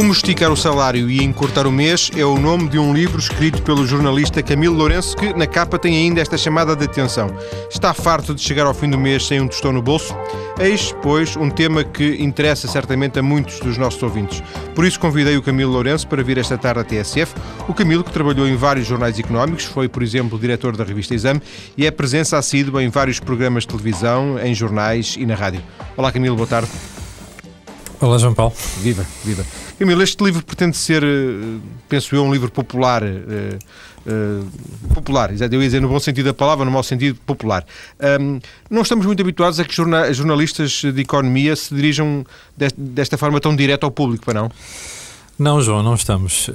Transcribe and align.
Como 0.00 0.12
Esticar 0.12 0.50
o 0.50 0.56
Salário 0.56 1.10
e 1.10 1.22
Encurtar 1.22 1.66
o 1.66 1.70
Mês 1.70 2.10
é 2.16 2.24
o 2.24 2.38
nome 2.38 2.70
de 2.70 2.78
um 2.78 2.94
livro 2.94 3.18
escrito 3.18 3.60
pelo 3.60 3.86
jornalista 3.86 4.42
Camilo 4.42 4.74
Lourenço 4.74 5.14
que 5.14 5.34
na 5.34 5.46
capa 5.46 5.78
tem 5.78 5.94
ainda 5.94 6.22
esta 6.22 6.38
chamada 6.38 6.74
de 6.74 6.86
atenção. 6.86 7.28
Está 7.70 7.92
farto 7.92 8.34
de 8.34 8.40
chegar 8.40 8.64
ao 8.64 8.72
fim 8.72 8.88
do 8.88 8.96
mês 8.96 9.26
sem 9.26 9.42
um 9.42 9.46
tostão 9.46 9.72
no 9.72 9.82
bolso? 9.82 10.16
Eis, 10.58 10.94
pois, 11.02 11.36
um 11.36 11.50
tema 11.50 11.84
que 11.84 12.16
interessa 12.18 12.66
certamente 12.66 13.18
a 13.18 13.22
muitos 13.22 13.60
dos 13.60 13.76
nossos 13.76 14.02
ouvintes. 14.02 14.42
Por 14.74 14.86
isso 14.86 14.98
convidei 14.98 15.36
o 15.36 15.42
Camilo 15.42 15.70
Lourenço 15.70 16.08
para 16.08 16.22
vir 16.22 16.38
esta 16.38 16.56
tarde 16.56 16.80
à 16.80 16.84
TSF. 16.84 17.34
O 17.68 17.74
Camilo, 17.74 18.02
que 18.02 18.10
trabalhou 18.10 18.48
em 18.48 18.56
vários 18.56 18.86
jornais 18.86 19.18
económicos, 19.18 19.66
foi, 19.66 19.86
por 19.86 20.02
exemplo, 20.02 20.38
diretor 20.38 20.78
da 20.78 20.82
revista 20.82 21.14
Exame 21.14 21.42
e 21.76 21.84
é 21.84 21.90
presença 21.90 22.38
assídua 22.38 22.82
em 22.82 22.88
vários 22.88 23.20
programas 23.20 23.64
de 23.64 23.68
televisão, 23.68 24.38
em 24.38 24.54
jornais 24.54 25.14
e 25.18 25.26
na 25.26 25.34
rádio. 25.34 25.62
Olá, 25.94 26.10
Camilo, 26.10 26.36
boa 26.36 26.48
tarde. 26.48 26.70
Olá, 28.00 28.16
João 28.16 28.32
Paulo. 28.32 28.54
Viva, 28.78 29.06
viva. 29.22 29.44
Camilo, 29.78 30.02
este 30.02 30.24
livro 30.24 30.42
pretende 30.42 30.74
ser, 30.74 31.04
eh, 31.04 31.58
penso 31.86 32.16
eu, 32.16 32.24
um 32.24 32.32
livro 32.32 32.50
popular. 32.50 33.02
Uh, 33.02 34.46
popular, 34.94 35.30
eu 35.30 35.36
ia 35.38 35.48
dizer 35.48 35.82
no 35.82 35.88
bom 35.88 36.00
sentido 36.00 36.24
da 36.24 36.34
palavra, 36.34 36.64
no 36.64 36.70
mau 36.70 36.82
sentido 36.82 37.18
popular. 37.26 37.62
Um, 38.18 38.40
não 38.70 38.80
estamos 38.80 39.04
muito 39.04 39.20
habituados 39.20 39.60
a 39.60 39.64
que 39.64 39.74
jorna 39.74 40.10
jornalistas 40.14 40.80
de 40.80 41.02
economia 41.02 41.54
se 41.54 41.74
dirijam 41.74 42.24
desta 42.56 43.18
forma 43.18 43.38
tão 43.38 43.54
direta 43.54 43.84
ao 43.84 43.90
público, 43.90 44.24
para 44.24 44.40
não? 44.40 44.50
Não, 45.40 45.62
João, 45.62 45.82
não 45.82 45.94
estamos, 45.94 46.50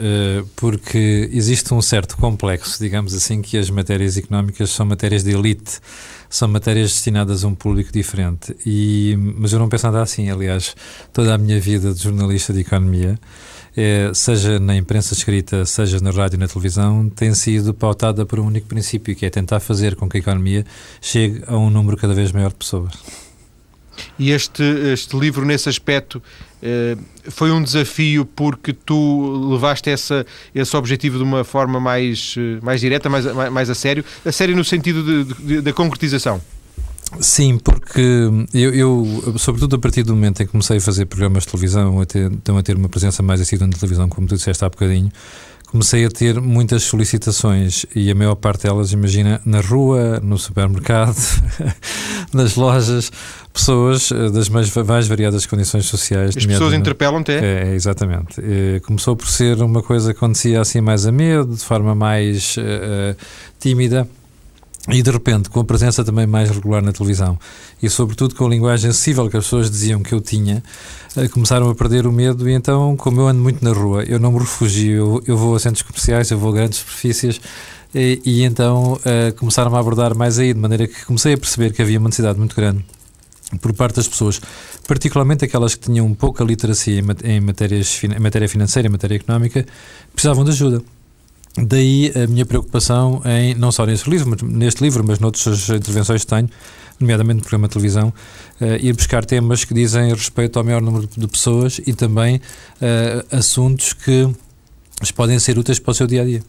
porque 0.56 1.28
existe 1.34 1.74
um 1.74 1.82
certo 1.82 2.16
complexo, 2.18 2.78
digamos 2.80 3.16
assim, 3.16 3.42
que 3.42 3.58
as 3.58 3.68
matérias 3.68 4.16
económicas 4.16 4.70
são 4.70 4.86
matérias 4.86 5.24
de 5.24 5.32
elite 5.32 5.82
são 6.30 6.48
matérias 6.48 6.92
destinadas 6.92 7.44
a 7.44 7.48
um 7.48 7.56
público 7.56 7.92
diferente. 7.92 8.56
E, 8.66 9.16
mas 9.38 9.54
eu 9.54 9.60
não 9.60 9.70
penso 9.70 9.86
nada 9.86 10.02
assim. 10.02 10.30
Aliás, 10.30 10.76
toda 11.14 11.34
a 11.34 11.38
minha 11.38 11.60
vida 11.60 11.94
de 11.94 12.04
jornalista 12.04 12.54
de 12.54 12.62
economia, 12.62 13.20
é, 13.76 14.12
seja 14.14 14.60
na 14.60 14.76
imprensa 14.76 15.14
escrita, 15.14 15.66
seja 15.66 16.00
na 16.00 16.12
rádio 16.12 16.36
e 16.36 16.40
na 16.40 16.48
televisão, 16.48 17.10
tem 17.10 17.34
sido 17.34 17.74
pautada 17.74 18.26
por 18.26 18.40
um 18.40 18.48
único 18.48 18.68
princípio, 18.68 19.16
que 19.16 19.26
é 19.26 19.30
tentar 19.30 19.60
fazer 19.60 19.96
com 19.96 20.10
que 20.10 20.18
a 20.18 20.20
economia 20.20 20.66
chegue 21.02 21.44
a 21.48 21.58
um 21.58 21.70
número 21.70 21.98
cada 21.98 22.14
vez 22.14 22.32
maior 22.32 22.50
de 22.50 22.56
pessoas. 22.56 22.94
E 24.20 24.32
este, 24.32 24.64
este 24.64 25.18
livro, 25.18 25.46
nesse 25.46 25.70
aspecto, 25.70 26.22
eh, 26.55 26.55
foi 27.30 27.52
um 27.52 27.62
desafio 27.62 28.26
porque 28.26 28.74
tu 28.74 29.50
levaste 29.52 29.90
essa, 29.90 30.26
esse 30.54 30.76
objetivo 30.76 31.18
de 31.18 31.24
uma 31.24 31.44
forma 31.44 31.80
mais, 31.80 32.36
eh, 32.38 32.60
mais 32.62 32.82
direta, 32.82 33.10
mais, 33.10 33.26
mais 33.52 33.70
a 33.70 33.76
sério, 33.76 34.04
a 34.26 34.32
sério 34.32 34.56
no 34.56 34.64
sentido 34.64 35.26
da 35.62 35.74
concretização? 35.74 36.42
Sim, 37.20 37.58
porque 37.60 38.02
eu, 38.54 38.74
eu, 38.74 39.36
sobretudo 39.38 39.76
a 39.76 39.80
partir 39.80 40.04
do 40.04 40.14
momento 40.14 40.42
em 40.42 40.46
que 40.46 40.52
comecei 40.52 40.78
a 40.78 40.82
fazer 40.82 41.06
programas 41.06 41.44
de 41.44 41.50
televisão, 41.50 42.02
a 42.02 42.04
então 42.04 42.58
a 42.58 42.64
ter 42.64 42.76
uma 42.76 42.90
presença 42.90 43.22
mais 43.22 43.40
assídua 43.40 43.68
na 43.68 43.74
televisão, 43.74 44.10
como 44.10 44.28
tu 44.28 44.36
disseste 44.36 44.66
há 44.66 44.70
bocadinho, 44.70 45.12
comecei 45.76 46.06
a 46.06 46.10
ter 46.10 46.40
muitas 46.40 46.84
solicitações 46.84 47.86
e 47.94 48.10
a 48.10 48.16
maior 48.16 48.36
parte 48.36 48.64
delas, 48.64 48.94
imagina, 48.94 49.42
na 49.44 49.60
rua, 49.60 50.22
no 50.24 50.38
supermercado, 50.38 51.18
nas 52.32 52.56
lojas, 52.56 53.12
pessoas 53.52 54.10
eh, 54.10 54.30
das 54.30 54.48
mais, 54.48 54.74
mais 54.74 55.06
variadas 55.06 55.46
condições 55.46 55.86
sociais. 55.88 56.38
As 56.38 56.46
pessoas 56.46 56.74
interpelam-te? 56.74 57.34
É, 57.34 57.68
é, 57.68 57.76
exatamente. 57.76 58.40
E 58.40 58.80
começou 58.86 59.18
por 59.18 59.28
ser 59.28 59.62
uma 59.62 59.84
coisa 59.84 60.14
que 60.14 60.18
acontecia 60.18 60.62
assim 60.62 60.80
mais 60.80 61.06
a 61.06 61.12
medo, 61.12 61.54
de 61.54 61.64
forma 61.66 61.94
mais 61.94 62.56
uh, 62.56 63.18
tímida. 63.60 64.08
E 64.88 65.02
de 65.02 65.10
repente, 65.10 65.50
com 65.50 65.60
a 65.60 65.66
presença 65.66 66.04
também 66.04 66.28
mais 66.28 66.50
regular 66.52 66.82
na 66.82 66.92
televisão 66.92 67.40
e, 67.82 67.90
sobretudo, 67.90 68.36
com 68.36 68.46
a 68.46 68.50
linguagem 68.50 68.92
acessível 68.92 69.28
que 69.30 69.36
as 69.36 69.46
pessoas 69.46 69.70
diziam 69.70 70.04
que 70.04 70.14
eu 70.14 70.22
tinha, 70.22 70.64
começaram 71.32 71.68
a 71.70 71.74
perder 71.74 72.06
o 72.06 72.12
medo. 72.12 72.48
E 72.48 72.54
então, 72.54 72.96
como 72.96 73.22
eu 73.22 73.28
ando 73.28 73.42
muito 73.42 73.66
na 73.66 73.72
rua, 73.72 74.04
eu 74.04 74.20
não 74.20 74.32
me 74.32 74.40
refugio, 74.40 74.96
eu, 74.96 75.24
eu 75.26 75.38
vou 75.38 75.56
a 75.56 75.60
centros 75.60 75.82
comerciais, 75.82 76.30
eu 76.30 76.38
vou 76.38 76.52
a 76.52 76.54
grandes 76.54 76.80
superfícies. 76.80 77.42
E, 77.96 78.22
e 78.26 78.44
então 78.44 78.94
uh, 78.94 79.34
começaram 79.38 79.76
a 79.76 79.80
abordar 79.80 80.16
mais 80.16 80.38
aí, 80.38 80.54
de 80.54 80.60
maneira 80.60 80.88
que 80.88 81.06
comecei 81.06 81.34
a 81.34 81.38
perceber 81.38 81.74
que 81.74 81.82
havia 81.82 81.98
uma 81.98 82.10
necessidade 82.10 82.38
muito 82.38 82.56
grande 82.56 82.86
por 83.62 83.74
parte 83.74 83.96
das 83.96 84.08
pessoas, 84.08 84.42
particularmente 84.88 85.46
aquelas 85.46 85.76
que 85.76 85.86
tinham 85.86 86.14
pouca 86.14 86.44
literacia 86.44 87.00
em, 87.24 87.40
matérias, 87.40 88.04
em 88.04 88.20
matéria 88.20 88.50
financeira, 88.50 88.88
em 88.88 88.92
matéria 88.92 89.16
económica, 89.16 89.66
precisavam 90.14 90.44
de 90.44 90.52
ajuda. 90.52 90.84
Daí 91.58 92.12
a 92.16 92.28
minha 92.28 92.46
preocupação 92.46 93.22
em, 93.24 93.56
não 93.56 93.72
só 93.72 93.86
neste 93.86 94.10
livro, 94.10 94.46
neste 94.46 94.84
livro, 94.84 95.04
mas 95.08 95.20
noutras 95.20 95.70
intervenções 95.70 96.22
que 96.26 96.28
tenho, 96.28 96.50
nomeadamente 97.00 97.38
no 97.38 97.42
programa 97.44 97.68
de 97.68 97.74
televisão, 97.74 98.14
uh, 98.60 98.66
ir 98.80 98.94
buscar 98.94 99.24
temas 99.24 99.64
que 99.64 99.74
dizem 99.74 100.10
respeito 100.10 100.60
ao 100.60 100.66
maior 100.66 100.82
número 100.82 101.08
de 101.16 101.28
pessoas 101.28 101.80
e 101.86 101.94
também 101.94 102.38
uh, 102.38 103.36
assuntos 103.38 103.94
que 103.94 104.30
podem 105.16 105.40
ser 105.40 105.58
úteis 105.58 105.80
para 105.80 105.92
o 105.92 105.94
seu 105.94 106.08
dia 106.08 106.24
a 106.24 106.26
dia. 106.26 106.44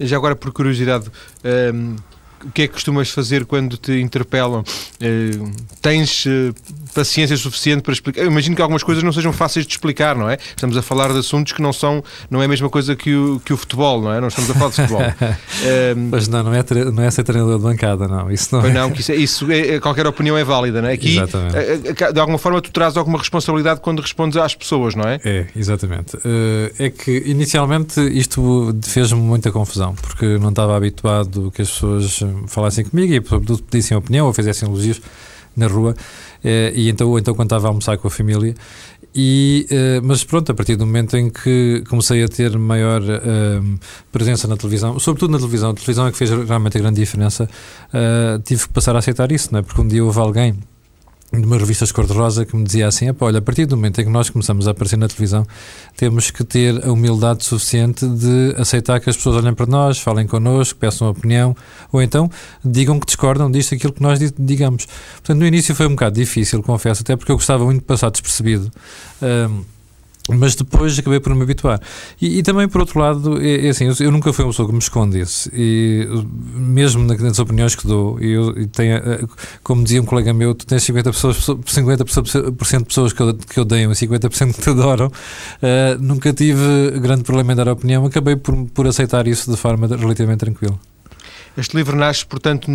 Já 0.00 0.16
agora, 0.16 0.34
por 0.34 0.50
curiosidade, 0.50 1.08
um 1.44 1.48
ehm, 1.48 1.96
o 2.44 2.50
que 2.50 2.62
é 2.62 2.66
que 2.68 2.74
costumas 2.74 3.10
fazer 3.10 3.46
quando 3.46 3.76
te 3.76 3.92
interpelam? 3.98 4.60
Uh, 4.60 5.50
tens 5.80 6.26
paciência 6.96 7.36
suficiente 7.36 7.82
para 7.82 7.92
explicar? 7.92 8.22
Eu 8.22 8.30
imagino 8.30 8.56
que 8.56 8.62
algumas 8.62 8.82
coisas 8.82 9.04
não 9.04 9.12
sejam 9.12 9.30
fáceis 9.30 9.66
de 9.66 9.72
explicar, 9.72 10.16
não 10.16 10.30
é? 10.30 10.38
Estamos 10.48 10.76
a 10.78 10.82
falar 10.82 11.12
de 11.12 11.18
assuntos 11.18 11.52
que 11.52 11.60
não 11.60 11.72
são, 11.72 12.02
não 12.30 12.40
é 12.40 12.46
a 12.46 12.48
mesma 12.48 12.70
coisa 12.70 12.96
que 12.96 13.14
o, 13.14 13.38
que 13.40 13.52
o 13.52 13.56
futebol, 13.56 14.00
não 14.00 14.12
é? 14.12 14.20
Não 14.20 14.28
estamos 14.28 14.50
a 14.50 14.54
falar 14.54 14.70
de 14.70 14.76
futebol. 14.76 15.02
uh, 15.02 16.10
Mas 16.10 16.26
não, 16.26 16.42
não 16.42 16.54
é, 16.54 16.64
não 16.92 17.02
é 17.02 17.10
ser 17.10 17.22
treinador 17.22 17.58
de 17.58 17.64
bancada, 17.64 18.08
não. 18.08 18.30
Isso 18.30 18.56
não, 18.56 18.64
é. 18.64 18.72
não 18.72 18.90
que 18.90 19.00
isso, 19.00 19.12
é, 19.12 19.16
isso 19.16 19.52
é, 19.52 19.74
é, 19.74 19.80
qualquer 19.80 20.06
opinião 20.06 20.38
é 20.38 20.44
válida, 20.44 20.80
não 20.80 20.88
é? 20.88 20.94
Aqui, 20.94 21.18
exatamente. 21.18 22.12
de 22.12 22.20
alguma 22.20 22.38
forma, 22.38 22.62
tu 22.62 22.70
traz 22.70 22.96
alguma 22.96 23.18
responsabilidade 23.18 23.80
quando 23.80 24.00
respondes 24.00 24.38
às 24.38 24.54
pessoas, 24.54 24.94
não 24.94 25.04
é? 25.04 25.20
É, 25.22 25.46
exatamente. 25.54 26.16
é 26.78 26.88
que 26.88 27.24
inicialmente 27.26 28.00
isto 28.00 28.74
fez-me 28.82 29.20
muita 29.20 29.52
confusão, 29.52 29.94
porque 29.94 30.38
não 30.38 30.48
estava 30.48 30.74
habituado 30.74 31.50
que 31.54 31.60
as 31.60 31.70
pessoas 31.70 32.20
falassem 32.46 32.84
comigo 32.86 33.12
e 33.12 33.20
pedissem 33.60 33.96
opinião 33.96 34.26
ou 34.26 34.32
fizessem 34.32 34.66
elogios 34.66 35.00
na 35.56 35.66
rua 35.66 35.94
eh, 36.44 36.72
e 36.74 36.88
então, 36.88 37.08
ou 37.08 37.18
então 37.18 37.34
quando 37.34 37.46
estava 37.46 37.68
a 37.68 37.70
almoçar 37.70 37.96
com 37.98 38.08
a 38.08 38.10
família 38.10 38.54
e, 39.18 39.66
uh, 39.70 40.06
mas 40.06 40.22
pronto, 40.24 40.52
a 40.52 40.54
partir 40.54 40.76
do 40.76 40.84
momento 40.84 41.16
em 41.16 41.30
que 41.30 41.82
comecei 41.88 42.22
a 42.22 42.28
ter 42.28 42.58
maior 42.58 43.00
uh, 43.00 43.78
presença 44.12 44.46
na 44.46 44.58
televisão, 44.58 44.98
sobretudo 44.98 45.30
na 45.30 45.38
televisão, 45.38 45.70
a 45.70 45.74
televisão 45.74 46.06
é 46.06 46.12
que 46.12 46.18
fez 46.18 46.28
realmente 46.28 46.76
a 46.76 46.80
grande 46.82 47.00
diferença, 47.00 47.48
uh, 47.94 48.38
tive 48.42 48.66
que 48.66 48.74
passar 48.74 48.94
a 48.94 48.98
aceitar 48.98 49.32
isso, 49.32 49.48
não 49.52 49.60
é? 49.60 49.62
porque 49.62 49.80
um 49.80 49.88
dia 49.88 50.04
houve 50.04 50.18
alguém 50.18 50.58
de 51.32 51.44
uma 51.44 51.58
revista 51.58 51.84
de 51.84 51.92
cor-de-rosa 51.92 52.44
que 52.44 52.56
me 52.56 52.64
dizia 52.64 52.86
assim: 52.86 53.06
olha, 53.20 53.38
a 53.38 53.42
partir 53.42 53.66
do 53.66 53.76
momento 53.76 54.00
em 54.00 54.04
que 54.04 54.10
nós 54.10 54.30
começamos 54.30 54.68
a 54.68 54.70
aparecer 54.70 54.96
na 54.96 55.08
televisão, 55.08 55.46
temos 55.96 56.30
que 56.30 56.44
ter 56.44 56.84
a 56.84 56.92
humildade 56.92 57.44
suficiente 57.44 58.06
de 58.06 58.54
aceitar 58.56 59.00
que 59.00 59.10
as 59.10 59.16
pessoas 59.16 59.36
olhem 59.36 59.54
para 59.54 59.66
nós, 59.66 59.98
falem 59.98 60.26
connosco, 60.26 60.78
peçam 60.78 61.08
opinião, 61.08 61.56
ou 61.92 62.00
então 62.00 62.30
digam 62.64 62.98
que 63.00 63.06
discordam 63.06 63.50
disto, 63.50 63.74
aquilo 63.74 63.92
que 63.92 64.02
nós 64.02 64.18
digamos. 64.38 64.86
Portanto, 65.16 65.38
no 65.38 65.46
início 65.46 65.74
foi 65.74 65.86
um 65.86 65.90
bocado 65.90 66.14
difícil, 66.14 66.62
confesso, 66.62 67.02
até 67.02 67.16
porque 67.16 67.32
eu 67.32 67.36
gostava 67.36 67.64
muito 67.64 67.80
de 67.80 67.86
passar 67.86 68.10
despercebido. 68.10 68.70
Um, 69.22 69.75
mas 70.28 70.54
depois 70.54 70.98
acabei 70.98 71.20
por 71.20 71.34
me 71.34 71.42
habituar. 71.42 71.80
E, 72.20 72.38
e 72.38 72.42
também, 72.42 72.68
por 72.68 72.80
outro 72.80 72.98
lado, 72.98 73.40
é, 73.40 73.66
é 73.66 73.68
assim, 73.68 73.84
eu, 73.84 73.94
eu, 74.00 74.10
nunca 74.10 74.32
fui 74.32 74.44
uma 74.44 74.50
pessoa 74.50 74.66
que 74.66 74.72
me 74.72 74.80
escondesse. 74.80 75.50
E 75.52 76.06
mesmo 76.54 77.04
nas 77.04 77.38
opiniões 77.38 77.74
que 77.74 77.86
dou, 77.86 78.18
eu, 78.20 78.56
eu 78.56 78.66
tenho, 78.68 78.96
eh, 78.96 79.24
como 79.62 79.84
dizia 79.84 80.02
um 80.02 80.04
colega 80.04 80.32
meu, 80.32 80.54
tu 80.54 80.66
tens 80.66 80.84
50%, 80.84 81.04
pessoas, 81.04 81.36
50 81.66 82.04
de 82.04 82.84
pessoas 82.84 83.12
que, 83.12 83.34
que 83.34 83.60
odeiam 83.60 83.92
e 83.92 83.94
50% 83.94 84.54
que 84.54 84.60
te 84.60 84.70
adoram. 84.70 85.06
Uh, 85.06 86.00
nunca 86.00 86.32
tive 86.32 86.98
grande 87.00 87.22
problema 87.22 87.52
em 87.52 87.56
dar 87.56 87.68
opinião, 87.68 88.04
acabei 88.04 88.36
por, 88.36 88.54
por 88.66 88.86
aceitar 88.86 89.26
isso 89.26 89.50
de 89.50 89.56
forma 89.56 89.86
relativamente 89.86 90.40
tranquila. 90.40 90.78
Este 91.56 91.74
livro 91.74 91.96
nasce, 91.96 92.26
portanto, 92.26 92.70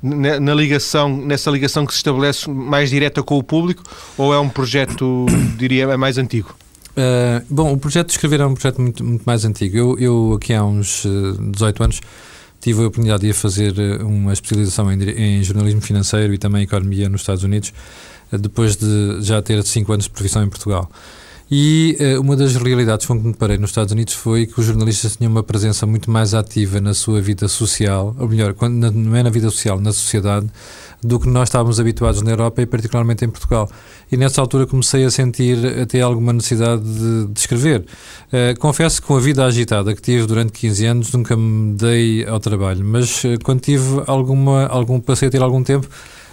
na 0.00 0.54
ligação, 0.54 1.16
nessa 1.16 1.50
ligação 1.50 1.84
que 1.84 1.92
se 1.92 1.98
estabelece 1.98 2.48
mais 2.48 2.90
direta 2.90 3.24
com 3.24 3.36
o 3.36 3.42
público 3.42 3.82
ou 4.16 4.32
é 4.32 4.38
um 4.38 4.48
projeto, 4.48 5.26
diria, 5.58 5.84
é 5.84 5.96
mais 5.96 6.16
antigo? 6.16 6.54
Uh, 6.98 7.44
bom, 7.48 7.72
o 7.72 7.78
projeto 7.78 8.08
de 8.08 8.14
escrever 8.14 8.40
é 8.40 8.46
um 8.46 8.54
projeto 8.54 8.80
muito, 8.80 9.04
muito 9.04 9.22
mais 9.22 9.44
antigo. 9.44 9.76
Eu, 9.76 9.98
eu, 10.00 10.32
aqui 10.34 10.52
há 10.52 10.64
uns 10.64 11.06
18 11.52 11.84
anos, 11.84 12.00
tive 12.60 12.82
a 12.82 12.88
oportunidade 12.88 13.24
de 13.24 13.32
fazer 13.32 13.72
uma 14.02 14.32
especialização 14.32 14.90
em, 14.90 15.00
em 15.02 15.42
jornalismo 15.44 15.80
financeiro 15.80 16.34
e 16.34 16.38
também 16.38 16.64
economia 16.64 17.08
nos 17.08 17.20
Estados 17.20 17.44
Unidos, 17.44 17.72
depois 18.32 18.74
de 18.74 19.18
já 19.20 19.40
ter 19.40 19.62
5 19.62 19.92
anos 19.92 20.06
de 20.06 20.10
profissão 20.10 20.42
em 20.42 20.48
Portugal. 20.48 20.90
E 21.50 21.96
uh, 21.98 22.20
uma 22.20 22.36
das 22.36 22.56
realidades 22.56 23.06
com 23.06 23.18
que 23.18 23.26
me 23.26 23.32
parei 23.32 23.56
nos 23.56 23.70
Estados 23.70 23.92
Unidos 23.92 24.12
foi 24.12 24.46
que 24.46 24.58
os 24.60 24.66
jornalistas 24.66 25.16
tinham 25.16 25.30
uma 25.30 25.42
presença 25.42 25.86
muito 25.86 26.10
mais 26.10 26.34
ativa 26.34 26.80
na 26.80 26.92
sua 26.92 27.22
vida 27.22 27.46
social, 27.46 28.14
ou 28.18 28.28
melhor, 28.28 28.54
quando, 28.54 28.90
não 28.90 29.16
é 29.16 29.22
na 29.22 29.30
vida 29.30 29.48
social, 29.48 29.80
na 29.80 29.92
sociedade, 29.92 30.46
do 31.02 31.20
que 31.20 31.28
nós 31.28 31.48
estávamos 31.48 31.78
habituados 31.78 32.22
na 32.22 32.30
Europa 32.30 32.62
e 32.62 32.66
particularmente 32.66 33.24
em 33.24 33.28
Portugal. 33.28 33.68
E 34.10 34.16
nessa 34.16 34.40
altura 34.40 34.66
comecei 34.66 35.04
a 35.04 35.10
sentir 35.10 35.58
até 35.80 36.00
alguma 36.00 36.32
necessidade 36.32 36.82
de, 36.82 37.26
de 37.26 37.38
escrever. 37.38 37.84
Uh, 38.26 38.58
confesso 38.58 39.00
que 39.00 39.06
com 39.06 39.16
a 39.16 39.20
vida 39.20 39.44
agitada 39.44 39.94
que 39.94 40.02
tive 40.02 40.26
durante 40.26 40.52
15 40.52 40.86
anos 40.86 41.12
nunca 41.12 41.36
me 41.36 41.74
dei 41.74 42.26
ao 42.26 42.40
trabalho, 42.40 42.84
mas 42.84 43.22
uh, 43.24 43.38
quando 43.42 43.60
tive 43.60 44.02
alguma, 44.06 44.66
algum, 44.66 45.00
passei 45.00 45.28
a 45.28 45.30
ter 45.30 45.42
algum 45.42 45.62
tempo, 45.62 45.88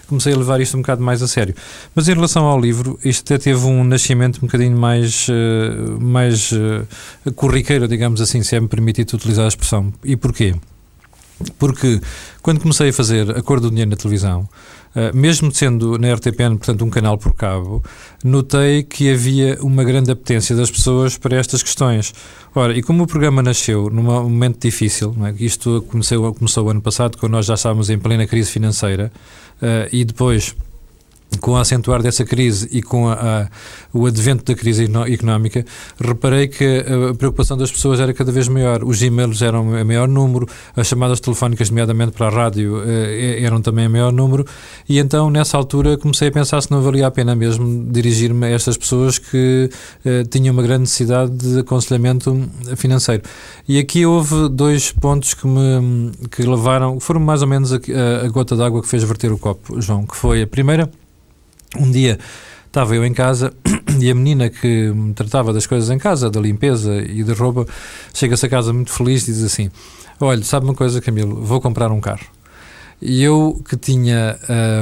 comecei 0.08 0.34
a 0.34 0.38
levar 0.38 0.62
isto 0.62 0.78
um 0.78 0.82
bocado 0.82 1.02
mais 1.02 1.22
a 1.22 1.28
sério. 1.28 1.54
Mas 1.94 2.08
em 2.08 2.14
relação 2.14 2.46
ao 2.46 2.60
livro, 2.60 3.00
isto 3.04 3.22
até 3.24 3.44
teve 3.44 3.66
um 3.66 3.84
nascimento 3.84 4.38
um 4.38 4.42
bocadinho 4.42 4.78
mais, 4.78 5.28
uh, 5.28 6.02
mais 6.02 6.52
uh, 6.52 7.34
corriqueiro, 7.36 7.88
digamos 7.88 8.22
assim, 8.22 8.42
se 8.44 8.56
é 8.56 8.60
me 8.60 8.68
permitido 8.68 9.14
utilizar 9.14 9.46
a 9.46 9.50
expressão. 9.50 9.94
E 10.04 10.16
porquê? 10.16 10.56
Porque 11.60 12.00
quando 12.42 12.62
comecei 12.62 12.90
a 12.90 12.94
fazer 12.94 13.30
a 13.38 13.42
cor 13.42 13.60
do 13.60 13.70
dinheiro 13.70 13.92
na 13.92 13.98
televisão, 13.98 14.48
Uh, 14.96 15.14
mesmo 15.14 15.54
sendo 15.54 15.98
na 15.98 16.14
RTPN, 16.14 16.56
portanto, 16.56 16.86
um 16.86 16.90
canal 16.90 17.18
por 17.18 17.34
cabo, 17.34 17.84
notei 18.24 18.82
que 18.82 19.12
havia 19.12 19.58
uma 19.62 19.84
grande 19.84 20.10
apetência 20.10 20.56
das 20.56 20.72
pessoas 20.72 21.18
para 21.18 21.36
estas 21.36 21.62
questões. 21.62 22.14
Ora, 22.56 22.72
e 22.72 22.82
como 22.82 23.04
o 23.04 23.08
programa 23.08 23.44
nasceu 23.44 23.90
num 23.90 24.04
momento 24.04 24.62
difícil, 24.62 25.14
é? 25.26 25.44
isto 25.44 25.86
começou, 25.90 26.34
começou 26.34 26.68
o 26.68 26.70
ano 26.70 26.82
passado, 26.82 27.18
quando 27.18 27.34
nós 27.34 27.46
já 27.46 27.56
estávamos 27.56 27.90
em 27.90 28.00
plena 28.00 28.26
crise 28.26 28.50
financeira, 28.50 29.12
uh, 29.62 29.90
e 29.92 30.06
depois 30.06 30.56
com 31.40 31.56
a 31.56 31.62
acentuar 31.62 32.02
dessa 32.02 32.24
crise 32.26 32.68
e 32.72 32.82
com 32.82 33.08
a, 33.08 33.14
a, 33.14 33.48
o 33.94 34.06
advento 34.06 34.44
da 34.44 34.56
crise 34.56 34.90
económica, 35.12 35.66
reparei 36.00 36.48
que 36.48 36.84
a 37.12 37.14
preocupação 37.14 37.58
das 37.58 37.72
pessoas 37.72 38.00
era 38.00 38.14
cada 38.14 38.32
vez 38.32 38.48
maior. 38.48 38.84
Os 38.84 39.02
e-mails 39.02 39.42
eram 39.42 39.76
a 39.76 39.84
maior 39.84 40.08
número, 40.08 40.48
as 40.76 40.88
chamadas 40.88 41.20
telefónicas, 41.20 41.70
nomeadamente 41.70 42.12
para 42.12 42.28
a 42.28 42.30
rádio, 42.30 42.82
eh, 42.86 43.42
eram 43.42 43.62
também 43.62 43.86
a 43.86 43.90
maior 43.90 44.12
número, 44.12 44.46
e 44.88 45.00
então, 45.00 45.30
nessa 45.30 45.58
altura, 45.58 45.98
comecei 45.98 46.28
a 46.28 46.32
pensar 46.32 46.62
se 46.62 46.72
não 46.72 46.82
valia 46.82 47.08
a 47.08 47.12
pena 47.12 47.36
mesmo 47.36 47.92
dirigir-me 47.92 48.46
a 48.46 48.50
estas 48.50 48.78
pessoas 48.78 49.18
que 49.18 49.70
eh, 50.04 50.24
tinham 50.30 50.54
uma 50.54 50.64
grande 50.64 50.82
necessidade 50.82 51.32
de 51.32 51.60
aconselhamento 51.60 52.48
financeiro. 52.76 53.24
E 53.68 53.80
aqui 53.80 54.06
houve 54.06 54.50
dois 54.50 54.92
pontos 54.92 55.34
que 55.34 55.48
me 55.48 56.12
que 56.32 56.44
levaram, 56.44 57.00
foram 57.00 57.20
mais 57.20 57.42
ou 57.42 57.48
menos 57.48 57.74
a, 57.74 57.78
a 58.24 58.28
gota 58.30 58.56
d'água 58.56 58.82
que 58.82 58.88
fez 58.88 59.04
verter 59.04 59.32
o 59.32 59.38
copo, 59.38 59.82
João, 59.82 60.06
que 60.06 60.16
foi 60.16 60.42
a 60.42 60.48
primeira 60.48 60.90
um 61.80 61.92
dia 61.92 62.20
estava 62.68 62.96
eu 62.96 63.06
em 63.06 63.14
casa 63.14 63.54
e 64.00 64.12
a 64.12 64.16
menina 64.16 64.50
que 64.50 64.92
me 64.92 65.14
tratava 65.14 65.54
das 65.54 65.66
coisas 65.66 65.90
em 65.90 65.98
casa, 65.98 66.30
da 66.30 66.40
limpeza 66.40 66.96
e 67.02 67.24
da 67.24 67.34
roupa, 67.34 67.66
chega-se 68.14 68.46
a 68.46 68.50
casa 68.50 68.74
muito 68.74 68.92
feliz 68.92 69.28
e 69.28 69.32
diz 69.32 69.44
assim: 69.44 69.72
Olha, 70.20 70.44
sabe 70.44 70.66
uma 70.66 70.76
coisa, 70.76 71.02
Camilo, 71.02 71.42
vou 71.42 71.62
comprar 71.62 71.92
um 71.92 72.02
carro. 72.02 72.26
E 73.02 73.22
eu 73.22 73.62
que 73.68 73.76
tinha, 73.76 74.38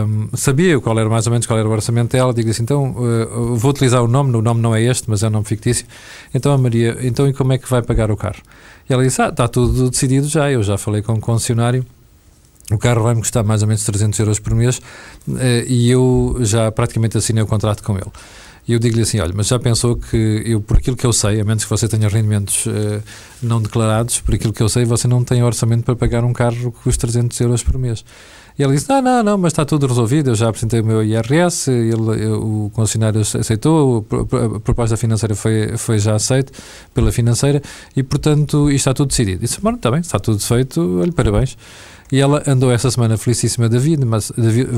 um, 0.07 0.29
sabia 0.37 0.79
qual 0.79 0.97
era 0.99 1.09
mais 1.09 1.25
ou 1.25 1.31
menos 1.31 1.47
qual 1.47 1.57
era 1.57 1.67
o 1.67 1.71
orçamento 1.71 2.11
dela, 2.11 2.33
digo 2.33 2.49
assim: 2.49 2.63
então 2.63 2.91
uh, 2.91 3.55
vou 3.55 3.71
utilizar 3.71 4.03
o 4.03 4.07
nome, 4.07 4.35
o 4.35 4.41
nome 4.41 4.61
não 4.61 4.75
é 4.75 4.81
este, 4.83 5.09
mas 5.09 5.23
é 5.23 5.27
um 5.27 5.31
nome 5.31 5.45
fictício. 5.45 5.85
Então 6.33 6.51
a 6.51 6.57
Maria, 6.57 6.97
então 7.01 7.27
e 7.27 7.33
como 7.33 7.53
é 7.53 7.57
que 7.57 7.69
vai 7.69 7.81
pagar 7.81 8.11
o 8.11 8.17
carro? 8.17 8.41
E 8.89 8.93
ela 8.93 9.03
disse: 9.03 9.21
Ah, 9.21 9.29
está 9.29 9.47
tudo 9.47 9.89
decidido 9.89 10.27
já, 10.27 10.49
eu 10.49 10.61
já 10.61 10.77
falei 10.77 11.01
com 11.01 11.13
o 11.13 11.19
concessionário 11.19 11.85
o 12.71 12.77
carro 12.77 13.03
vai-me 13.03 13.21
custar 13.21 13.43
mais 13.43 13.61
ou 13.61 13.67
menos 13.67 13.83
300 13.83 14.17
euros 14.19 14.39
por 14.39 14.55
mês 14.55 14.81
eh, 15.37 15.65
e 15.67 15.91
eu 15.91 16.37
já 16.41 16.71
praticamente 16.71 17.17
assinei 17.17 17.43
o 17.43 17.47
contrato 17.47 17.83
com 17.83 17.95
ele. 17.95 18.11
E 18.67 18.73
eu 18.73 18.79
digo-lhe 18.79 19.01
assim: 19.01 19.19
olha, 19.19 19.33
mas 19.35 19.47
já 19.47 19.59
pensou 19.59 19.97
que 19.97 20.43
eu, 20.45 20.61
por 20.61 20.77
aquilo 20.77 20.95
que 20.95 21.05
eu 21.05 21.11
sei, 21.11 21.41
a 21.41 21.43
menos 21.43 21.63
que 21.65 21.69
você 21.69 21.87
tenha 21.87 22.07
rendimentos 22.07 22.65
uh, 22.65 23.03
não 23.41 23.61
declarados, 23.61 24.21
por 24.21 24.35
aquilo 24.35 24.53
que 24.53 24.63
eu 24.63 24.69
sei, 24.69 24.85
você 24.85 25.07
não 25.07 25.23
tem 25.23 25.43
orçamento 25.43 25.83
para 25.83 25.95
pagar 25.95 26.23
um 26.23 26.31
carro 26.31 26.71
que 26.71 26.83
custa 26.83 27.07
300 27.07 27.39
euros 27.41 27.61
por 27.61 27.77
mês. 27.77 28.05
E 28.57 28.63
ele 28.63 28.73
disse: 28.73 28.87
Não, 28.87 29.01
não, 29.01 29.21
não, 29.21 29.37
mas 29.37 29.51
está 29.51 29.65
tudo 29.65 29.85
resolvido. 29.85 30.29
Eu 30.29 30.35
já 30.35 30.47
apresentei 30.47 30.79
o 30.79 30.85
meu 30.85 31.03
IRS, 31.03 31.69
ele, 31.69 32.27
o 32.27 32.71
concessionário 32.73 33.19
aceitou, 33.19 34.05
a 34.55 34.59
proposta 34.61 34.95
financeira 34.95 35.35
foi, 35.35 35.75
foi 35.77 35.99
já 35.99 36.15
aceita 36.15 36.53
pela 36.93 37.11
financeira 37.11 37.61
e, 37.97 38.01
portanto, 38.01 38.71
está 38.71 38.93
tudo 38.93 39.09
decidido. 39.09 39.41
Disse: 39.41 39.59
Bom, 39.59 39.71
está 39.71 39.91
bem, 39.91 39.99
está 39.99 40.19
tudo 40.19 40.39
feito, 40.39 40.99
olha, 41.01 41.11
parabéns. 41.11 41.57
E 42.13 42.19
ela 42.19 42.43
andou 42.45 42.71
essa 42.71 42.91
semana 42.91 43.17
felicíssima 43.17 43.67
da 43.67 43.79
vida, 43.79 44.05
mas 44.05 44.31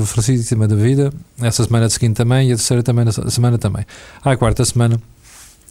felicíssima 0.06 0.66
da 0.66 0.74
vida, 0.74 1.12
essa 1.42 1.64
semana 1.64 1.86
seguinte 1.90 2.16
também 2.16 2.48
e 2.48 2.52
a 2.52 2.56
terceira 2.56 2.82
também, 2.82 3.04
semana 3.28 3.58
também. 3.58 3.84
À 4.24 4.34
quarta 4.38 4.64
semana 4.64 4.98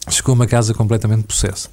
chegou 0.08 0.36
uma 0.36 0.46
casa 0.46 0.72
completamente 0.72 1.24
possessa. 1.24 1.68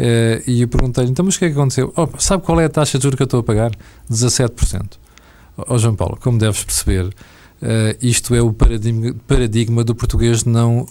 Uh, 0.00 0.40
e 0.46 0.62
eu 0.62 0.68
perguntei-lhe, 0.68 1.10
então, 1.10 1.22
mas 1.22 1.36
o 1.36 1.38
que 1.38 1.44
é 1.44 1.48
que 1.48 1.54
aconteceu? 1.54 1.92
Oh, 1.94 2.08
sabe 2.18 2.44
qual 2.44 2.58
é 2.58 2.64
a 2.64 2.68
taxa 2.70 2.96
de 2.96 3.02
juros 3.02 3.18
que 3.18 3.24
eu 3.24 3.26
estou 3.26 3.40
a 3.40 3.42
pagar? 3.42 3.72
17%. 4.10 4.92
Ó 5.58 5.74
oh, 5.74 5.76
João 5.76 5.94
Paulo, 5.94 6.16
como 6.18 6.38
deves 6.38 6.64
perceber, 6.64 7.14
Uh, 7.56 7.96
isto 8.02 8.34
é 8.34 8.42
o 8.42 8.52
paradigma, 8.52 9.16
paradigma, 9.26 9.82
do 9.82 9.94
português 9.94 10.44
não, 10.44 10.86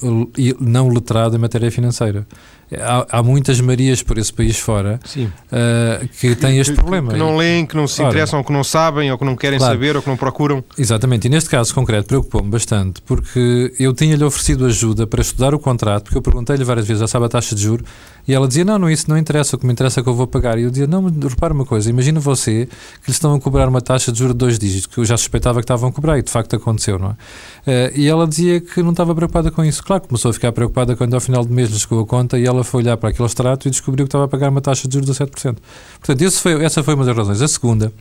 não 0.60 0.90
letrado 0.90 1.36
em 1.36 1.40
matéria 1.40 1.70
financeira. 1.70 2.26
Há, 2.74 3.20
há 3.20 3.24
muitas 3.24 3.62
Marias 3.62 4.02
por 4.02 4.18
esse 4.18 4.34
país 4.34 4.58
fora 4.58 5.00
uh, 5.16 6.08
que 6.20 6.36
têm 6.36 6.60
este 6.60 6.74
que, 6.74 6.80
problema. 6.80 7.12
Que 7.14 7.18
não 7.18 7.38
leem, 7.38 7.66
que 7.66 7.76
não 7.76 7.88
se 7.88 8.02
Ora, 8.02 8.10
interessam, 8.10 8.40
ou 8.40 8.46
que 8.46 8.52
não 8.52 8.64
sabem, 8.64 9.12
ou 9.12 9.18
que 9.18 9.26
não 9.26 9.36
querem 9.36 9.60
claro, 9.60 9.74
saber, 9.74 9.96
ou 9.96 10.02
que 10.02 10.10
não 10.10 10.18
procuram. 10.18 10.64
Exatamente, 10.78 11.28
e 11.28 11.30
neste 11.30 11.50
caso 11.50 11.74
concreto 11.74 12.08
preocupou-me 12.08 12.50
bastante, 12.50 13.02
porque 13.04 13.74
eu 13.80 13.94
tinha-lhe 13.94 14.24
oferecido 14.24 14.66
ajuda 14.66 15.06
para 15.06 15.22
estudar 15.22 15.54
o 15.54 15.60
contrato, 15.60 16.06
porque 16.06 16.18
eu 16.18 16.22
perguntei-lhe 16.22 16.64
várias 16.64 16.88
vezes, 16.88 17.02
já 17.02 17.08
sabe 17.08 17.26
a 17.26 17.30
taxa 17.30 17.56
de 17.56 17.62
juros, 17.62 17.86
e 18.28 18.34
ela 18.34 18.48
dizia: 18.48 18.66
Não, 18.66 18.80
não, 18.80 18.90
isso 18.90 19.10
não 19.10 19.18
interessa, 19.18 19.56
o 19.56 19.60
que 19.60 19.66
me 19.66 19.74
interessa 19.74 20.00
é 20.00 20.04
que 20.04 20.10
eu 20.10 20.16
vou 20.16 20.28
pagar. 20.28 20.58
E 20.58 20.64
eu 20.64 20.70
dizia: 20.70 20.88
Não, 20.88 21.06
repara 21.06 21.54
uma 21.54 21.66
coisa, 21.66 21.90
imagina 21.90 22.20
você 22.20 22.68
que 23.02 23.08
lhes 23.08 23.16
estão 23.16 23.34
a 23.36 23.40
cobrar 23.40 23.68
uma 23.68 23.82
taxa 23.82 24.12
de 24.12 24.20
juros 24.20 24.34
de 24.34 24.40
dois 24.40 24.60
dígitos, 24.60 24.88
que 24.88 24.98
eu 24.98 25.06
já 25.06 25.16
suspeitava 25.18 25.60
que 25.60 25.64
estavam 25.64 25.90
a 25.90 25.92
cobrar, 25.92 26.18
e 26.18 26.24
de 26.24 26.32
facto 26.32 26.56
aconteceu, 26.56 26.98
não 26.98 27.10
é? 27.10 27.12
Uh, 27.12 28.00
e 28.00 28.08
ela 28.08 28.28
dizia 28.28 28.60
que 28.60 28.82
não 28.82 28.92
estava 28.92 29.14
preocupada 29.14 29.52
com 29.52 29.64
isso. 29.64 29.84
Claro, 29.84 30.04
começou 30.08 30.32
a 30.32 30.34
ficar 30.34 30.52
preocupada 30.52 30.96
quando 30.96 31.14
ao 31.14 31.20
final 31.20 31.46
do 31.46 31.54
mês 31.54 31.70
lhe 31.70 31.80
chegou 31.80 32.02
a 32.02 32.06
conta 32.06 32.40
e 32.40 32.46
ela 32.46 32.55
foi 32.64 32.84
olhar 32.84 32.98
para 32.98 33.10
aquele 33.10 33.28
extrato 33.28 33.68
e 33.68 33.72
descobriu 33.72 34.06
que 34.06 34.10
estava 34.10 34.26
a 34.26 34.28
pagar 34.28 34.50
uma 34.50 34.62
taxa 34.62 34.88
de 34.88 34.94
juros 34.94 35.10
de 35.10 35.24
7%. 35.24 35.58
Portanto, 36.00 36.32
foi, 36.32 36.64
essa 36.64 36.84
foi 36.84 36.94
uma 36.94 37.06
das 37.06 37.16
razões. 37.16 37.42
A 37.42 37.48
segunda 37.48 37.92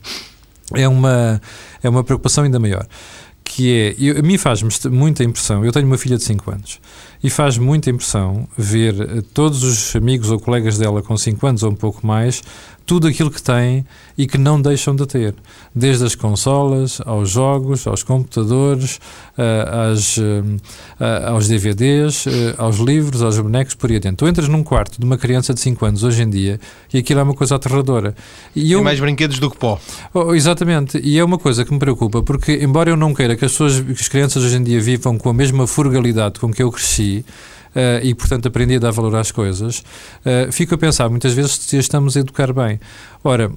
é 0.72 0.88
uma, 0.88 1.40
é 1.82 1.88
uma 1.88 2.02
preocupação 2.02 2.44
ainda 2.44 2.58
maior 2.58 2.86
que 3.44 3.70
é, 3.70 3.94
eu, 3.98 4.18
a 4.18 4.22
mim 4.22 4.38
faz 4.38 4.62
muita 4.86 5.22
impressão, 5.22 5.64
eu 5.64 5.70
tenho 5.70 5.86
uma 5.86 5.98
filha 5.98 6.16
de 6.16 6.24
5 6.24 6.50
anos, 6.50 6.80
e 7.22 7.28
faz 7.28 7.58
muita 7.58 7.90
impressão 7.90 8.48
ver 8.56 8.98
eh, 9.00 9.22
todos 9.32 9.62
os 9.62 9.94
amigos 9.94 10.30
ou 10.30 10.40
colegas 10.40 10.78
dela 10.78 11.02
com 11.02 11.16
5 11.16 11.46
anos 11.46 11.62
ou 11.62 11.70
um 11.70 11.74
pouco 11.74 12.06
mais 12.06 12.42
tudo 12.86 13.08
aquilo 13.08 13.30
que 13.30 13.42
têm 13.42 13.84
e 14.16 14.26
que 14.26 14.38
não 14.38 14.60
deixam 14.60 14.94
de 14.94 15.06
ter, 15.06 15.34
desde 15.74 16.04
as 16.04 16.14
consolas, 16.14 17.00
aos 17.04 17.30
jogos, 17.30 17.86
aos 17.86 18.02
computadores, 18.02 19.00
uh, 19.38 19.92
às, 19.92 20.16
uh, 20.18 20.22
aos 21.28 21.48
DVDs, 21.48 22.26
uh, 22.26 22.30
aos 22.58 22.76
livros, 22.76 23.22
aos 23.22 23.38
bonecos, 23.38 23.74
por 23.74 23.90
aí 23.90 23.96
adiante. 23.96 24.16
Tu 24.16 24.28
entras 24.28 24.48
num 24.48 24.62
quarto 24.62 24.98
de 25.00 25.04
uma 25.04 25.18
criança 25.18 25.52
de 25.54 25.60
5 25.60 25.84
anos 25.84 26.02
hoje 26.02 26.22
em 26.22 26.30
dia 26.30 26.60
e 26.92 26.98
aquilo 26.98 27.20
é 27.20 27.22
uma 27.22 27.34
coisa 27.34 27.56
aterradora. 27.56 28.14
E 28.54 28.70
eu, 28.70 28.84
mais 28.84 29.00
brinquedos 29.00 29.38
do 29.38 29.50
que 29.50 29.56
pó. 29.56 29.80
Oh, 30.12 30.34
exatamente, 30.34 30.98
e 31.02 31.18
é 31.18 31.24
uma 31.24 31.38
coisa 31.38 31.64
que 31.64 31.72
me 31.72 31.78
preocupa, 31.78 32.22
porque 32.22 32.58
embora 32.62 32.90
eu 32.90 32.96
não 32.96 33.14
queira 33.14 33.34
que 33.36 33.44
as, 33.44 33.52
pessoas, 33.52 33.80
que 33.80 33.92
as 33.92 34.08
crianças 34.08 34.44
hoje 34.44 34.56
em 34.56 34.62
dia 34.62 34.80
vivam 34.80 35.18
com 35.18 35.28
a 35.28 35.34
mesma 35.34 35.66
frugalidade 35.66 36.38
com 36.38 36.52
que 36.52 36.62
eu 36.62 36.70
cresci, 36.70 37.24
e, 38.02 38.14
portanto, 38.14 38.48
aprendi 38.48 38.76
a 38.76 38.78
dar 38.78 38.90
valor 38.90 39.16
às 39.16 39.30
coisas, 39.30 39.78
uh, 39.78 40.52
fico 40.52 40.74
a 40.74 40.78
pensar 40.78 41.08
muitas 41.08 41.32
vezes 41.32 41.52
se 41.52 41.76
estamos 41.76 42.16
a 42.16 42.20
educar 42.20 42.52
bem. 42.52 42.80
Ora, 43.22 43.50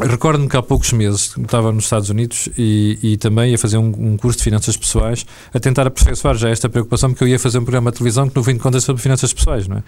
Recordo-me 0.00 0.48
que 0.48 0.56
há 0.56 0.62
poucos 0.62 0.92
meses 0.92 1.34
estava 1.36 1.72
nos 1.72 1.84
Estados 1.84 2.08
Unidos 2.08 2.48
e, 2.56 2.98
e 3.02 3.16
também 3.16 3.50
ia 3.50 3.58
fazer 3.58 3.78
um, 3.78 3.86
um, 3.86 4.16
curso 4.16 4.38
de 4.38 4.44
finanças 4.44 4.76
pessoais 4.76 5.26
a 5.52 5.58
tentar 5.58 5.88
aperfeiçoar 5.88 6.36
já 6.36 6.48
esta 6.50 6.68
preocupação, 6.68 7.10
porque 7.10 7.24
eu 7.24 7.28
ia 7.28 7.38
fazer 7.38 7.58
um 7.58 7.64
programa 7.64 7.90
de 7.90 7.98
televisão 7.98 8.28
que 8.28 8.36
no 8.36 8.44
fim 8.44 8.52
de 8.52 8.60
contas 8.60 8.84
é 8.84 8.86
sobre 8.86 9.02
finanças 9.02 9.32
pessoais, 9.32 9.66
não 9.66 9.78
é? 9.78 9.82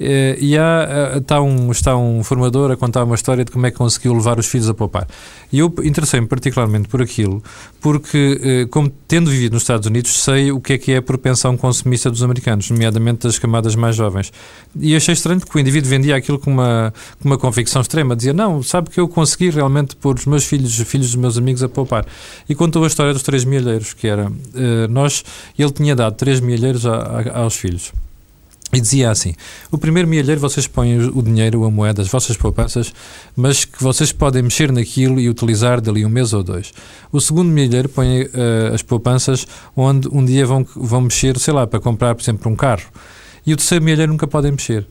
Eh, 0.00 0.38
e 0.40 0.58
há, 0.58 1.12
está, 1.16 1.40
um, 1.40 1.70
está 1.70 1.96
um 1.96 2.24
formador 2.24 2.72
a 2.72 2.76
contar 2.76 3.04
uma 3.04 3.14
história 3.14 3.44
de 3.44 3.52
como 3.52 3.64
é 3.64 3.70
que 3.70 3.76
conseguiu 3.76 4.12
levar 4.14 4.36
os 4.36 4.46
filhos 4.46 4.68
a 4.68 4.74
poupar. 4.74 5.06
E 5.52 5.60
eu 5.60 5.72
interessei-me 5.84 6.26
particularmente 6.26 6.88
por 6.88 7.00
aquilo, 7.00 7.40
porque, 7.80 8.40
eh, 8.42 8.66
como 8.68 8.88
tendo 9.06 9.30
vivido 9.30 9.52
nos 9.52 9.62
Estados 9.62 9.86
Unidos, 9.86 10.12
sei 10.24 10.50
o 10.50 10.60
que 10.60 10.72
é 10.72 10.78
que 10.78 10.90
é 10.90 10.96
a 10.96 11.02
propensão 11.02 11.56
consumista 11.56 12.10
dos 12.10 12.24
americanos, 12.24 12.68
nomeadamente 12.68 13.28
das 13.28 13.38
camadas 13.38 13.76
mais 13.76 13.94
jovens. 13.94 14.32
E 14.74 14.96
achei 14.96 15.12
estranho 15.12 15.40
que 15.40 15.56
o 15.56 15.60
indivíduo 15.60 15.88
vendia 15.88 16.16
aquilo 16.16 16.38
com 16.40 16.50
uma, 16.50 16.92
com 17.20 17.28
uma 17.28 17.38
convicção 17.38 17.80
extrema, 17.80 18.16
dizia, 18.16 18.32
não, 18.32 18.60
sabe 18.60 18.90
que 18.90 18.98
eu 18.98 19.06
consegui 19.06 19.51
realmente 19.54 19.96
pôr 19.96 20.16
os 20.16 20.26
meus 20.26 20.44
filhos, 20.44 20.78
os 20.78 20.88
filhos 20.88 21.08
dos 21.08 21.16
meus 21.16 21.38
amigos 21.38 21.62
a 21.62 21.68
poupar. 21.68 22.06
E 22.48 22.54
contou 22.54 22.84
a 22.84 22.86
história 22.86 23.12
dos 23.12 23.22
três 23.22 23.44
milheiros, 23.44 23.92
que 23.94 24.06
era, 24.06 24.28
uh, 24.28 24.88
nós, 24.90 25.24
ele 25.58 25.70
tinha 25.70 25.94
dado 25.94 26.14
três 26.14 26.40
milheiros 26.40 26.86
a, 26.86 26.94
a, 26.94 27.38
aos 27.40 27.54
filhos. 27.54 27.92
E 28.72 28.80
dizia 28.80 29.10
assim: 29.10 29.34
o 29.70 29.76
primeiro 29.76 30.08
milheiro 30.08 30.40
vocês 30.40 30.66
põem 30.66 30.98
o 30.98 31.22
dinheiro, 31.22 31.62
a 31.64 31.70
moeda, 31.70 32.00
as 32.00 32.08
vossas 32.08 32.38
poupanças, 32.38 32.92
mas 33.36 33.66
que 33.66 33.82
vocês 33.82 34.12
podem 34.12 34.42
mexer 34.42 34.72
naquilo 34.72 35.20
e 35.20 35.28
utilizar 35.28 35.78
dali 35.78 36.06
um 36.06 36.08
mês 36.08 36.32
ou 36.32 36.42
dois. 36.42 36.72
O 37.12 37.20
segundo 37.20 37.50
milheiro 37.50 37.88
põe 37.90 38.22
uh, 38.22 38.72
as 38.72 38.80
poupanças 38.80 39.46
onde 39.76 40.08
um 40.10 40.24
dia 40.24 40.46
vão, 40.46 40.66
vão 40.74 41.02
mexer, 41.02 41.38
sei 41.38 41.52
lá, 41.52 41.66
para 41.66 41.80
comprar, 41.80 42.14
por 42.14 42.22
exemplo, 42.22 42.50
um 42.50 42.56
carro. 42.56 42.84
E 43.44 43.52
o 43.52 43.56
terceiro 43.56 43.84
milheiro 43.84 44.10
nunca 44.10 44.26
podem 44.26 44.52
mexer 44.52 44.86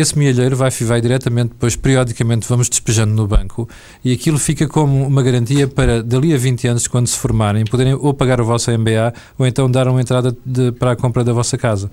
esse 0.00 0.18
milheiro 0.18 0.56
vai, 0.56 0.70
vai 0.70 1.00
diretamente, 1.00 1.50
depois 1.50 1.76
periodicamente 1.76 2.46
vamos 2.48 2.68
despejando 2.68 3.14
no 3.14 3.26
banco 3.26 3.68
e 4.04 4.12
aquilo 4.12 4.38
fica 4.38 4.68
como 4.68 5.06
uma 5.06 5.22
garantia 5.22 5.66
para 5.66 6.02
dali 6.02 6.34
a 6.34 6.38
20 6.38 6.68
anos, 6.68 6.86
quando 6.86 7.06
se 7.06 7.16
formarem, 7.16 7.64
poderem 7.64 7.94
ou 7.94 8.12
pagar 8.12 8.40
o 8.40 8.44
vosso 8.44 8.70
MBA 8.70 9.14
ou 9.38 9.46
então 9.46 9.70
dar 9.70 9.88
uma 9.88 10.00
entrada 10.00 10.36
de, 10.44 10.72
para 10.72 10.92
a 10.92 10.96
compra 10.96 11.24
da 11.24 11.32
vossa 11.32 11.56
casa. 11.56 11.90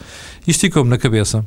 Isto 0.48 0.62
ficou-me 0.62 0.89
na 0.89 0.98
cabeça 0.98 1.45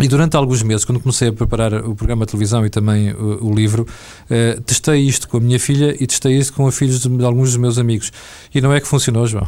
E 0.00 0.06
durante 0.06 0.36
alguns 0.36 0.62
meses, 0.62 0.84
quando 0.84 1.00
comecei 1.00 1.28
a 1.28 1.32
preparar 1.32 1.74
o 1.74 1.92
programa 1.92 2.24
de 2.24 2.30
televisão 2.30 2.64
e 2.64 2.70
também 2.70 3.12
o, 3.12 3.48
o 3.48 3.54
livro, 3.54 3.82
uh, 3.82 4.60
testei 4.62 5.00
isto 5.00 5.28
com 5.28 5.38
a 5.38 5.40
minha 5.40 5.58
filha 5.58 5.96
e 5.98 6.06
testei 6.06 6.38
isto 6.38 6.52
com 6.52 6.64
os 6.64 6.76
filhos 6.76 7.00
de, 7.00 7.08
de, 7.08 7.24
alguns 7.24 7.48
dos 7.48 7.56
meus 7.56 7.78
amigos. 7.78 8.12
E 8.54 8.60
não 8.60 8.72
é 8.72 8.80
que 8.80 8.86
funcionou, 8.86 9.26
João. 9.26 9.46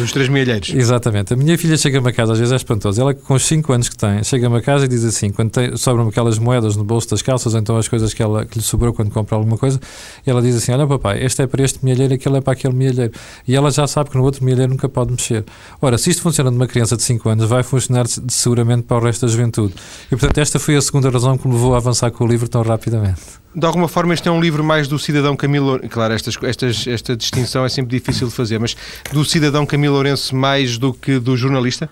Os 0.00 0.12
três 0.12 0.28
milheiros. 0.28 0.70
Exatamente. 0.70 1.34
A 1.34 1.36
minha 1.36 1.58
filha 1.58 1.76
chega-me 1.76 2.08
a 2.08 2.12
casa, 2.12 2.34
às 2.34 2.38
vezes 2.38 2.52
é 2.52 2.56
espantosa. 2.56 3.02
Ela, 3.02 3.14
com 3.14 3.34
os 3.34 3.44
5 3.44 3.72
anos 3.72 3.88
que 3.88 3.96
tem, 3.96 4.22
chega-me 4.22 4.56
a 4.56 4.62
casa 4.62 4.84
e 4.84 4.88
diz 4.88 5.02
assim: 5.04 5.30
quando 5.30 5.50
tem, 5.50 5.76
sobram 5.76 6.06
aquelas 6.06 6.38
moedas 6.38 6.76
no 6.76 6.84
bolso 6.84 7.10
das 7.10 7.20
calças, 7.20 7.56
então 7.56 7.76
as 7.76 7.88
coisas 7.88 8.14
que, 8.14 8.22
ela, 8.22 8.46
que 8.46 8.58
lhe 8.58 8.64
sobrou 8.64 8.92
quando 8.92 9.10
compra 9.10 9.34
alguma 9.36 9.58
coisa, 9.58 9.80
ela 10.24 10.40
diz 10.40 10.54
assim: 10.54 10.70
Olha, 10.70 10.86
papai, 10.86 11.24
este 11.24 11.42
é 11.42 11.48
para 11.48 11.64
este 11.64 11.84
milheiro, 11.84 12.14
aquele 12.14 12.36
é 12.36 12.40
para 12.40 12.52
aquele 12.52 12.74
milheiro. 12.74 13.12
E 13.46 13.56
ela 13.56 13.72
já 13.72 13.88
sabe 13.88 14.10
que 14.10 14.16
no 14.16 14.22
outro 14.22 14.44
milheiro 14.44 14.70
nunca 14.70 14.88
pode 14.88 15.10
mexer. 15.10 15.44
Ora, 15.82 15.98
se 15.98 16.10
isto 16.10 16.22
funciona 16.22 16.48
numa 16.48 16.68
criança 16.68 16.96
de 16.96 17.02
5 17.02 17.28
anos, 17.28 17.48
vai 17.48 17.64
funcionar 17.64 18.06
seguramente 18.28 18.84
para 18.84 18.98
o 18.98 19.00
resto 19.00 19.26
da 19.26 19.32
juventude 19.32 19.47
juventude. 19.48 19.74
E, 20.06 20.10
portanto, 20.10 20.38
esta 20.38 20.58
foi 20.58 20.76
a 20.76 20.82
segunda 20.82 21.10
razão 21.10 21.36
que 21.36 21.46
me 21.48 21.54
levou 21.54 21.74
a 21.74 21.78
avançar 21.78 22.10
com 22.10 22.24
o 22.24 22.26
livro 22.26 22.48
tão 22.48 22.62
rapidamente. 22.62 23.20
De 23.54 23.66
alguma 23.66 23.88
forma, 23.88 24.14
este 24.14 24.28
é 24.28 24.30
um 24.30 24.40
livro 24.40 24.62
mais 24.62 24.86
do 24.86 24.98
cidadão 24.98 25.34
Camilo. 25.34 25.80
Claro, 25.88 26.14
estas, 26.14 26.36
estas, 26.42 26.86
esta 26.86 27.16
distinção 27.16 27.64
é 27.64 27.68
sempre 27.68 27.98
difícil 27.98 28.28
de 28.28 28.34
fazer, 28.34 28.58
mas 28.58 28.76
do 29.12 29.24
cidadão 29.24 29.66
Camilo 29.66 29.94
Lourenço 29.94 30.36
mais 30.36 30.78
do 30.78 30.92
que 30.92 31.18
do 31.18 31.36
jornalista? 31.36 31.88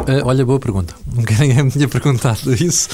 Uh, 0.00 0.24
olha, 0.24 0.44
boa 0.44 0.58
pergunta. 0.58 0.94
Nunca 1.14 1.34
ninguém 1.34 1.62
me 1.62 1.70
tinha 1.70 1.86
perguntado 1.86 2.52
isso. 2.54 2.88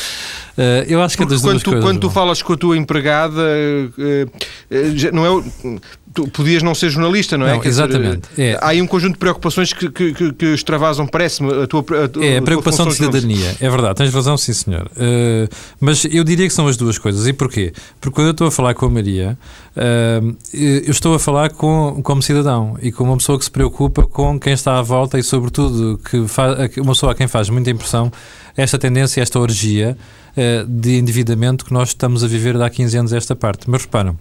Uh, 0.58 0.84
eu 0.88 1.00
acho 1.00 1.16
que 1.16 1.22
é 1.22 1.26
das 1.26 1.40
quando 1.40 1.52
duas 1.52 1.62
tu, 1.62 1.70
coisas. 1.70 1.84
Quando 1.88 2.00
tu 2.00 2.10
falas 2.10 2.42
com 2.42 2.52
a 2.52 2.56
tua 2.56 2.76
empregada, 2.76 3.40
uh, 3.40 5.12
não 5.12 5.24
é 5.24 5.80
tu 6.12 6.28
podias 6.28 6.62
não 6.62 6.74
ser 6.74 6.90
jornalista, 6.90 7.36
não 7.36 7.46
é? 7.46 7.56
Não, 7.56 7.64
exatamente. 7.64 8.28
Dizer, 8.30 8.42
é. 8.42 8.58
Há 8.60 8.68
aí 8.68 8.82
um 8.82 8.86
conjunto 8.86 9.14
de 9.14 9.18
preocupações 9.18 9.72
que, 9.72 9.90
que, 9.90 10.12
que, 10.12 10.32
que 10.32 10.46
extravasam, 10.46 11.06
parece-me, 11.06 11.62
a 11.62 11.66
tua, 11.66 11.80
a 12.04 12.08
tua 12.08 12.24
É, 12.24 12.38
a 12.38 12.42
preocupação 12.42 12.86
de 12.86 12.94
cidadania, 12.94 13.56
é 13.60 13.70
verdade, 13.70 13.96
tens 13.96 14.12
razão, 14.12 14.36
sim 14.36 14.52
senhor. 14.52 14.90
Uh, 14.96 15.48
mas 15.80 16.04
eu 16.04 16.24
diria 16.24 16.46
que 16.46 16.52
são 16.52 16.66
as 16.66 16.76
duas 16.76 16.98
coisas. 16.98 17.26
E 17.26 17.32
porquê? 17.32 17.72
Porque 18.00 18.14
quando 18.14 18.28
eu 18.28 18.32
estou 18.32 18.46
a 18.46 18.50
falar 18.50 18.74
com 18.74 18.86
a 18.86 18.90
Maria, 18.90 19.38
uh, 19.76 20.36
eu 20.52 20.90
estou 20.90 21.14
a 21.14 21.18
falar 21.18 21.50
com, 21.50 22.00
como 22.02 22.22
cidadão 22.22 22.76
e 22.80 22.90
com 22.90 23.04
uma 23.04 23.16
pessoa 23.16 23.38
que 23.38 23.44
se 23.44 23.50
preocupa 23.50 24.02
com 24.02 24.38
quem 24.38 24.52
está 24.52 24.78
à 24.78 24.82
volta 24.82 25.18
e, 25.18 25.22
sobretudo, 25.22 26.00
que 26.10 26.26
faz, 26.26 26.76
uma 26.78 26.92
pessoa 26.92 27.12
a 27.12 27.14
quem 27.14 27.28
faz 27.28 27.48
muita 27.50 27.70
impressão 27.70 28.10
esta 28.56 28.78
tendência, 28.78 29.20
esta 29.20 29.38
orgia 29.38 29.96
uh, 30.32 30.66
de 30.66 30.96
endividamento 30.96 31.64
que 31.64 31.72
nós 31.72 31.90
estamos 31.90 32.24
a 32.24 32.26
viver 32.26 32.60
há 32.60 32.68
15 32.68 32.98
anos 32.98 33.12
esta 33.12 33.36
parte. 33.36 33.70
Mas 33.70 33.82
reparam, 33.82 34.18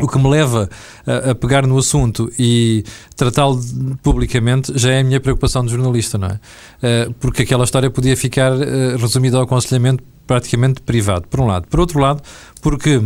o 0.00 0.06
que 0.06 0.18
me 0.18 0.28
leva 0.28 0.68
a, 1.06 1.30
a 1.30 1.34
pegar 1.34 1.66
no 1.66 1.78
assunto 1.78 2.30
e 2.38 2.84
tratá-lo 3.16 3.60
publicamente 4.02 4.72
já 4.76 4.92
é 4.92 5.00
a 5.00 5.04
minha 5.04 5.20
preocupação 5.20 5.64
de 5.64 5.72
jornalista, 5.72 6.18
não 6.18 6.28
é? 6.28 6.34
Uh, 6.34 7.12
porque 7.14 7.42
aquela 7.42 7.64
história 7.64 7.90
podia 7.90 8.16
ficar 8.16 8.52
uh, 8.52 8.96
resumida 8.98 9.36
ao 9.36 9.44
aconselhamento 9.44 10.04
praticamente 10.26 10.82
privado, 10.82 11.26
por 11.28 11.40
um 11.40 11.46
lado. 11.46 11.66
Por 11.68 11.80
outro 11.80 12.00
lado, 12.00 12.22
porque 12.60 13.00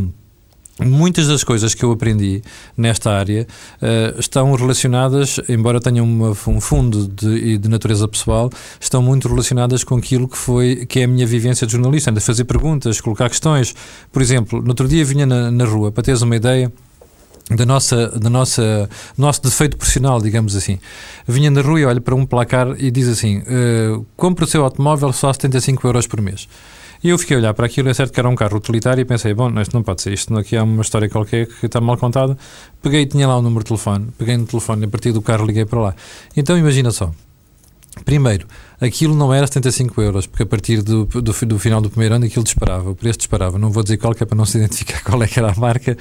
Muitas 0.85 1.27
das 1.29 1.45
coisas 1.45 1.75
que 1.75 1.85
eu 1.85 1.93
aprendi 1.93 2.43
nesta 2.77 3.11
área 3.11 3.47
uh, 3.83 4.19
estão 4.19 4.55
relacionadas, 4.55 5.39
embora 5.49 5.81
tenham 5.81 6.05
uma, 6.05 6.31
um 6.31 6.61
fundo 6.61 7.07
de, 7.07 7.59
de, 7.59 7.69
natureza 7.69 8.09
pessoal, 8.09 8.51
estão 8.81 9.03
muito 9.03 9.29
relacionadas 9.29 9.85
com 9.85 9.97
aquilo 9.97 10.27
que 10.27 10.39
foi 10.39 10.87
que 10.87 11.01
é 11.01 11.05
a 11.05 11.09
minha 11.09 11.27
vivência 11.27 11.67
de 11.67 11.73
jornalista, 11.73 12.11
de 12.11 12.21
fazer 12.21 12.45
perguntas, 12.45 13.01
colocar 13.01 13.29
questões. 13.29 13.75
Por 14.11 14.23
exemplo, 14.23 14.63
no 14.63 14.69
outro 14.69 14.89
dia 14.89 15.05
vinha 15.05 15.27
na, 15.27 15.51
na 15.51 15.65
rua, 15.65 15.93
para 15.93 16.03
teres 16.03 16.23
uma 16.23 16.37
ideia, 16.37 16.73
da 17.57 17.67
nossa, 17.67 18.09
da 18.09 18.31
nossa 18.31 18.89
nosso 19.19 19.43
defeito 19.43 19.77
profissional, 19.77 20.21
digamos 20.21 20.55
assim. 20.55 20.79
Vinha 21.27 21.51
na 21.51 21.61
rua 21.61 21.81
e 21.81 21.85
olha 21.85 22.01
para 22.01 22.15
um 22.15 22.25
placar 22.25 22.75
e 22.79 22.91
diz 22.91 23.09
assim: 23.09 23.39
uh, 23.39 24.07
compra 24.17 24.45
o 24.45 24.49
seu 24.49 24.63
automóvel 24.63 25.13
só 25.13 25.33
75 25.33 25.87
euros 25.87 26.07
por 26.07 26.21
mês. 26.21 26.49
E 27.03 27.09
eu 27.09 27.19
fiquei 27.19 27.37
a 27.37 27.41
olhar 27.41 27.55
para 27.55 27.65
aquilo, 27.65 27.89
é 27.89 27.95
certo 27.95 28.13
que 28.13 28.21
era 28.21 28.29
um 28.29 28.35
carro 28.35 28.59
utilitário 28.59 29.01
e 29.01 29.05
pensei, 29.07 29.33
bom, 29.33 29.51
isto 29.61 29.75
não 29.75 29.83
pode 29.83 30.03
ser, 30.03 30.13
isto 30.13 30.37
aqui 30.37 30.55
é 30.55 30.63
uma 30.63 30.83
história 30.83 31.09
qualquer 31.09 31.47
que 31.47 31.65
está 31.65 31.81
mal 31.81 31.97
contada. 31.97 32.37
Peguei, 32.83 33.07
tinha 33.07 33.27
lá 33.27 33.39
o 33.39 33.43
número 33.43 33.65
de 33.65 33.69
telefone, 33.69 34.09
peguei 34.19 34.37
no 34.37 34.47
telefone, 34.47 34.85
a 34.85 34.89
partir 34.89 35.13
do 35.13 35.23
carro 35.23 35.47
liguei 35.47 35.65
para 35.65 35.81
lá. 35.81 35.95
Então 36.37 36.59
imagina 36.59 36.91
só, 36.91 37.11
primeiro, 38.05 38.47
aquilo 38.81 39.15
não 39.15 39.33
era 39.33 39.47
75 39.47 40.01
euros, 40.01 40.27
porque 40.27 40.43
a 40.43 40.47
partir 40.47 40.83
do, 40.83 41.05
do, 41.05 41.21
do, 41.21 41.59
final 41.59 41.81
do 41.81 41.91
primeiro 41.91 42.15
ano 42.15 42.25
aquilo 42.25 42.43
disparava, 42.43 42.91
o 42.91 42.95
preço 42.95 43.19
disparava. 43.19 43.59
Não 43.59 43.71
vou 43.71 43.83
dizer 43.83 43.99
qual 43.99 44.15
que 44.15 44.23
é 44.23 44.27
para 44.27 44.37
não 44.37 44.47
se 44.47 44.57
identificar 44.57 45.03
qual 45.05 45.23
é 45.23 45.27
que 45.27 45.39
era 45.39 45.53
a 45.53 45.55
marca. 45.55 45.97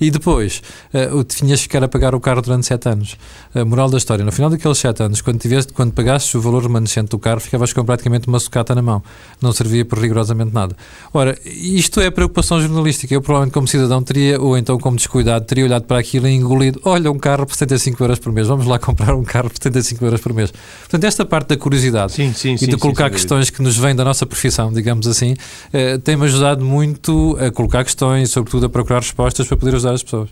E 0.00 0.10
depois, 0.10 0.62
uh, 0.94 1.22
tinhas 1.24 1.60
que 1.60 1.64
ficar 1.64 1.84
a 1.84 1.88
pagar 1.88 2.14
o 2.14 2.20
carro 2.20 2.40
durante 2.40 2.66
7 2.66 2.88
anos. 2.88 3.16
A 3.54 3.64
moral 3.64 3.90
da 3.90 3.98
história, 3.98 4.24
no 4.24 4.32
final 4.32 4.48
daqueles 4.48 4.78
7 4.78 5.02
anos, 5.02 5.20
quando, 5.20 5.38
tiveste, 5.38 5.72
quando 5.72 5.92
pagasses 5.92 6.34
o 6.34 6.40
valor 6.40 6.62
remanescente 6.62 7.10
do 7.10 7.18
carro, 7.18 7.40
ficavas 7.40 7.72
com 7.72 7.84
praticamente 7.84 8.28
uma 8.28 8.40
sucata 8.40 8.74
na 8.74 8.82
mão. 8.82 9.02
Não 9.40 9.52
servia 9.52 9.84
por 9.84 9.98
rigorosamente 9.98 10.54
nada. 10.54 10.74
Ora, 11.12 11.38
isto 11.44 12.00
é 12.00 12.10
preocupação 12.10 12.60
jornalística. 12.60 13.12
Eu 13.12 13.20
provavelmente 13.20 13.52
como 13.52 13.68
cidadão 13.68 14.02
teria, 14.02 14.40
ou 14.40 14.56
então 14.56 14.78
como 14.78 14.96
descuidado, 14.96 15.44
teria 15.44 15.64
olhado 15.64 15.84
para 15.84 15.98
aquilo 15.98 16.26
e 16.26 16.32
engolido, 16.32 16.80
olha, 16.84 17.10
um 17.10 17.18
carro 17.18 17.46
por 17.46 17.54
75 17.54 18.02
euros 18.02 18.18
por 18.18 18.32
mês, 18.32 18.48
vamos 18.48 18.66
lá 18.66 18.78
comprar 18.80 19.14
um 19.14 19.22
carro 19.22 19.50
por 19.50 19.56
75 19.56 20.04
euros 20.04 20.20
por 20.20 20.32
mês. 20.32 20.50
Portanto, 20.80 21.04
esta 21.04 21.26
parte 21.26 21.48
da 21.48 21.56
curiosidade 21.56 22.21
sim, 22.21 22.21
sim, 22.30 22.56
sim, 22.56 22.66
e 22.66 22.68
de 22.68 22.76
colocar 22.76 23.08
questões 23.10 23.48
que 23.48 23.62
nos 23.62 23.76
vêm 23.78 23.94
da 23.94 24.04
nossa 24.04 24.26
profissão, 24.26 24.70
digamos 24.70 25.06
assim, 25.06 25.34
eh, 25.72 25.96
tem-me 25.98 26.24
ajudado 26.26 26.62
muito 26.62 27.36
a 27.40 27.50
colocar 27.50 27.82
questões, 27.84 28.30
sobretudo 28.30 28.66
a 28.66 28.68
procurar 28.68 29.00
respostas 29.00 29.46
para 29.46 29.56
poder 29.56 29.76
ajudar 29.76 29.94
as 29.94 30.02
pessoas. 30.02 30.30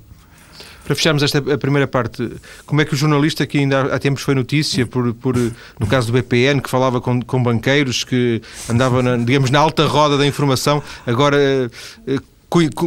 Para 0.85 0.97
fecharmos 0.97 1.23
esta 1.23 1.39
a 1.39 1.57
primeira 1.57 1.87
parte, 1.87 2.29
como 2.67 2.81
é 2.81 2.85
que 2.85 2.95
o 2.95 2.97
jornalista 2.97 3.47
que 3.47 3.59
ainda 3.59 3.95
há 3.95 3.99
tempos 3.99 4.23
foi 4.23 4.35
notícia, 4.35 4.85
por, 4.87 5.15
por, 5.15 5.37
no 5.79 5.87
caso 5.87 6.09
do 6.09 6.13
BPN, 6.13 6.61
que 6.61 6.69
falava 6.69 7.01
com, 7.01 7.23
com 7.23 7.43
banqueiros, 7.43 8.03
que 8.03 8.43
andava, 8.69 9.03
na, 9.03 9.17
digamos, 9.17 9.51
na 9.51 9.61
alta 9.61 9.87
roda 9.87 10.19
da 10.19 10.27
informação, 10.27 10.83
agora 11.07 11.71
eh, 12.07 12.19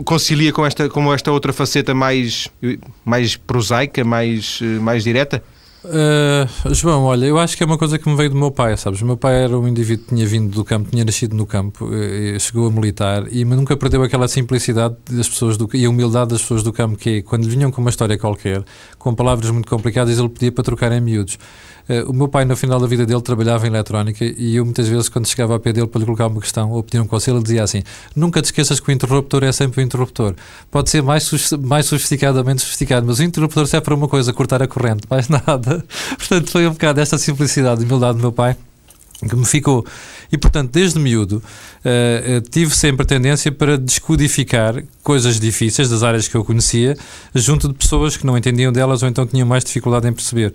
concilia 0.03 0.51
com 0.51 0.65
esta, 0.65 0.89
com 0.89 1.13
esta 1.13 1.31
outra 1.31 1.53
faceta 1.53 1.93
mais, 1.93 2.49
mais 3.05 3.37
prosaica, 3.37 4.03
mais, 4.03 4.59
eh, 4.61 4.79
mais 4.79 5.03
direta? 5.05 5.41
Uh, 5.85 6.73
João, 6.73 7.03
olha, 7.03 7.25
eu 7.25 7.37
acho 7.37 7.57
que 7.57 7.63
é 7.63 7.65
uma 7.65 7.77
coisa 7.77 7.99
que 7.99 8.07
me 8.07 8.15
veio 8.15 8.29
do 8.29 8.35
meu 8.35 8.51
pai, 8.51 8.75
sabes? 8.77 9.01
O 9.01 9.05
meu 9.05 9.17
pai 9.17 9.43
era 9.43 9.57
um 9.57 9.67
indivíduo 9.67 10.05
que 10.05 10.15
tinha 10.15 10.25
vindo 10.25 10.53
do 10.53 10.63
campo, 10.63 10.89
tinha 10.89 11.03
nascido 11.03 11.35
no 11.35 11.45
campo, 11.45 11.89
chegou 12.39 12.67
a 12.67 12.71
militar 12.71 13.25
e 13.31 13.43
nunca 13.43 13.75
perdeu 13.75 14.01
aquela 14.01 14.27
simplicidade 14.27 14.95
das 15.09 15.27
pessoas 15.27 15.57
do, 15.57 15.69
e 15.73 15.85
a 15.85 15.89
humildade 15.89 16.29
das 16.29 16.41
pessoas 16.41 16.63
do 16.63 16.71
campo, 16.71 16.97
que 16.97 17.17
é, 17.17 17.21
quando 17.21 17.47
vinham 17.49 17.69
com 17.69 17.81
uma 17.81 17.89
história 17.89 18.17
qualquer, 18.17 18.63
com 18.97 19.13
palavras 19.13 19.49
muito 19.51 19.69
complicadas, 19.69 20.17
ele 20.17 20.29
pedia 20.29 20.51
para 20.51 20.63
trocar 20.63 20.91
em 20.91 21.01
miúdos. 21.01 21.37
Uh, 21.89 22.09
o 22.09 22.13
meu 22.13 22.27
pai, 22.27 22.45
no 22.45 22.55
final 22.55 22.79
da 22.79 22.87
vida 22.87 23.05
dele, 23.05 23.21
trabalhava 23.21 23.65
em 23.67 23.69
eletrónica 23.69 24.23
e 24.23 24.55
eu, 24.55 24.63
muitas 24.63 24.87
vezes, 24.87 25.09
quando 25.09 25.27
chegava 25.27 25.55
a 25.55 25.59
pé 25.59 25.73
dele 25.73 25.87
para 25.87 25.99
lhe 25.99 26.05
colocar 26.05 26.27
uma 26.27 26.39
questão 26.39 26.71
ou 26.71 26.81
pedir 26.81 26.99
um 26.99 27.07
conselho, 27.07 27.37
ele 27.37 27.43
dizia 27.43 27.63
assim: 27.63 27.83
Nunca 28.15 28.41
te 28.41 28.45
esqueças 28.45 28.79
que 28.79 28.89
o 28.89 28.91
interruptor 28.91 29.43
é 29.43 29.51
sempre 29.51 29.81
o 29.81 29.83
interruptor. 29.83 30.33
Pode 30.71 30.89
ser 30.89 31.03
mais, 31.03 31.29
mais 31.59 31.85
sofisticadamente 31.85 32.61
sofisticado, 32.61 33.05
mas 33.05 33.19
o 33.19 33.23
interruptor 33.23 33.67
serve 33.67 33.83
para 33.83 33.95
uma 33.95 34.07
coisa, 34.07 34.31
cortar 34.31 34.61
a 34.61 34.67
corrente, 34.67 35.03
mais 35.09 35.27
nada. 35.29 35.83
Portanto, 36.17 36.51
foi 36.51 36.67
um 36.67 36.71
bocado 36.71 37.01
esta 37.01 37.17
simplicidade 37.17 37.81
e 37.81 37.85
humildade 37.85 38.17
do 38.17 38.21
meu 38.21 38.31
pai 38.31 38.55
que 39.27 39.35
me 39.35 39.45
ficou. 39.45 39.85
E, 40.31 40.37
portanto, 40.37 40.71
desde 40.71 40.99
miúdo, 40.99 41.41
uh, 41.85 42.41
tive 42.49 42.75
sempre 42.75 43.05
tendência 43.05 43.51
para 43.51 43.77
descodificar 43.77 44.83
coisas 45.03 45.39
difíceis 45.39 45.89
das 45.89 46.03
áreas 46.03 46.27
que 46.27 46.35
eu 46.35 46.43
conhecia, 46.43 46.97
junto 47.35 47.67
de 47.67 47.73
pessoas 47.73 48.17
que 48.17 48.25
não 48.25 48.37
entendiam 48.37 48.71
delas 48.71 49.03
ou 49.03 49.09
então 49.09 49.25
tinham 49.25 49.47
mais 49.47 49.63
dificuldade 49.63 50.07
em 50.07 50.13
perceber. 50.13 50.53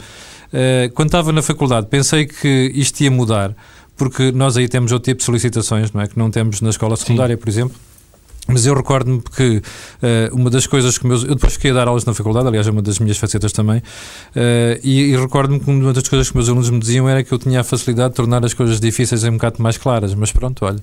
Uh, 0.52 0.92
quando 0.94 1.08
estava 1.08 1.32
na 1.32 1.42
faculdade, 1.42 1.86
pensei 1.88 2.26
que 2.26 2.72
isto 2.74 3.00
ia 3.00 3.10
mudar, 3.10 3.54
porque 3.96 4.32
nós 4.32 4.56
aí 4.56 4.68
temos 4.68 4.92
outro 4.92 5.10
tipo 5.10 5.18
de 5.18 5.24
solicitações, 5.24 5.92
não 5.92 6.00
é? 6.00 6.06
Que 6.06 6.18
não 6.18 6.30
temos 6.30 6.60
na 6.60 6.70
escola 6.70 6.96
secundária, 6.96 7.36
Sim. 7.36 7.40
por 7.40 7.48
exemplo. 7.48 7.76
Mas 8.50 8.64
eu 8.64 8.74
recordo-me 8.74 9.20
que 9.20 9.58
uh, 9.58 10.34
uma 10.34 10.48
das 10.48 10.66
coisas 10.66 10.96
que 10.96 11.06
meus. 11.06 11.22
Eu 11.22 11.34
depois 11.34 11.52
fiquei 11.52 11.70
a 11.70 11.74
dar 11.74 11.86
aulas 11.86 12.06
na 12.06 12.14
faculdade, 12.14 12.48
aliás, 12.48 12.66
é 12.66 12.70
uma 12.70 12.80
das 12.80 12.98
minhas 12.98 13.18
facetas 13.18 13.52
também, 13.52 13.78
uh, 13.78 14.80
e, 14.82 15.12
e 15.12 15.16
recordo-me 15.16 15.60
que 15.60 15.70
uma 15.70 15.92
das 15.92 16.08
coisas 16.08 16.30
que 16.30 16.36
meus 16.36 16.48
alunos 16.48 16.70
me 16.70 16.78
diziam 16.78 17.06
era 17.06 17.22
que 17.22 17.30
eu 17.30 17.38
tinha 17.38 17.60
a 17.60 17.64
facilidade 17.64 18.10
de 18.10 18.16
tornar 18.16 18.42
as 18.42 18.54
coisas 18.54 18.80
difíceis 18.80 19.22
um 19.24 19.32
bocado 19.32 19.62
mais 19.62 19.76
claras. 19.76 20.14
Mas 20.14 20.32
pronto, 20.32 20.64
olha. 20.64 20.78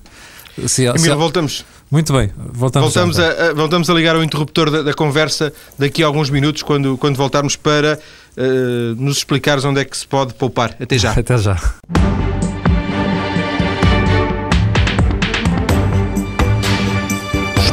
Se, 0.66 0.84
Emílio, 0.84 1.00
se... 1.00 1.14
voltamos. 1.14 1.66
Muito 1.90 2.12
bem, 2.12 2.30
voltamos. 2.36 2.94
Voltamos, 2.94 3.18
a, 3.18 3.50
a, 3.50 3.52
voltamos 3.52 3.90
a 3.90 3.94
ligar 3.94 4.16
o 4.16 4.22
interruptor 4.22 4.70
da, 4.70 4.82
da, 4.82 4.94
conversa 4.94 5.52
daqui 5.78 6.02
a 6.02 6.06
alguns 6.06 6.30
minutos, 6.30 6.62
quando, 6.62 6.96
quando 6.96 7.16
voltarmos 7.16 7.56
para 7.56 7.98
uh, 8.36 8.94
nos 8.96 9.18
explicares 9.18 9.64
onde 9.64 9.80
é 9.80 9.84
que 9.84 9.96
se 9.96 10.06
pode 10.06 10.34
poupar. 10.34 10.76
Até 10.80 10.98
já. 10.98 11.12
Até 11.18 11.38
já. 11.38 11.56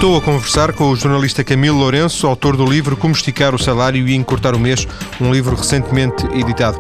Estou 0.04 0.18
a 0.18 0.22
conversar 0.22 0.74
com 0.74 0.90
o 0.90 0.96
jornalista 0.98 1.46
Camilo 1.46 1.78
Lourenço, 1.78 2.28
autor 2.28 2.58
do 2.58 2.66
livro 2.66 2.98
Como 2.98 3.14
Esticar 3.14 3.56
o 3.56 3.58
Salário 3.58 4.06
e 4.06 4.14
Encurtar 4.14 4.54
o 4.54 4.60
Mês, 4.60 4.86
um 5.22 5.32
livro 5.32 5.56
recentemente 5.56 6.26
editado. 6.38 6.78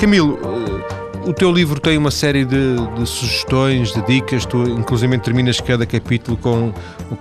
Camilo, 0.00 0.38
eh, 0.42 1.28
o 1.28 1.34
teu 1.34 1.52
livro 1.52 1.78
tem 1.78 1.98
uma 1.98 2.10
série 2.10 2.42
de, 2.42 2.76
de, 2.96 3.06
sugestões, 3.06 3.92
de 3.92 4.00
dicas, 4.06 4.46
tu 4.46 4.62
inclusive 4.62 5.18
terminas 5.18 5.60
cada 5.60 5.84
capítulo 5.84 6.38
com 6.38 6.72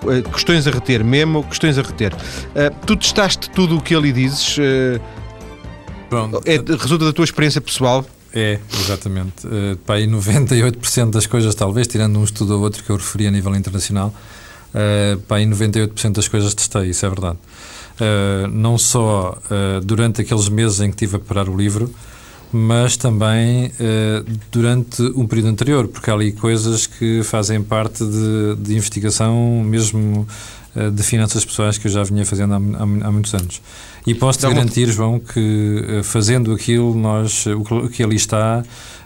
eh, 0.08 0.22
questões 0.32 0.66
a 0.66 0.72
reter, 0.72 1.04
mesmo 1.04 1.44
questões 1.44 1.78
a 1.78 1.82
reter. 1.82 2.14
Uh, 2.14 2.74
tu 2.86 2.96
testaste 2.96 3.50
tudo 3.50 3.76
o 3.76 3.82
que 3.82 3.94
ele 3.94 4.14
dizes? 4.14 4.58
Uh, 4.58 5.02
Bom, 6.14 6.42
é, 6.46 6.56
resulta 6.78 7.06
da 7.06 7.14
tua 7.14 7.26
experiência 7.26 7.60
pessoal? 7.62 8.06
É, 8.34 8.60
exatamente. 8.74 9.46
Uh, 9.46 9.78
e 9.98 10.08
98% 10.08 11.12
das 11.12 11.28
coisas, 11.28 11.54
talvez, 11.54 11.88
tirando 11.88 12.18
um 12.18 12.24
estudo 12.24 12.56
ou 12.56 12.62
outro 12.62 12.84
que 12.84 12.90
eu 12.90 12.96
referi 12.96 13.28
a 13.28 13.32
nível 13.32 13.56
internacional, 13.56 14.14
uh, 14.74 15.38
e 15.38 15.46
98% 15.46 16.14
das 16.14 16.28
coisas 16.28 16.54
testei, 16.54 16.90
isso 16.90 17.06
é 17.06 17.10
verdade. 17.10 17.38
Uh, 17.94 18.48
não 18.48 18.78
só 18.78 19.38
uh, 19.38 19.82
durante 19.86 20.22
aqueles 20.22 20.50
meses 20.50 20.80
em 20.80 20.90
que 20.90 20.96
estive 20.96 21.18
a 21.18 21.20
preparar 21.20 21.48
o 21.48 21.56
livro, 21.56 21.94
mas 22.52 22.98
também 22.98 23.68
uh, 23.68 24.26
durante 24.52 25.02
um 25.16 25.28
período 25.28 25.50
anterior, 25.50 25.88
porque 25.88 26.10
há 26.10 26.14
ali 26.14 26.32
coisas 26.32 26.88
que 26.88 27.22
fazem 27.24 27.62
parte 27.62 28.04
de, 28.04 28.56
de 28.58 28.76
investigação 28.76 29.64
mesmo 29.64 30.28
de 30.92 31.04
finanças 31.04 31.46
pessoais 31.46 31.78
que 31.78 31.88
eu 31.88 31.92
já 31.92 32.04
vinha 32.04 32.26
fazendo 32.26 32.54
há, 32.54 32.58
há, 32.58 33.08
há 33.08 33.12
muitos 33.12 33.34
anos. 33.34 33.62
E 34.06 34.14
posso-te 34.14 34.48
garantir, 34.48 34.90
João, 34.90 35.20
que 35.20 36.00
uh, 36.00 36.04
fazendo 36.04 36.52
aquilo, 36.52 36.96
nós, 36.96 37.46
o 37.46 37.90
que 37.90 38.04
ali 38.04 38.16
está, 38.16 38.64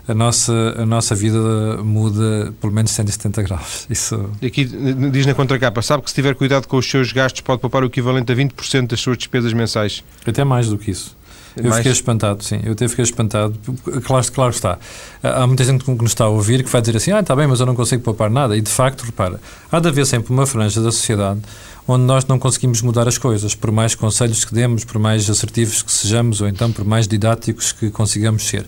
a 0.08 0.14
nossa, 0.14 0.54
a 0.78 0.86
nossa 0.86 1.14
vida 1.14 1.38
muda 1.84 2.54
pelo 2.62 2.74
menos 2.74 2.92
170 2.92 3.44
graus. 3.44 3.86
Isso... 3.90 4.30
Aqui 4.44 4.66
diz 5.12 5.26
na 5.26 5.34
contracapa, 5.34 5.82
sabe 5.82 6.04
que 6.04 6.10
se 6.10 6.16
tiver 6.16 6.34
cuidado 6.36 6.68
com 6.68 6.78
os 6.78 6.90
seus 6.90 7.12
gastos 7.12 7.42
pode 7.42 7.62
poupar 7.62 7.84
o 7.84 7.88
equivalente 7.88 8.32
a 8.32 8.36
20% 8.36 8.88
das 8.88 9.00
suas 9.00 9.18
despesas 9.18 9.54
mensais. 9.54 10.04
Até 10.26 10.44
mais 10.44 10.70
do 10.70 10.78
que 10.78 10.92
isso. 10.92 11.16
Eu 11.58 11.70
mais... 11.70 11.78
fiquei 11.78 11.92
espantado, 11.92 12.44
sim. 12.44 12.60
Eu 12.64 12.74
até 12.74 12.88
fiquei 12.88 13.04
espantado. 13.04 13.56
Claro, 14.04 14.32
claro 14.32 14.52
está. 14.52 14.78
Há 15.24 15.46
muita 15.48 15.64
gente 15.64 15.84
que 15.84 15.92
nos 15.92 16.12
está 16.12 16.26
a 16.26 16.30
ouvir 16.30 16.64
que 16.64 16.70
vai 16.70 16.82
dizer 16.82 16.98
assim: 16.98 17.12
ah, 17.12 17.20
está 17.20 17.36
bem, 17.36 17.48
mas 17.48 17.60
eu 17.60 17.66
não 17.66 17.76
consigo 17.76 18.04
poupar 18.04 18.30
nada. 18.30 18.56
E 18.56 18.62
de 18.62 18.72
facto, 18.72 19.04
repara, 19.04 19.40
há 19.72 19.80
de 19.80 19.88
haver 19.88 20.06
sempre 20.06 20.32
uma 20.32 20.46
franja 20.46 20.82
da 20.82 20.92
sociedade 20.92 21.42
onde 21.88 22.04
nós 22.04 22.26
não 22.26 22.38
conseguimos 22.38 22.82
mudar 22.82 23.08
as 23.08 23.18
coisas, 23.18 23.56
por 23.56 23.72
mais 23.72 23.96
conselhos 23.96 24.44
que 24.44 24.54
demos, 24.54 24.84
por 24.84 25.00
mais 25.00 25.30
assertivos 25.30 25.82
que 25.82 25.92
sejamos, 25.92 26.42
ou 26.42 26.48
então 26.48 26.70
por 26.72 26.84
mais 26.84 27.08
didáticos 27.08 27.72
que 27.72 27.90
consigamos 27.90 28.44
ser. 28.44 28.66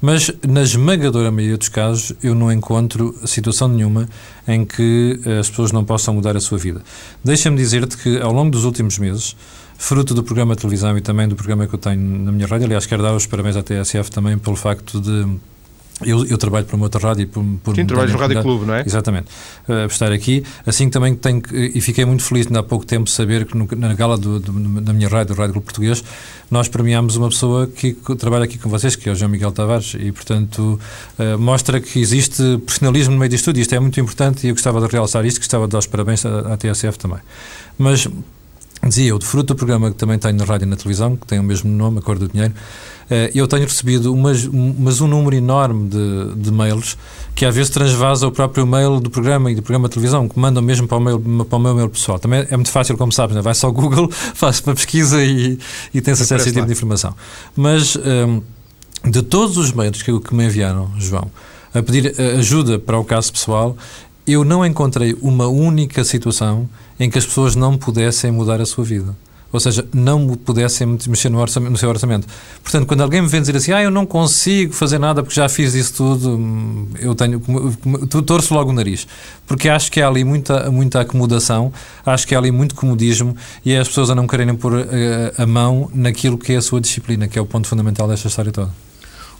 Mas, 0.00 0.30
na 0.46 0.62
esmagadora 0.62 1.30
maioria 1.30 1.56
dos 1.56 1.68
casos, 1.68 2.12
eu 2.22 2.34
não 2.34 2.52
encontro 2.52 3.14
situação 3.26 3.66
nenhuma 3.66 4.08
em 4.46 4.64
que 4.64 5.18
eh, 5.24 5.40
as 5.40 5.50
pessoas 5.50 5.72
não 5.72 5.84
possam 5.84 6.14
mudar 6.14 6.36
a 6.36 6.40
sua 6.40 6.56
vida. 6.56 6.82
Deixa-me 7.24 7.56
dizer-te 7.56 7.96
que, 7.96 8.20
ao 8.20 8.32
longo 8.32 8.50
dos 8.50 8.64
últimos 8.64 8.96
meses, 8.96 9.34
fruto 9.78 10.12
do 10.12 10.24
programa 10.24 10.56
de 10.56 10.60
televisão 10.60 10.98
e 10.98 11.00
também 11.00 11.28
do 11.28 11.36
programa 11.36 11.66
que 11.66 11.74
eu 11.74 11.78
tenho 11.78 12.00
na 12.00 12.32
minha 12.32 12.46
rádio. 12.46 12.66
Aliás, 12.66 12.84
quero 12.84 13.00
dar 13.00 13.14
os 13.14 13.26
parabéns 13.26 13.56
à 13.56 13.62
TSF 13.62 14.10
também 14.10 14.36
pelo 14.36 14.56
facto 14.56 15.00
de. 15.00 15.24
Eu, 16.04 16.24
eu 16.26 16.38
trabalho 16.38 16.64
para 16.64 16.76
uma 16.76 16.86
outra 16.86 17.00
rádio 17.00 17.26
por, 17.26 17.44
por 17.62 17.74
Sim, 17.74 17.84
trabalhas 17.84 18.12
no 18.12 18.18
Rádio 18.18 18.40
Clube, 18.40 18.66
não 18.66 18.74
é? 18.74 18.84
Exatamente. 18.86 19.26
Uh, 19.68 19.86
estar 19.86 20.12
aqui. 20.12 20.44
Assim 20.64 20.88
também 20.88 21.12
tenho 21.14 21.42
e 21.52 21.80
fiquei 21.80 22.04
muito 22.04 22.22
feliz 22.22 22.46
há 22.52 22.62
pouco 22.62 22.86
tempo 22.86 23.10
saber 23.10 23.44
que 23.46 23.56
no, 23.56 23.68
na 23.76 23.94
gala 23.94 24.16
do, 24.16 24.38
do, 24.38 24.80
da 24.80 24.92
minha 24.92 25.08
rádio, 25.08 25.34
do 25.34 25.38
Rádio 25.38 25.54
Clube 25.54 25.64
Português, 25.64 26.04
nós 26.48 26.68
premiámos 26.68 27.16
uma 27.16 27.28
pessoa 27.28 27.66
que 27.66 27.96
trabalha 28.16 28.44
aqui 28.44 28.58
com 28.58 28.68
vocês, 28.68 28.94
que 28.94 29.08
é 29.08 29.12
o 29.12 29.14
João 29.16 29.30
Miguel 29.30 29.50
Tavares, 29.50 29.96
e 29.98 30.12
portanto 30.12 30.78
uh, 31.18 31.38
mostra 31.38 31.80
que 31.80 31.98
existe 31.98 32.42
profissionalismo 32.64 33.14
no 33.14 33.18
meio 33.18 33.30
disto 33.30 33.46
tudo, 33.46 33.58
e 33.58 33.62
isto 33.62 33.74
é 33.74 33.80
muito 33.80 33.98
importante 33.98 34.46
e 34.46 34.50
eu 34.50 34.54
gostava 34.54 34.80
de 34.80 34.86
realçar 34.86 35.24
isto, 35.26 35.38
gostava 35.38 35.66
de 35.66 35.72
dar 35.72 35.78
os 35.78 35.86
parabéns 35.86 36.24
à, 36.24 36.54
à 36.54 36.56
TSF 36.56 36.96
também. 36.96 37.18
Mas 37.76 38.06
Dizia 38.88 39.10
eu, 39.10 39.18
de 39.18 39.26
fruto 39.26 39.54
do 39.54 39.56
programa 39.56 39.90
que 39.90 39.96
também 39.96 40.18
tenho 40.18 40.36
na 40.36 40.44
rádio 40.44 40.64
e 40.64 40.68
na 40.68 40.76
televisão, 40.76 41.16
que 41.16 41.26
tem 41.26 41.38
o 41.38 41.42
mesmo 41.42 41.70
nome, 41.70 41.98
A 41.98 42.02
Cor 42.02 42.18
do 42.18 42.28
Dinheiro, 42.28 42.54
eh, 43.10 43.30
eu 43.34 43.46
tenho 43.46 43.62
recebido 43.62 44.12
umas, 44.12 44.46
mas 44.46 45.00
um 45.00 45.06
número 45.06 45.36
enorme 45.36 45.88
de, 45.88 46.34
de 46.36 46.50
mails 46.50 46.96
que 47.34 47.44
às 47.44 47.54
vezes 47.54 47.70
transvasa 47.70 48.26
o 48.26 48.32
próprio 48.32 48.66
mail 48.66 49.00
do 49.00 49.10
programa 49.10 49.50
e 49.50 49.54
do 49.54 49.62
programa 49.62 49.88
de 49.88 49.94
televisão, 49.94 50.28
que 50.28 50.38
mandam 50.38 50.62
mesmo 50.62 50.86
para 50.86 50.98
o, 50.98 51.00
mail, 51.00 51.18
para 51.44 51.56
o 51.56 51.60
meu 51.60 51.74
mail 51.74 51.88
pessoal. 51.88 52.18
Também 52.18 52.46
é 52.50 52.56
muito 52.56 52.70
fácil, 52.70 52.96
como 52.96 53.12
sabes, 53.12 53.34
né? 53.36 53.42
vai 53.42 53.54
só 53.54 53.68
ao 53.68 53.72
Google, 53.72 54.10
faz 54.34 54.60
uma 54.66 54.74
pesquisa 54.74 55.22
e, 55.22 55.58
e 55.94 56.00
tem 56.00 56.12
acesso 56.12 56.34
a 56.34 56.36
esse 56.36 56.52
tipo 56.52 56.66
de 56.66 56.72
informação. 56.72 57.14
Mas 57.56 57.96
um, 57.96 58.00
ehm, 58.04 58.42
de 59.10 59.22
todos 59.22 59.56
os 59.56 59.72
mails 59.72 60.02
que, 60.02 60.18
que 60.20 60.34
me 60.34 60.44
enviaram, 60.44 60.90
João, 60.98 61.30
a 61.72 61.82
pedir 61.82 62.14
eh, 62.18 62.36
ajuda 62.38 62.78
para 62.78 62.98
o 62.98 63.04
caso 63.04 63.32
pessoal, 63.32 63.76
eu 64.32 64.44
não 64.44 64.64
encontrei 64.64 65.16
uma 65.20 65.46
única 65.46 66.04
situação 66.04 66.68
em 66.98 67.08
que 67.08 67.18
as 67.18 67.26
pessoas 67.26 67.56
não 67.56 67.76
pudessem 67.76 68.30
mudar 68.30 68.60
a 68.60 68.66
sua 68.66 68.84
vida. 68.84 69.16
Ou 69.50 69.58
seja, 69.58 69.86
não 69.94 70.28
pudessem 70.36 70.86
mexer 71.06 71.30
no, 71.30 71.38
orçamento, 71.38 71.72
no 71.72 71.78
seu 71.78 71.88
orçamento. 71.88 72.26
Portanto, 72.62 72.86
quando 72.86 73.00
alguém 73.00 73.22
me 73.22 73.28
vem 73.28 73.40
dizer 73.40 73.56
assim, 73.56 73.72
ah, 73.72 73.82
eu 73.82 73.90
não 73.90 74.04
consigo 74.04 74.74
fazer 74.74 74.98
nada 74.98 75.22
porque 75.22 75.34
já 75.34 75.48
fiz 75.48 75.74
isso 75.74 75.94
tudo, 75.94 76.36
hum, 76.36 76.88
eu 77.00 77.14
tenho, 77.14 77.40
torço 78.26 78.52
logo 78.52 78.70
o 78.70 78.72
nariz. 78.74 79.06
Porque 79.46 79.70
acho 79.70 79.90
que 79.90 80.02
há 80.02 80.08
ali 80.08 80.22
muita, 80.22 80.70
muita 80.70 81.00
acomodação, 81.00 81.72
acho 82.04 82.26
que 82.26 82.34
há 82.34 82.38
ali 82.38 82.50
muito 82.50 82.74
comodismo 82.74 83.34
e 83.64 83.72
é 83.72 83.78
as 83.78 83.88
pessoas 83.88 84.10
a 84.10 84.14
não 84.14 84.26
quererem 84.26 84.54
pôr 84.54 84.74
a, 84.74 84.80
eh, 84.80 85.32
a 85.38 85.46
mão 85.46 85.90
naquilo 85.94 86.36
que 86.36 86.52
é 86.52 86.56
a 86.56 86.62
sua 86.62 86.78
disciplina, 86.78 87.26
que 87.26 87.38
é 87.38 87.42
o 87.42 87.46
ponto 87.46 87.68
fundamental 87.68 88.06
desta 88.06 88.28
história 88.28 88.52
toda. 88.52 88.87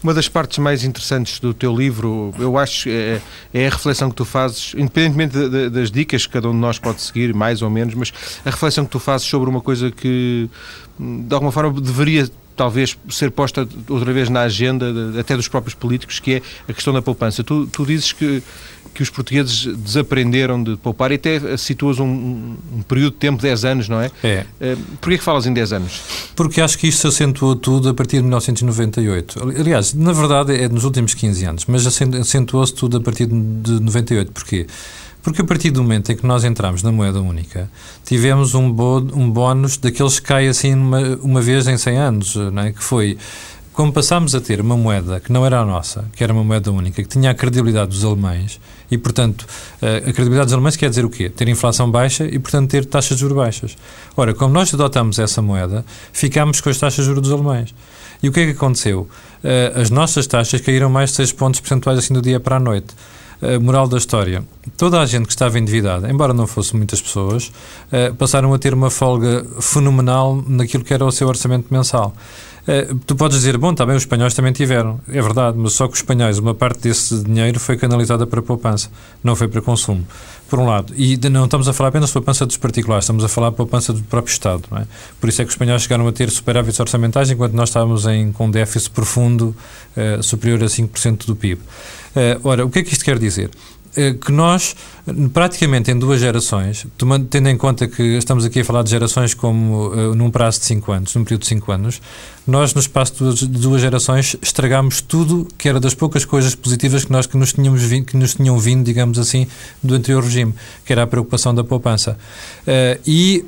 Uma 0.03 0.15
das 0.15 0.29
partes 0.29 0.59
mais 0.59 0.85
interessantes 0.85 1.41
do 1.41 1.53
teu 1.53 1.75
livro, 1.75 2.33
eu 2.39 2.57
acho, 2.57 2.89
é, 2.89 3.21
é 3.53 3.67
a 3.67 3.71
reflexão 3.71 4.09
que 4.11 4.15
tu 4.15 4.25
fazes, 4.25 4.73
independentemente 4.77 5.33
de, 5.37 5.49
de, 5.49 5.71
das 5.71 5.91
dicas 5.91 6.25
que 6.25 6.33
cada 6.33 6.49
um 6.49 6.53
de 6.53 6.59
nós 6.59 6.79
pode 6.79 7.01
seguir, 7.03 7.35
mais 7.35 7.63
ou 7.63 7.71
menos, 7.71 7.95
mas 7.95 8.13
a 8.45 8.51
reflexão 8.51 8.85
que 8.85 8.93
tu 8.93 9.01
fazes 9.01 9.27
sobre 9.27 9.51
uma 9.51 9.61
coisa 9.61 9.91
que, 9.91 10.49
de 10.99 11.35
alguma 11.35 11.51
forma, 11.51 11.81
deveria 11.81 12.31
talvez 12.59 12.99
ser 13.09 13.31
posta 13.31 13.67
outra 13.89 14.13
vez 14.13 14.29
na 14.29 14.43
agenda 14.43 14.93
de, 14.93 15.21
até 15.21 15.37
dos 15.37 15.49
próprios 15.49 15.75
políticos, 15.75 16.19
que 16.19 16.35
é 16.35 16.43
a 16.69 16.73
questão 16.73 16.93
da 16.93 17.01
poupança. 17.01 17.45
Tu, 17.45 17.67
tu 17.69 17.87
dizes 17.87 18.13
que 18.13 18.43
que 18.95 19.03
os 19.03 19.11
portugueses 19.11 19.67
desaprenderam 19.77 20.61
de 20.61 20.77
poupar 20.77 21.13
e 21.13 21.15
até 21.15 21.57
situas 21.57 22.01
um, 22.01 22.57
um 22.73 22.83
período 22.83 23.13
de 23.13 23.19
tempo, 23.19 23.41
10 23.41 23.65
anos, 23.65 23.89
não 23.89 24.01
é? 24.01 24.11
É. 24.25 24.45
Uh, 24.61 24.79
Porquê 25.01 25.19
que 25.19 25.23
falas 25.23 25.47
em 25.47 25.53
10 25.53 25.73
anos? 25.75 26.01
Porque 26.35 26.61
acho 26.61 26.77
que 26.77 26.89
isto 26.89 27.03
se 27.03 27.07
acentuou 27.07 27.55
tudo 27.55 27.91
a 27.91 27.95
partir 27.95 28.17
de 28.17 28.23
1998. 28.23 29.41
Aliás, 29.57 29.95
na 29.95 30.13
verdade 30.13 30.57
é 30.57 30.69
nos 30.69 30.85
últimos 30.85 31.15
15 31.15 31.45
anos, 31.45 31.65
mas 31.67 31.87
acentuou-se 31.87 32.75
tudo 32.75 32.97
a 32.97 33.01
partir 33.01 33.27
de 33.27 33.33
98. 33.35 34.33
Porquê? 34.33 34.67
Porque 35.23 35.43
a 35.43 35.45
partir 35.45 35.71
do 35.71 35.83
momento 35.83 36.13
em 36.13 36.17
que 36.17 36.27
nós 36.27 36.45
entramos 36.45 36.83
na 36.83 36.93
moeda 36.93 37.21
única, 37.21 37.71
tivemos 38.05 38.55
um, 38.55 38.71
bo, 38.71 38.99
um 39.15 39.31
bónus 39.31 39.77
daqueles 39.77 40.19
que 40.21 40.27
cai 40.27 40.49
assim 40.49 40.75
uma, 40.75 41.01
uma 41.23 41.41
vez 41.41 41.67
em 41.67 41.77
100 41.77 41.99
anos, 41.99 42.35
não 42.37 42.63
é? 42.63 42.73
que 42.73 42.83
foi 42.83 43.19
como 43.79 43.93
passámos 43.93 44.35
a 44.35 44.41
ter 44.41 44.61
uma 44.61 44.77
moeda 44.77 45.21
que 45.21 45.33
não 45.33 45.47
era 45.47 45.61
a 45.61 45.65
nossa, 45.65 46.05
que 46.17 46.25
era 46.25 46.33
uma 46.33 46.43
moeda 46.43 46.73
única, 46.73 47.01
que 47.01 47.09
tinha 47.09 47.31
a 47.31 47.35
credibilidade 47.35 47.91
dos 47.91 48.05
alemães, 48.05 48.59
e, 48.91 48.99
portanto, 48.99 49.47
eh, 49.81 49.99
a 49.99 50.13
credibilidade 50.13 50.47
dos 50.47 50.55
alemães 50.55 50.75
quer 50.75 50.89
dizer 50.89 51.05
o 51.05 51.09
quê? 51.09 51.29
Ter 51.29 51.47
inflação 51.49 51.89
baixa 51.89 52.25
e, 52.25 52.41
portanto, 52.41 52.71
ter 52.71 52.85
taxas 52.85 53.17
de 53.17 53.21
juros 53.21 53.37
baixas. 53.37 53.77
Ora, 54.17 54.35
como 54.35 54.53
nós 54.53 54.75
adotamos 54.75 55.21
essa 55.21 55.41
moeda, 55.41 55.85
ficámos 56.13 56.61
com 56.61 56.71
as 56.71 56.79
taxas 56.79 57.05
de 57.05 57.09
juros 57.09 57.23
dos 57.23 57.33
alemães. 57.33 57.73
E 58.21 58.29
o 58.29 58.33
que 58.33 58.41
é 58.41 58.45
que 58.47 58.51
aconteceu? 58.51 59.09
Eh, 59.45 59.73
as 59.77 59.91
nossas 59.91 60.27
taxas 60.27 60.61
caíram 60.61 60.91
mais 60.91 61.11
de 61.11 61.17
6 61.17 61.33
pontos 61.33 61.61
percentuais 61.61 62.01
assim 62.01 62.13
do 62.13 62.21
dia 62.21 62.41
para 62.41 62.57
a 62.57 62.61
noite. 62.61 62.89
Uh, 63.41 63.61
moral 63.61 63.87
da 63.87 63.97
história: 63.97 64.43
toda 64.77 65.01
a 65.01 65.07
gente 65.07 65.27
que 65.27 65.33
estava 65.33 65.59
endividada, 65.61 66.11
embora 66.11 66.35
não 66.35 66.47
fossem 66.47 66.77
muitas 66.77 67.01
pessoas, 67.01 67.53
uh, 67.93 68.13
passaram 68.17 68.53
a 68.53 68.59
ter 68.59 68.75
uma 68.75 68.91
folga 68.91 69.47
fenomenal 69.61 70.43
naquilo 70.47 70.83
que 70.83 70.93
era 70.93 71.05
o 71.05 71.13
seu 71.13 71.29
orçamento 71.29 71.67
mensal. 71.71 72.13
Uh, 72.63 72.99
tu 73.07 73.15
podes 73.15 73.39
dizer, 73.39 73.57
bom, 73.57 73.73
também 73.73 73.95
os 73.95 74.03
espanhóis 74.03 74.35
também 74.35 74.53
tiveram. 74.53 75.01
É 75.09 75.23
verdade, 75.23 75.57
mas 75.57 75.73
só 75.73 75.87
que 75.87 75.95
os 75.95 76.01
espanhóis, 76.01 76.39
uma 76.39 76.53
parte 76.53 76.81
desse 76.81 77.23
dinheiro 77.23 77.61
foi 77.61 77.77
canalizada 77.77 78.27
para 78.27 78.43
poupança, 78.43 78.91
não 79.23 79.37
foi 79.37 79.47
para 79.47 79.63
consumo, 79.63 80.05
por 80.51 80.59
um 80.59 80.67
lado. 80.67 80.93
E 80.97 81.17
não 81.31 81.45
estamos 81.45 81.69
a 81.69 81.73
falar 81.73 81.91
apenas 81.91 82.09
de 82.09 82.15
poupança 82.15 82.45
dos 82.45 82.57
particulares, 82.57 83.05
estamos 83.05 83.23
a 83.23 83.29
falar 83.29 83.51
de 83.51 83.57
poupança 83.57 83.93
do 83.93 84.03
próprio 84.03 84.33
Estado. 84.33 84.65
É? 84.73 84.85
Por 85.21 85.29
isso 85.29 85.41
é 85.41 85.45
que 85.45 85.49
os 85.49 85.55
espanhóis 85.55 85.83
chegaram 85.83 86.09
a 86.09 86.13
ter 86.13 86.29
superávites 86.29 86.81
orçamentais, 86.81 87.31
enquanto 87.31 87.53
nós 87.53 87.69
estávamos 87.69 88.05
em, 88.07 88.33
com 88.33 88.47
um 88.47 88.51
déficit 88.51 88.91
profundo 88.91 89.55
superior 90.23 90.63
a 90.63 90.67
5% 90.67 91.25
do 91.25 91.35
PIB. 91.35 91.61
Eh, 92.15 92.39
ora, 92.43 92.65
o 92.65 92.71
que 92.71 92.81
é 92.81 92.83
que 92.83 92.93
isto 92.93 93.05
quer 93.05 93.19
dizer? 93.19 93.51
Eh, 93.97 94.15
que 94.15 94.31
nós, 94.31 94.77
praticamente 95.33 95.91
em 95.91 95.99
duas 95.99 96.21
gerações, 96.21 96.87
tendo 97.31 97.49
em 97.49 97.57
conta 97.57 97.89
que 97.89 98.03
estamos 98.17 98.45
aqui 98.45 98.61
a 98.61 98.65
falar 98.65 98.83
de 98.83 98.91
gerações 98.91 99.35
como 99.35 99.89
uh, 99.89 100.15
num 100.15 100.31
prazo 100.31 100.61
de 100.61 100.67
5 100.67 100.93
anos, 100.93 101.15
num 101.15 101.25
período 101.25 101.41
de 101.41 101.49
5 101.49 101.73
anos, 101.73 102.01
nós, 102.47 102.75
no 102.75 102.81
espaço 102.81 103.15
de 103.15 103.19
duas, 103.19 103.43
duas, 103.43 103.81
gerações, 103.81 104.37
estragámos 104.43 105.01
tudo 105.01 105.49
que 105.57 105.69
era 105.69 105.81
das 105.81 105.95
poucas 105.95 106.25
coisas 106.25 106.55
positivas 106.55 107.05
que 107.05 107.13
nós 107.13 107.27
que 107.27 107.37
nos, 107.37 107.53
tínhamos 107.53 107.83
vindo, 107.83 108.05
que 108.05 108.17
nos 108.17 108.35
tinham 108.35 108.59
vindo, 108.59 108.85
digamos 108.85 109.19
assim, 109.19 109.47
do 109.83 109.95
anterior 109.95 110.23
regime, 110.23 110.55
que 110.85 110.93
era 110.93 111.03
a 111.03 111.07
preocupação 111.07 111.55
da 111.55 111.65
poupança. 111.65 112.17
E 113.07 113.45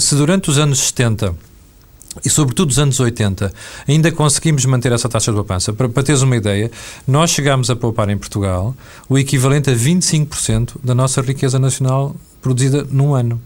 se 0.00 0.14
durante 0.16 0.50
os 0.50 0.58
anos 0.58 0.80
70 0.80 1.34
e 2.24 2.28
sobretudo 2.28 2.68
dos 2.68 2.78
anos 2.78 3.00
80, 3.00 3.52
ainda 3.88 4.12
conseguimos 4.12 4.64
manter 4.66 4.92
essa 4.92 5.08
taxa 5.08 5.30
de 5.30 5.36
poupança. 5.36 5.72
Para, 5.72 5.88
para 5.88 6.02
teres 6.02 6.22
uma 6.22 6.36
ideia, 6.36 6.70
nós 7.06 7.30
chegámos 7.30 7.70
a 7.70 7.76
poupar 7.76 8.08
em 8.10 8.18
Portugal 8.18 8.74
o 9.08 9.18
equivalente 9.18 9.70
a 9.70 9.74
25% 9.74 10.76
da 10.82 10.94
nossa 10.94 11.20
riqueza 11.22 11.58
nacional 11.58 12.14
produzida 12.40 12.86
num 12.90 13.14
ano. 13.14 13.40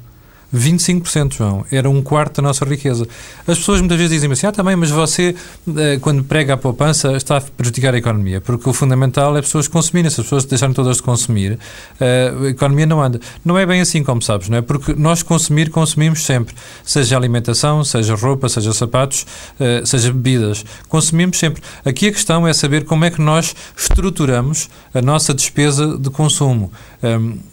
25%, 0.55 1.35
João. 1.35 1.65
Era 1.71 1.89
um 1.89 2.03
quarto 2.03 2.37
da 2.37 2.49
nossa 2.49 2.65
riqueza. 2.65 3.07
As 3.47 3.59
pessoas 3.59 3.81
muitas 3.81 3.99
vezes 3.99 4.13
dizem 4.13 4.31
assim, 4.31 4.47
ah, 4.47 4.53
também, 4.53 4.77
mas 4.77 4.91
você, 4.91 5.35
eh, 5.77 5.99
quando 6.01 6.23
prega 6.25 6.55
a 6.55 6.57
poupança, 6.57 7.17
está 7.17 7.39
a 7.39 7.41
prejudicar 7.41 7.95
a 7.95 7.99
economia, 7.99 8.41
porque 8.41 8.69
o 8.69 8.73
fundamental 8.73 9.37
é 9.37 9.41
as 9.41 9.47
pessoas 9.47 9.69
consumirem. 9.69 10.11
Se 10.11 10.21
as 10.21 10.27
pessoas 10.27 10.45
deixarem 10.45 10.75
todas 10.75 10.99
de 10.99 11.03
consumir, 11.03 11.59
eh, 12.01 12.33
a 12.41 12.47
economia 12.49 12.87
não 12.87 13.03
anda. 13.03 13.21
Não 13.45 13.59
é 13.59 13.67
bem 13.67 13.81
assim, 13.81 14.03
como 14.03 14.23
sabes, 14.23 14.49
não 14.49 14.59
é? 14.59 14.63
Porque 14.63 14.95
nós 14.95 15.23
consumir, 15.23 15.71
consumimos 15.71 16.25
sempre. 16.25 16.55
Seja 16.85 17.17
alimentação, 17.17 17.85
seja 17.85 18.15
roupa, 18.15 18.49
seja 18.49 18.73
sapatos, 18.73 19.27
eh, 19.59 19.83
seja 19.85 20.13
bebidas. 20.13 20.65
Consumimos 20.89 21.39
sempre. 21.39 21.63
Aqui 21.85 22.09
a 22.09 22.13
questão 22.13 22.47
é 22.47 22.53
saber 22.53 22.85
como 22.85 23.05
é 23.05 23.11
que 23.11 23.21
nós 23.21 23.55
estruturamos 23.77 24.69
a 24.95 25.03
nossa 25.03 25.35
despesa 25.35 25.99
de 25.99 26.11
consumo. 26.11 26.71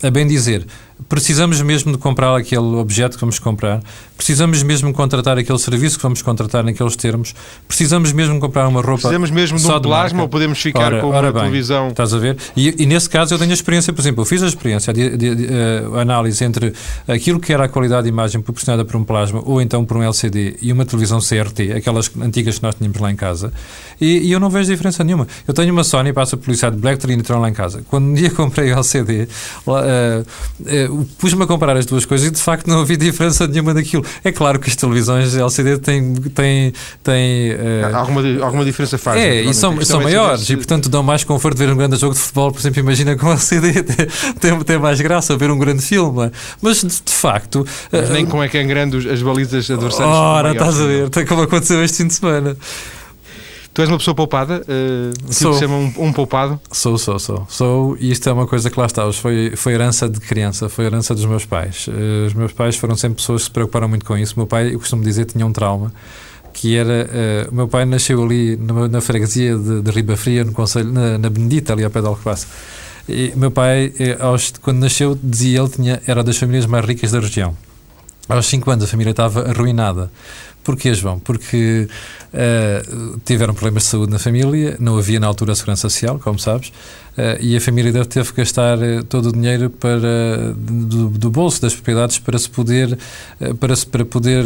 A 0.02 0.10
bem 0.10 0.26
dizer, 0.26 0.66
precisamos 1.08 1.62
mesmo 1.62 1.92
de 1.92 1.98
comprar 1.98 2.36
aquele 2.36 2.76
objeto 2.78 3.18
que 3.18 3.22
vamos 3.22 3.40
comprar, 3.40 3.82
precisamos 4.18 4.64
mesmo 4.64 4.94
contratar 4.94 5.38
aquele 5.38 5.60
serviço 5.60 5.98
que 5.98 6.04
vamos 6.04 6.22
contratar 6.22 6.64
naqueles 6.64 6.96
termos, 6.96 7.34
precisamos 7.68 8.12
mesmo 8.12 8.40
comprar 8.40 8.68
uma 8.68 8.82
roupa. 8.82 9.02
Precisamos 9.02 9.32
mesmo 9.32 9.58
de 9.58 9.68
um 9.68 9.82
plasma 9.82 10.24
ou 10.24 10.30
podemos 10.30 10.60
ficar 10.60 10.94
ora, 10.94 11.02
com 11.02 11.08
ora 11.10 11.28
uma 11.28 11.34
bem, 11.34 11.42
televisão. 11.44 11.90
Estás 11.90 12.14
a 12.14 12.18
ver? 12.18 12.38
E, 12.56 12.84
e, 12.84 12.86
nesse 12.86 13.10
caso 13.10 13.34
eu 13.34 13.40
tenho 13.40 13.52
a 13.52 13.54
experiência, 13.54 13.92
por 13.92 14.02
exemplo, 14.02 14.22
eu 14.22 14.26
fiz 14.26 14.42
a 14.44 14.48
experiência, 14.48 14.94
de, 14.94 15.18
de, 15.18 15.36
de, 15.36 15.48
a 15.96 16.02
análise 16.02 16.44
entre 16.44 16.74
aquilo 17.08 17.40
que 17.40 17.52
era 17.52 17.66
a 17.66 17.68
qualidade 17.68 18.04
de 18.04 18.10
imagem 18.10 18.42
proporcionada 18.42 18.86
por 18.86 18.96
um 18.96 19.04
plasma 19.04 19.42
ou 19.46 19.62
então 19.62 19.84
por 19.86 19.98
um 19.98 20.04
LCD 20.04 20.58
e 20.62 20.72
uma 20.72 20.86
televisão 20.86 21.20
CRT, 21.20 21.74
aquelas 21.74 22.12
antigas 22.22 22.58
que 22.58 22.64
nós 22.64 22.76
tínhamos 22.76 23.00
lá 23.00 23.12
em 23.12 23.16
casa, 23.16 23.52
e, 24.00 24.20
e 24.20 24.32
eu 24.32 24.40
não 24.40 24.50
vejo 24.50 24.70
diferença 24.70 25.04
nenhuma. 25.04 25.28
Eu 25.48 25.54
tenho 25.54 25.72
uma 25.72 25.84
Sony, 25.84 26.14
passa 26.14 26.36
a 26.36 26.40
publicidade 26.40 26.78
Black 26.78 27.00
Trinitron 27.00 27.40
lá 27.40 27.50
em 27.50 27.54
casa. 27.54 27.84
Quando 27.90 28.06
um 28.06 28.14
dia 28.14 28.30
comprei 28.32 28.72
o 28.72 28.76
LCD, 28.76 29.28
uh, 29.68 29.72
uh, 29.72 31.06
pus-me 31.18 31.44
a 31.44 31.48
comparar 31.48 31.78
as 31.78 31.86
duas 31.86 32.06
coisas 32.06 32.28
e 32.28 32.32
de 32.32 32.42
facto 32.42 32.68
não 32.68 32.82
havia 32.82 32.98
diferença 32.98 33.48
nenhuma 33.48 33.74
daquilo. 33.74 34.06
É 34.24 34.32
claro 34.32 34.60
que 34.60 34.70
as 34.70 34.76
televisões 34.76 35.36
LCD 35.36 35.78
têm. 35.78 36.14
têm, 36.14 36.74
têm 37.04 37.52
uh, 37.54 37.96
alguma, 37.96 38.22
alguma 38.44 38.66
diferença 38.66 38.98
faz. 38.98 39.22
É, 39.22 39.42
e 39.42 39.54
são, 39.54 39.80
são 39.82 40.02
maiores 40.02 40.50
e 40.50 40.56
portanto 40.56 40.90
dão 40.90 41.04
mais 41.04 41.24
conforto 41.24 41.58
ver 41.58 41.70
um 41.70 41.78
grande 41.78 41.96
jogo 41.96 42.14
de 42.14 42.20
futebol. 42.20 42.52
Por 42.52 42.60
exemplo, 42.60 42.80
imagina 42.80 43.16
com 43.16 43.30
LCD 43.32 43.84
tem, 44.40 44.60
tem 44.64 44.78
mais 44.80 45.00
graça 45.02 45.38
ver 45.38 45.52
um 45.52 45.60
grande 45.60 45.82
filme. 45.82 46.32
Mas 46.62 46.82
de, 46.82 46.88
de 46.88 47.14
facto. 47.14 47.66
Mas 47.92 48.10
nem 48.10 48.26
como 48.26 48.44
é 48.44 48.48
que 48.48 48.58
é 48.58 48.64
grande 48.64 49.10
as 49.10 49.22
balizas 49.22 49.70
adversárias. 49.70 50.16
Ora, 50.16 50.52
estás 50.52 50.80
a 50.80 50.86
ver, 50.86 51.10
como 51.28 51.42
aconteceu 51.42 51.84
este 51.84 51.98
fim 51.98 52.08
de 52.08 52.14
semana. 52.14 52.58
Tu 53.74 53.82
és 53.82 53.90
uma 53.90 53.98
pessoa 53.98 54.14
poupada? 54.14 54.62
Uh, 54.62 55.34
sou. 55.34 55.58
chama 55.58 55.76
um, 55.76 55.92
um, 55.98 56.14
poupado? 56.14 56.62
Sou, 56.72 56.96
sou, 56.96 57.18
sou. 57.18 57.48
Sou, 57.50 57.98
e 58.00 58.12
isto 58.12 58.30
é 58.30 58.32
uma 58.32 58.46
coisa 58.46 58.70
que 58.70 58.80
lá 58.80 58.86
está. 58.86 59.12
Foi, 59.12 59.54
foi 59.56 59.74
herança 59.74 60.08
de 60.08 60.20
criança, 60.20 60.70
foi 60.70 60.86
herança 60.86 61.16
dos 61.16 61.26
meus 61.26 61.44
pais. 61.44 61.88
Uh, 61.88 62.28
os 62.28 62.36
meus 62.36 62.52
pais 62.52 62.76
foram 62.76 62.96
sempre 62.96 63.16
pessoas 63.16 63.42
que 63.42 63.46
se 63.46 63.52
preocuparam 63.52 63.90
muito 63.90 64.06
com 64.06 64.16
isso. 64.16 64.36
O 64.36 64.40
meu 64.40 64.48
pai, 64.48 64.76
eu 64.76 64.80
costumo 64.80 65.04
dizer, 65.04 65.26
tinha 65.26 65.46
um 65.46 65.52
trauma 65.52 65.92
que 66.54 66.78
era 66.78 67.10
uh, 67.48 67.52
o 67.52 67.56
meu 67.56 67.68
pai 67.68 67.84
nasceu 67.84 68.24
ali 68.24 68.56
na, 68.58 68.88
na 68.88 69.02
freguesia 69.02 69.58
de, 69.58 69.82
de 69.82 69.90
Riba 69.92 70.16
Fria, 70.16 70.44
no 70.44 70.52
Conselho, 70.52 70.92
na, 70.92 71.18
na 71.18 71.28
Benedita, 71.28 71.74
ali 71.74 71.84
ao 71.84 71.90
pé 71.90 72.00
de 72.00 72.06
Alcobaça. 72.06 72.46
E 73.10 73.34
meu 73.36 73.50
pai, 73.50 73.92
aos, 74.20 74.54
quando 74.62 74.78
nasceu, 74.78 75.18
dizia 75.22 75.60
ele 75.60 75.70
tinha 75.70 76.02
era 76.06 76.24
das 76.24 76.38
famílias 76.38 76.68
mais 76.68 76.86
ricas 76.86 77.12
da 77.12 77.20
região. 77.20 77.58
Aos 78.30 78.46
5 78.46 78.72
anos 78.72 78.86
a 78.86 78.88
família 78.88 79.12
estava 79.12 79.50
arruinada. 79.50 80.12
Porquê, 80.64 80.94
João? 80.94 81.20
Porque 81.20 81.88
uh, 82.34 83.20
tiveram 83.26 83.54
problemas 83.54 83.84
de 83.84 83.90
saúde 83.90 84.12
na 84.12 84.20
família, 84.20 84.78
não 84.80 84.98
havia 84.98 85.20
na 85.20 85.28
altura 85.28 85.52
a 85.52 85.56
segurança 85.56 85.90
social, 85.90 86.20
como 86.20 86.40
sabes, 86.40 86.72
Uh, 87.14 87.38
e 87.40 87.56
a 87.56 87.62
família 87.62 87.92
dele 87.92 88.06
teve 88.06 88.32
que 88.32 88.38
gastar 88.38 88.76
uh, 88.80 89.04
todo 89.04 89.30
o 89.30 89.32
dinheiro 89.32 89.70
para, 89.70 90.52
do, 90.58 91.10
do, 91.10 91.30
bolso 91.30 91.62
das 91.62 91.72
propriedades 91.76 92.18
para 92.18 92.40
se 92.40 92.50
poder, 92.50 92.98
para, 93.60 93.76
se, 93.76 93.86
para 93.86 94.04
poder 94.04 94.44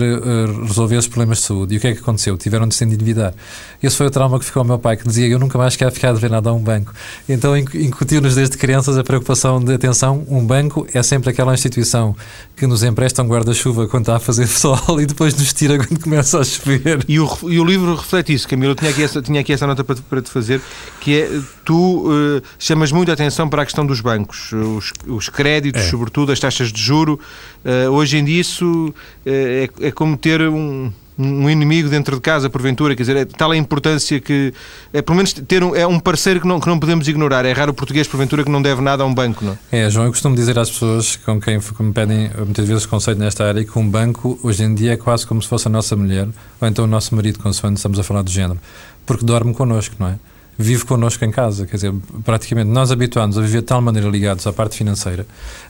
resolver 0.65 0.97
os 0.97 1.07
problemas 1.07 1.37
de 1.37 1.45
saúde. 1.45 1.75
E 1.75 1.77
o 1.77 1.79
que 1.79 1.87
é 1.87 1.93
que 1.93 1.99
aconteceu? 1.99 2.35
Tiveram 2.35 2.67
de 2.67 2.75
se 2.75 2.83
endividar. 2.83 3.33
Esse 3.81 3.95
foi 3.95 4.07
o 4.07 4.11
trauma 4.11 4.37
que 4.37 4.43
ficou 4.43 4.59
ao 4.59 4.65
meu 4.65 4.77
pai, 4.77 4.97
que 4.97 5.07
dizia 5.07 5.27
eu 5.27 5.39
nunca 5.39 5.57
mais 5.57 5.77
quero 5.77 5.91
ficar 5.93 6.09
a 6.09 6.13
dever 6.13 6.29
nada 6.29 6.49
a 6.49 6.53
um 6.53 6.59
banco. 6.59 6.93
Então 7.29 7.55
incutiu-nos 7.55 8.35
desde 8.35 8.57
crianças 8.57 8.97
a 8.97 9.03
preocupação 9.03 9.63
de 9.63 9.73
atenção, 9.73 10.25
um 10.27 10.45
banco 10.45 10.85
é 10.93 11.01
sempre 11.01 11.29
aquela 11.29 11.53
instituição 11.53 12.13
que 12.57 12.67
nos 12.67 12.83
empresta 12.83 13.23
um 13.23 13.27
guarda-chuva 13.27 13.87
quando 13.87 14.03
está 14.03 14.17
a 14.17 14.19
fazer 14.19 14.47
sol 14.47 14.99
e 14.99 15.05
depois 15.05 15.33
nos 15.37 15.53
tira 15.53 15.77
quando 15.77 16.05
começa 16.09 16.39
a 16.39 16.43
chover. 16.43 17.03
E 17.07 17.19
o, 17.19 17.27
e 17.49 17.59
o 17.59 17.65
livro 17.65 17.95
reflete 17.95 18.33
isso, 18.33 18.47
Camilo. 18.47 18.71
Eu 18.71 18.75
tinha 18.75 18.91
aqui 18.91 19.03
essa, 19.03 19.21
tinha 19.21 19.41
aqui 19.41 19.51
essa 19.51 19.67
nota 19.67 19.83
para, 19.83 19.95
para 19.95 20.21
te 20.21 20.29
fazer, 20.29 20.61
que 21.01 21.21
é 21.21 21.29
tu 21.65 22.41
chamas 22.57 22.91
muito 22.91 23.11
a 23.11 23.13
atenção 23.13 23.49
para 23.49 23.61
a 23.61 23.65
questão 23.65 23.85
dos 23.85 23.99
bancos, 23.99 24.51
os, 24.53 24.93
os 25.05 25.29
créditos, 25.29 25.81
é. 25.81 25.89
sobretudo 25.89 26.31
as 26.31 26.39
taxas 26.39 26.71
de 26.71 26.81
juro. 26.81 27.19
Uh, 27.65 27.91
hoje 27.91 28.17
em 28.17 28.23
dia 28.23 28.39
isso 28.39 28.87
uh, 28.87 28.93
é, 29.25 29.69
é, 29.81 29.91
como 29.91 30.15
ter 30.15 30.41
um, 30.41 30.91
um 31.17 31.49
inimigo 31.49 31.89
dentro 31.89 32.15
de 32.15 32.21
casa, 32.21 32.49
porventura, 32.49 32.95
quer 32.95 33.03
dizer, 33.03 33.15
é 33.15 33.25
tal 33.25 33.51
a 33.51 33.57
importância 33.57 34.19
que 34.19 34.53
é 34.93 35.01
pelo 35.01 35.15
menos 35.15 35.33
ter 35.33 35.63
um, 35.63 35.75
é 35.75 35.85
um 35.87 35.99
parceiro 35.99 36.41
que 36.41 36.47
não, 36.47 36.59
que 36.59 36.67
não 36.67 36.79
podemos 36.79 37.07
ignorar. 37.07 37.45
É 37.45 37.51
raro 37.51 37.71
o 37.71 37.73
português, 37.73 38.07
porventura, 38.07 38.43
que 38.43 38.51
não 38.51 38.61
deve 38.61 38.81
nada 38.81 39.03
a 39.03 39.05
um 39.05 39.13
banco, 39.13 39.43
não 39.43 39.57
é? 39.71 39.89
João, 39.89 40.05
eu 40.05 40.11
costumo 40.11 40.35
dizer 40.35 40.57
às 40.59 40.69
pessoas 40.69 41.15
com 41.15 41.39
quem 41.41 41.59
me 41.79 41.93
pedem 41.93 42.29
muitas 42.37 42.67
vezes 42.67 42.85
conselho 42.85 43.17
nesta 43.17 43.45
área 43.45 43.63
que 43.63 43.77
um 43.77 43.87
banco 43.87 44.39
hoje 44.43 44.63
em 44.63 44.73
dia 44.73 44.93
é 44.93 44.97
quase 44.97 45.25
como 45.25 45.41
se 45.41 45.47
fosse 45.47 45.67
a 45.67 45.71
nossa 45.71 45.95
mulher 45.95 46.27
ou 46.61 46.67
então 46.67 46.85
o 46.85 46.87
nosso 46.87 47.15
marido, 47.15 47.39
consoante 47.39 47.77
estamos 47.77 47.99
a 47.99 48.03
falar 48.03 48.21
do 48.21 48.29
género, 48.29 48.59
porque 49.05 49.25
dorme 49.25 49.53
connosco, 49.53 49.95
não 49.99 50.07
é? 50.09 50.15
Vive 50.57 50.85
connosco 50.85 51.23
em 51.23 51.31
casa. 51.31 51.65
Quer 51.65 51.75
dizer, 51.75 51.93
praticamente 52.23 52.69
nós 52.69 52.91
habituamos 52.91 53.37
a 53.37 53.41
viver 53.41 53.59
de 53.59 53.67
tal 53.67 53.81
maneira 53.81 54.09
ligados 54.09 54.47
à 54.47 54.53
parte 54.53 54.75
financeira 54.75 55.25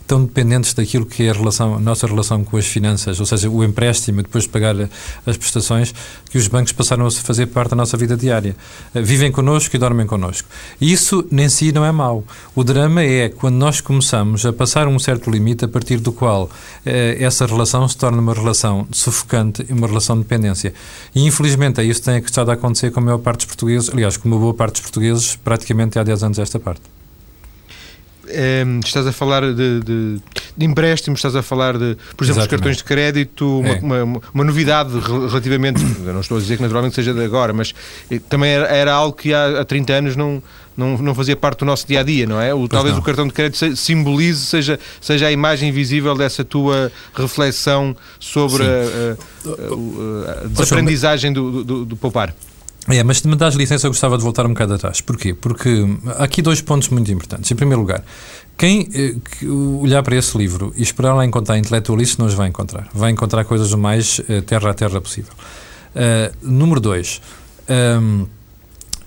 tão 0.08 0.24
dependentes 0.24 0.74
daquilo 0.74 1.06
que 1.06 1.24
é 1.24 1.30
a, 1.30 1.34
relação, 1.34 1.76
a 1.76 1.80
nossa 1.80 2.08
relação 2.08 2.44
com 2.44 2.56
as 2.56 2.66
finanças, 2.66 3.20
ou 3.20 3.26
seja, 3.26 3.50
o 3.50 3.64
empréstimo 3.64 4.24
depois 4.24 4.46
de 4.46 4.50
pagar 4.50 4.74
as 5.26 5.38
prestações, 5.38 5.94
que 6.32 6.38
os 6.38 6.48
bancos 6.48 6.72
passaram 6.72 7.06
a 7.06 7.12
fazer 7.12 7.48
parte 7.48 7.72
da 7.72 7.76
nossa 7.76 7.98
vida 7.98 8.16
diária. 8.16 8.56
Eh, 8.96 9.02
vivem 9.02 9.32
connosco 9.32 9.76
e 9.76 9.80
dormem 9.80 10.08
connosco. 10.08 10.48
Isso, 10.80 11.28
nem 11.30 11.50
si, 11.50 11.74
não 11.74 11.86
é 11.86 11.92
mau. 11.92 12.24
O 12.56 12.64
drama 12.64 13.04
é 13.04 13.28
quando 13.28 13.56
nós 13.56 13.82
começamos 13.82 14.46
a 14.46 14.54
passar 14.54 14.88
um 14.88 14.98
certo 14.98 15.30
limite 15.30 15.66
a 15.66 15.68
partir 15.68 15.98
do 15.98 16.14
qual 16.14 16.50
eh, 16.86 17.18
essa 17.20 17.46
relação 17.46 17.86
se 17.88 17.98
torna 17.98 18.22
uma 18.22 18.34
relação 18.34 18.88
sufocante 18.92 19.66
e 19.70 19.74
uma 19.74 19.88
relação 19.88 20.16
de 20.16 20.24
dependência. 20.24 20.74
E, 21.14 21.26
infelizmente, 21.26 21.82
é 21.82 21.84
isso 21.84 22.00
que 22.00 22.06
tem 22.06 22.18
estado 22.20 22.50
a 22.50 22.54
acontecer 22.54 22.92
com 22.92 23.02
a 23.02 23.04
maior 23.04 23.18
parte 23.18 23.40
dos 23.40 23.48
portugueses, 23.48 23.90
aliás, 23.90 24.16
com 24.16 24.30
uma 24.30 24.38
boa 24.38 24.54
parte 24.54 24.77
portugueses, 24.80 25.36
praticamente 25.36 25.98
há 26.00 26.04
10 26.04 26.24
anos 26.24 26.40
esta 26.40 26.60
parte. 26.60 26.82
Ehm, 28.30 28.80
estás 28.84 29.08
a 29.08 29.12
falar 29.12 29.42
de, 29.54 29.80
de, 29.80 30.22
de, 30.56 30.66
empréstimos, 30.66 31.20
estás 31.20 31.36
a 31.36 31.42
falar 31.42 31.78
de, 31.78 31.98
por 32.16 32.24
exemplo, 32.24 32.42
os 32.42 32.48
cartões 32.48 32.78
de 32.78 32.84
crédito, 32.84 33.60
uma, 33.60 33.98
é. 33.98 34.04
uma, 34.04 34.22
uma, 34.34 34.44
novidade 34.44 34.92
relativamente, 35.00 35.82
não 36.02 36.20
estou 36.20 36.38
a 36.38 36.42
dizer 36.42 36.58
que 36.58 36.62
naturalmente 36.62 36.96
seja 36.96 37.14
de 37.14 37.24
agora, 37.24 37.54
mas 37.54 37.74
eh, 38.12 38.20
também 38.28 38.52
era, 38.52 38.66
era 38.66 38.94
algo 38.94 39.16
que 39.16 39.34
há, 39.34 39.62
há 39.62 39.66
30 39.66 39.94
anos 39.94 40.16
não, 40.18 40.44
não, 40.76 40.98
não 40.98 41.16
fazia 41.16 41.38
parte 41.38 41.60
do 41.60 41.66
nosso 41.66 41.88
dia 41.88 42.02
a 42.02 42.04
dia, 42.04 42.26
não 42.26 42.42
é? 42.42 42.54
O, 42.54 42.68
talvez 42.68 42.94
não. 42.96 43.02
o 43.02 43.04
cartão 43.04 43.28
de 43.28 43.34
crédito 43.34 43.76
simbolize, 43.78 44.46
seja, 44.46 44.78
seja 45.00 45.28
a 45.28 45.32
imagem 45.32 45.72
visível 45.72 46.16
dessa 46.16 46.44
tua 46.44 46.92
reflexão 47.14 47.96
sobre 48.20 48.64
a, 48.64 48.68
a, 48.68 50.42
a, 50.42 50.44
a 50.44 50.48
desaprendizagem 50.48 51.32
do, 51.32 51.64
do, 51.64 51.86
do 51.86 51.96
poupar. 51.96 52.34
É, 52.90 53.04
mas 53.04 53.20
se 53.20 53.28
me 53.28 53.36
dás 53.36 53.54
licença, 53.56 53.86
eu 53.86 53.92
gostava 53.92 54.18
de 54.18 54.24
voltar 54.24 54.46
um 54.46 54.50
bocado 54.50 54.76
atrás. 54.76 55.02
Porquê? 55.02 55.34
Porque 55.34 55.86
há 56.18 56.24
aqui 56.24 56.42
dois 56.42 56.62
pontos 56.62 56.88
muito 56.88 57.12
importantes. 57.12 57.52
Em 57.52 57.56
primeiro 57.56 57.82
lugar, 57.82 58.02
quem 58.58 58.88
eh, 58.94 59.16
olhar 59.82 60.02
para 60.04 60.16
esse 60.16 60.38
livro 60.38 60.74
e 60.76 60.84
esperar 60.84 61.14
lá 61.14 61.26
encontrar 61.26 61.58
intelectualistas, 61.58 62.18
não 62.18 62.26
os 62.28 62.34
vai 62.34 62.48
encontrar. 62.48 62.88
Vai 62.94 63.12
encontrar 63.12 63.44
coisas 63.44 63.74
o 63.74 63.78
mais 63.78 64.22
eh, 64.30 64.40
terra 64.42 64.72
a 64.72 64.74
terra 64.74 65.02
possível. 65.02 65.34
Uh, 65.96 66.32
número 66.44 66.80
dois, 66.80 67.20
um, 67.68 68.28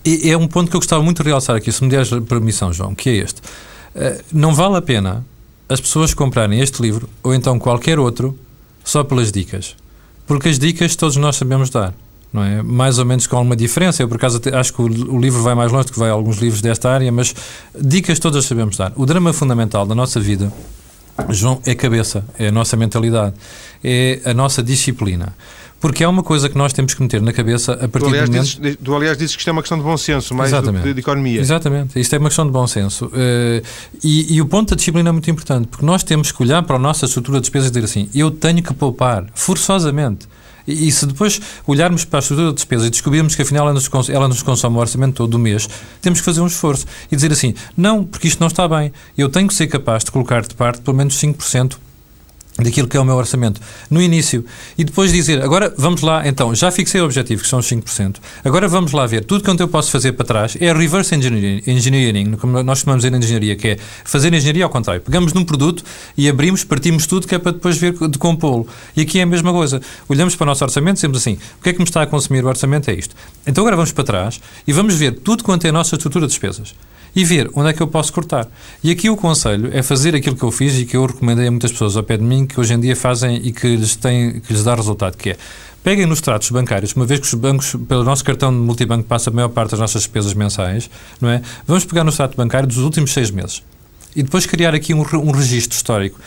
é 0.04 0.36
um 0.36 0.48
ponto 0.48 0.70
que 0.70 0.76
eu 0.76 0.80
gostava 0.80 1.02
muito 1.02 1.22
de 1.22 1.28
realçar 1.28 1.54
aqui, 1.54 1.70
se 1.70 1.84
me 1.84 1.88
deres 1.88 2.10
permissão, 2.28 2.72
João, 2.72 2.96
que 2.96 3.10
é 3.10 3.14
este. 3.18 3.40
Uh, 3.40 4.22
não 4.32 4.54
vale 4.54 4.76
a 4.76 4.82
pena 4.82 5.24
as 5.68 5.80
pessoas 5.80 6.12
comprarem 6.12 6.60
este 6.60 6.82
livro 6.82 7.08
ou 7.22 7.32
então 7.32 7.58
qualquer 7.60 7.98
outro 7.98 8.36
só 8.82 9.04
pelas 9.04 9.30
dicas. 9.30 9.76
Porque 10.26 10.48
as 10.48 10.58
dicas 10.58 10.96
todos 10.96 11.16
nós 11.16 11.36
sabemos 11.36 11.70
dar 11.70 11.94
não 12.32 12.42
é? 12.44 12.62
Mais 12.62 12.98
ou 12.98 13.04
menos 13.04 13.26
com 13.26 13.36
alguma 13.36 13.56
diferença. 13.56 14.02
Eu, 14.02 14.08
por 14.08 14.16
acaso, 14.16 14.40
acho 14.52 14.72
que 14.72 14.80
o, 14.80 14.84
o, 14.84 15.20
livro 15.20 15.42
vai 15.42 15.54
mais 15.54 15.72
longe 15.72 15.86
do 15.86 15.92
que 15.92 15.98
vai 15.98 16.10
alguns 16.10 16.38
livros 16.38 16.60
desta 16.60 16.90
área, 16.90 17.10
mas 17.10 17.34
dicas 17.78 18.18
todas 18.18 18.44
sabemos 18.44 18.76
dar. 18.76 18.92
O 18.96 19.04
drama 19.04 19.32
fundamental 19.32 19.86
da 19.86 19.94
nossa 19.94 20.20
vida, 20.20 20.52
João, 21.30 21.60
é 21.66 21.72
a 21.72 21.76
cabeça, 21.76 22.24
é 22.38 22.48
a 22.48 22.52
nossa 22.52 22.76
mentalidade, 22.76 23.34
é 23.82 24.20
a 24.24 24.34
nossa 24.34 24.62
disciplina. 24.62 25.34
Porque 25.80 26.04
é 26.04 26.08
uma 26.08 26.22
coisa 26.22 26.46
que 26.46 26.58
nós 26.58 26.74
temos 26.74 26.92
que 26.92 27.02
meter 27.02 27.22
na 27.22 27.32
cabeça 27.32 27.72
a 27.72 27.88
partir 27.88 28.00
do 28.00 28.08
aliás, 28.08 28.28
do 28.28 28.32
momento... 28.34 28.60
Dizes, 28.60 28.78
tu, 28.84 28.94
aliás, 28.94 29.16
dizes 29.16 29.34
que 29.34 29.40
isto 29.40 29.48
é 29.48 29.52
uma 29.52 29.62
questão 29.62 29.78
de 29.78 29.84
bom 29.84 29.96
senso, 29.96 30.34
mais 30.34 30.50
Exatamente. 30.50 30.82
do 30.82 30.88
que 30.88 30.94
de, 30.94 31.00
economia. 31.00 31.40
Exatamente. 31.40 31.98
Isto 31.98 32.16
é 32.16 32.18
uma 32.18 32.28
questão 32.28 32.44
de 32.44 32.52
bom 32.52 32.66
senso. 32.66 33.06
Uh, 33.06 33.66
e, 34.04 34.34
e, 34.34 34.42
o 34.42 34.46
ponto 34.46 34.70
da 34.70 34.76
disciplina 34.76 35.08
é 35.08 35.12
muito 35.12 35.30
importante, 35.30 35.68
porque 35.68 35.84
nós 35.84 36.04
temos 36.04 36.30
que 36.30 36.42
olhar 36.42 36.62
para 36.64 36.76
a 36.76 36.78
nossa 36.78 37.06
estrutura 37.06 37.38
de 37.38 37.44
despesas 37.44 37.68
e 37.68 37.72
dizer 37.72 37.84
assim, 37.86 38.10
eu 38.14 38.30
tenho 38.30 38.62
que 38.62 38.74
poupar, 38.74 39.24
forçosamente. 39.34 40.28
E, 40.70 40.88
e, 40.88 40.92
se 40.92 41.06
depois 41.06 41.40
olharmos 41.66 42.04
para 42.04 42.18
a 42.18 42.20
estrutura 42.20 42.48
de 42.48 42.54
despesas 42.54 42.86
e 42.86 42.90
descobrirmos 42.90 43.34
que 43.34 43.42
afinal 43.42 43.66
ela 43.66 43.74
nos, 43.74 44.08
ela 44.08 44.28
nos 44.28 44.42
consome 44.42 44.76
o 44.76 44.80
orçamento 44.80 45.14
todo 45.14 45.34
o 45.34 45.38
mês, 45.38 45.68
temos 46.00 46.20
que 46.20 46.24
fazer 46.24 46.40
um 46.40 46.46
esforço 46.46 46.86
e 47.10 47.16
dizer 47.16 47.32
assim: 47.32 47.54
não, 47.76 48.04
porque 48.04 48.28
isto 48.28 48.40
não 48.40 48.48
está 48.48 48.66
bem. 48.68 48.92
Eu 49.16 49.28
tenho 49.28 49.48
que 49.48 49.54
ser 49.54 49.66
capaz 49.66 50.04
de 50.04 50.10
colocar 50.10 50.42
de 50.42 50.54
parte 50.54 50.80
pelo 50.80 50.96
menos 50.96 51.16
5% 51.16 51.76
daquilo 52.62 52.88
que 52.88 52.96
é 52.96 53.00
o 53.00 53.04
meu 53.04 53.16
orçamento 53.16 53.60
no 53.88 54.00
início 54.00 54.44
e 54.76 54.84
depois 54.84 55.12
dizer, 55.12 55.42
agora 55.42 55.72
vamos 55.76 56.02
lá, 56.02 56.26
então, 56.26 56.54
já 56.54 56.70
fixei 56.70 57.00
o 57.00 57.04
objetivo, 57.04 57.42
que 57.42 57.48
são 57.48 57.58
os 57.58 57.66
5%, 57.66 58.16
agora 58.44 58.68
vamos 58.68 58.92
lá 58.92 59.06
ver, 59.06 59.24
tudo 59.24 59.44
quanto 59.44 59.60
eu 59.60 59.68
posso 59.68 59.90
fazer 59.90 60.12
para 60.12 60.26
trás 60.26 60.56
é 60.60 60.72
reverse 60.72 61.14
engineering, 61.14 61.62
engineering 61.66 62.32
como 62.32 62.62
nós 62.62 62.80
chamamos 62.80 63.04
de 63.04 63.10
engenharia, 63.16 63.56
que 63.56 63.68
é 63.68 63.78
fazer 64.04 64.32
engenharia 64.32 64.64
ao 64.64 64.70
contrário. 64.70 65.00
Pegamos 65.02 65.32
num 65.32 65.44
produto 65.44 65.82
e 66.16 66.28
abrimos, 66.28 66.64
partimos 66.64 67.06
tudo, 67.06 67.26
que 67.26 67.34
é 67.34 67.38
para 67.38 67.52
depois 67.52 67.76
ver 67.76 67.92
de 67.92 68.18
compô-lo. 68.18 68.66
E 68.96 69.02
aqui 69.02 69.18
é 69.18 69.22
a 69.22 69.26
mesma 69.26 69.52
coisa. 69.52 69.80
Olhamos 70.08 70.36
para 70.36 70.44
o 70.44 70.46
nosso 70.46 70.64
orçamento 70.64 70.94
e 70.94 70.96
dizemos 70.96 71.18
assim, 71.18 71.38
o 71.58 71.62
que 71.62 71.70
é 71.70 71.72
que 71.72 71.78
me 71.78 71.84
está 71.84 72.02
a 72.02 72.06
consumir 72.06 72.44
o 72.44 72.48
orçamento? 72.48 72.90
É 72.90 72.94
isto. 72.94 73.14
Então 73.46 73.62
agora 73.62 73.76
vamos 73.76 73.92
para 73.92 74.04
trás 74.04 74.40
e 74.66 74.72
vamos 74.72 74.94
ver 74.94 75.12
tudo 75.12 75.44
quanto 75.44 75.64
é 75.66 75.70
a 75.70 75.72
nossa 75.72 75.94
estrutura 75.94 76.26
de 76.26 76.32
despesas 76.32 76.74
e 77.14 77.24
ver 77.24 77.50
onde 77.54 77.70
é 77.70 77.72
que 77.72 77.82
eu 77.82 77.86
posso 77.86 78.12
cortar. 78.12 78.48
E 78.82 78.90
aqui 78.90 79.10
o 79.10 79.16
conselho 79.16 79.70
é 79.72 79.82
fazer 79.82 80.14
aquilo 80.14 80.36
que 80.36 80.42
eu 80.42 80.50
fiz 80.50 80.78
e 80.78 80.84
que 80.84 80.96
eu 80.96 81.06
recomendei 81.06 81.46
a 81.46 81.50
muitas 81.50 81.72
pessoas 81.72 81.96
ao 81.96 82.02
pé 82.02 82.16
de 82.16 82.24
mim 82.24 82.46
que 82.46 82.58
hoje 82.58 82.74
em 82.74 82.80
dia 82.80 82.94
fazem 82.96 83.36
e 83.36 83.52
que 83.52 83.76
lhes, 83.76 83.96
tem, 83.96 84.40
que 84.40 84.52
lhes 84.52 84.64
dá 84.64 84.74
resultado, 84.74 85.16
que 85.16 85.30
é 85.30 85.36
peguem 85.82 86.06
nos 86.06 86.20
tratos 86.20 86.50
bancários, 86.50 86.92
uma 86.92 87.06
vez 87.06 87.20
que 87.20 87.26
os 87.26 87.34
bancos, 87.34 87.74
pelo 87.88 88.04
nosso 88.04 88.22
cartão 88.22 88.52
de 88.52 88.58
multibanco, 88.58 89.04
passa 89.04 89.30
a 89.30 89.32
maior 89.32 89.48
parte 89.48 89.70
das 89.70 89.80
nossas 89.80 90.02
despesas 90.02 90.34
mensais, 90.34 90.90
não 91.20 91.30
é? 91.30 91.40
Vamos 91.66 91.84
pegar 91.84 92.04
no 92.04 92.10
extrato 92.10 92.36
bancário 92.36 92.68
dos 92.68 92.78
últimos 92.78 93.12
seis 93.12 93.30
meses 93.30 93.62
e 94.14 94.22
depois 94.22 94.46
criar 94.46 94.74
aqui 94.74 94.92
um, 94.92 95.00
um 95.00 95.30
registro 95.30 95.76
histórico. 95.76 96.18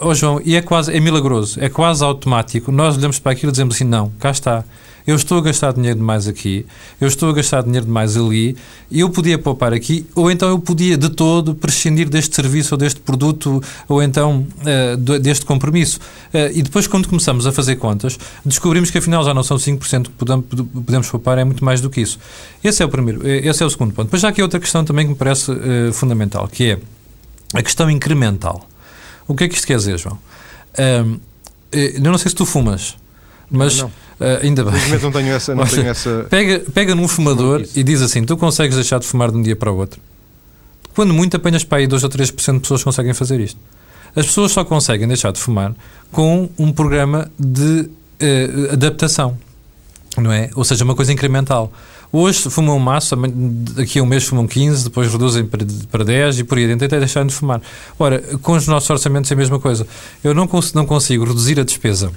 Oh, 0.00 0.14
João, 0.14 0.40
e 0.44 0.56
é 0.56 0.62
quase, 0.62 0.94
é 0.94 1.00
milagroso, 1.00 1.60
é 1.60 1.68
quase 1.68 2.02
automático. 2.04 2.70
Nós 2.70 2.96
olhamos 2.96 3.18
para 3.18 3.32
aquilo 3.32 3.50
e 3.50 3.52
dizemos 3.52 3.74
assim: 3.74 3.84
não, 3.84 4.10
cá 4.18 4.30
está 4.30 4.64
eu 5.06 5.16
estou 5.16 5.38
a 5.38 5.40
gastar 5.40 5.72
dinheiro 5.72 5.98
demais 5.98 6.28
aqui, 6.28 6.64
eu 7.00 7.08
estou 7.08 7.30
a 7.30 7.32
gastar 7.32 7.62
dinheiro 7.62 7.86
demais 7.86 8.16
ali, 8.16 8.56
eu 8.90 9.10
podia 9.10 9.38
poupar 9.38 9.72
aqui, 9.72 10.06
ou 10.14 10.30
então 10.30 10.48
eu 10.48 10.58
podia 10.58 10.96
de 10.96 11.10
todo 11.10 11.54
prescindir 11.54 12.08
deste 12.08 12.34
serviço 12.34 12.74
ou 12.74 12.78
deste 12.78 13.00
produto, 13.00 13.62
ou 13.88 14.02
então 14.02 14.46
uh, 14.60 15.18
deste 15.18 15.44
compromisso. 15.44 15.98
Uh, 16.32 16.52
e 16.54 16.62
depois, 16.62 16.86
quando 16.86 17.08
começamos 17.08 17.46
a 17.46 17.52
fazer 17.52 17.76
contas, 17.76 18.18
descobrimos 18.44 18.90
que 18.90 18.98
afinal 18.98 19.24
já 19.24 19.34
não 19.34 19.42
são 19.42 19.56
5% 19.56 20.04
que 20.04 20.10
podemos, 20.10 20.44
podemos 20.46 21.10
poupar, 21.10 21.38
é 21.38 21.44
muito 21.44 21.64
mais 21.64 21.80
do 21.80 21.90
que 21.90 22.00
isso. 22.00 22.18
Esse 22.62 22.82
é 22.82 22.86
o 22.86 22.88
primeiro, 22.88 23.26
eh, 23.26 23.46
esse 23.46 23.62
é 23.62 23.66
o 23.66 23.70
segundo 23.70 23.92
ponto. 23.92 24.06
Depois 24.06 24.22
já 24.22 24.28
aqui 24.28 24.42
outra 24.42 24.60
questão 24.60 24.84
também 24.84 25.06
que 25.06 25.12
me 25.12 25.18
parece 25.18 25.50
uh, 25.50 25.92
fundamental, 25.92 26.46
que 26.48 26.70
é 26.70 26.78
a 27.54 27.62
questão 27.62 27.90
incremental. 27.90 28.68
O 29.26 29.34
que 29.34 29.44
é 29.44 29.48
que 29.48 29.54
isto 29.54 29.66
quer 29.66 29.76
dizer, 29.76 29.98
João? 29.98 30.18
eu 31.70 32.00
não 32.00 32.16
sei 32.16 32.30
se 32.30 32.34
tu 32.34 32.46
fumas, 32.46 32.96
mas 33.50 33.78
não. 33.78 33.92
Uh, 34.22 34.44
ainda 34.44 34.64
bem. 34.64 34.74
não 35.02 35.10
tenho 35.10 35.32
essa. 35.32 35.54
Não 35.54 35.66
tenho 35.66 35.88
essa... 35.88 36.26
Pega, 36.30 36.62
pega 36.72 36.94
num 36.94 37.08
fumador 37.08 37.64
e 37.74 37.82
diz 37.82 38.00
assim: 38.00 38.22
tu 38.24 38.36
consegues 38.36 38.76
deixar 38.76 39.00
de 39.00 39.06
fumar 39.06 39.32
de 39.32 39.36
um 39.36 39.42
dia 39.42 39.56
para 39.56 39.72
o 39.72 39.76
outro. 39.76 40.00
Quando 40.94 41.12
muito 41.12 41.36
apenas 41.36 41.64
para 41.64 41.78
aí 41.78 41.86
2 41.86 42.04
ou 42.04 42.10
3% 42.10 42.54
de 42.54 42.60
pessoas 42.60 42.84
conseguem 42.84 43.12
fazer 43.14 43.40
isto. 43.40 43.58
As 44.14 44.26
pessoas 44.26 44.52
só 44.52 44.64
conseguem 44.64 45.08
deixar 45.08 45.32
de 45.32 45.40
fumar 45.40 45.74
com 46.12 46.48
um 46.58 46.70
programa 46.70 47.30
de 47.38 47.88
uh, 47.88 48.72
adaptação, 48.72 49.36
não 50.16 50.30
é? 50.30 50.50
Ou 50.54 50.64
seja, 50.64 50.84
uma 50.84 50.94
coisa 50.94 51.12
incremental. 51.12 51.72
Hoje 52.12 52.50
fumam 52.50 52.76
um 52.76 52.78
maço, 52.78 53.16
daqui 53.74 53.98
a 53.98 54.02
um 54.02 54.06
mês 54.06 54.24
fumam 54.24 54.46
15, 54.46 54.84
depois 54.84 55.10
reduzem 55.10 55.46
para, 55.46 55.66
para 55.90 56.04
10 56.04 56.40
e 56.40 56.44
por 56.44 56.58
aí 56.58 56.64
adiante 56.64 56.84
até 56.84 56.98
deixarem 56.98 57.26
de 57.26 57.34
fumar. 57.34 57.62
Ora, 57.98 58.20
com 58.42 58.52
os 58.52 58.68
nossos 58.68 58.90
orçamentos 58.90 59.30
é 59.30 59.34
a 59.34 59.36
mesma 59.36 59.58
coisa. 59.58 59.86
Eu 60.22 60.34
não, 60.34 60.46
cons 60.46 60.74
não 60.74 60.84
consigo 60.84 61.24
reduzir 61.24 61.58
a 61.58 61.64
despesa 61.64 62.12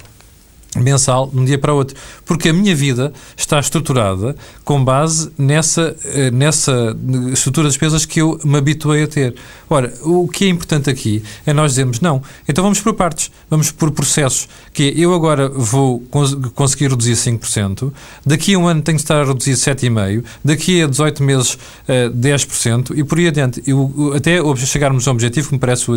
mensal 0.80 1.28
de 1.28 1.38
um 1.38 1.44
dia 1.44 1.58
para 1.58 1.72
o 1.72 1.76
outro, 1.76 1.96
porque 2.24 2.50
a 2.50 2.52
minha 2.52 2.74
vida 2.74 3.12
está 3.36 3.58
estruturada 3.58 4.36
com 4.64 4.82
base 4.82 5.30
nessa, 5.38 5.96
eh, 6.04 6.30
nessa 6.30 6.96
estrutura 7.32 7.68
de 7.68 7.72
despesas 7.72 8.04
que 8.04 8.20
eu 8.20 8.38
me 8.44 8.58
habituei 8.58 9.04
a 9.04 9.06
ter. 9.06 9.34
Ora, 9.68 9.92
o 10.02 10.28
que 10.28 10.44
é 10.44 10.48
importante 10.48 10.90
aqui 10.90 11.22
é 11.44 11.52
nós 11.52 11.72
dizermos, 11.72 12.00
não, 12.00 12.22
então 12.48 12.62
vamos 12.62 12.80
por 12.80 12.94
partes, 12.94 13.30
vamos 13.48 13.70
por 13.70 13.90
processos, 13.90 14.48
que 14.72 14.90
é, 14.90 14.92
eu 14.96 15.14
agora 15.14 15.48
vou 15.48 16.00
cons 16.10 16.36
conseguir 16.54 16.90
reduzir 16.90 17.14
5%, 17.14 17.92
daqui 18.24 18.54
a 18.54 18.58
um 18.58 18.66
ano 18.66 18.82
tenho 18.82 18.96
que 18.96 19.02
estar 19.02 19.20
a 19.20 19.24
reduzir 19.24 19.52
7,5%, 19.52 20.24
daqui 20.44 20.82
a 20.82 20.86
18 20.86 21.22
meses 21.22 21.54
uh, 21.54 21.58
eh, 21.88 22.08
10% 22.10 22.96
e 22.96 23.04
por 23.04 23.18
aí 23.18 23.28
adiante. 23.28 23.62
Eu, 23.66 24.12
até 24.14 24.38
chegarmos 24.66 25.06
ao 25.06 25.14
objetivo, 25.14 25.48
que 25.48 25.54
me 25.54 25.60
parece 25.60 25.90
o, 25.90 25.94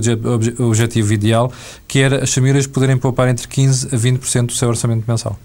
o 0.59 0.67
objetivo 0.67 1.13
ideal, 1.13 1.51
que 1.87 1.99
era 1.99 2.23
as 2.23 2.33
famílias 2.33 2.67
poderem 2.67 2.97
poupar 2.97 3.27
entre 3.29 3.47
15% 3.47 3.93
a 3.93 3.97
20% 3.97 4.45
do 4.47 4.53
seu 4.53 4.68
orçamento 4.69 5.05
mensal. 5.07 5.37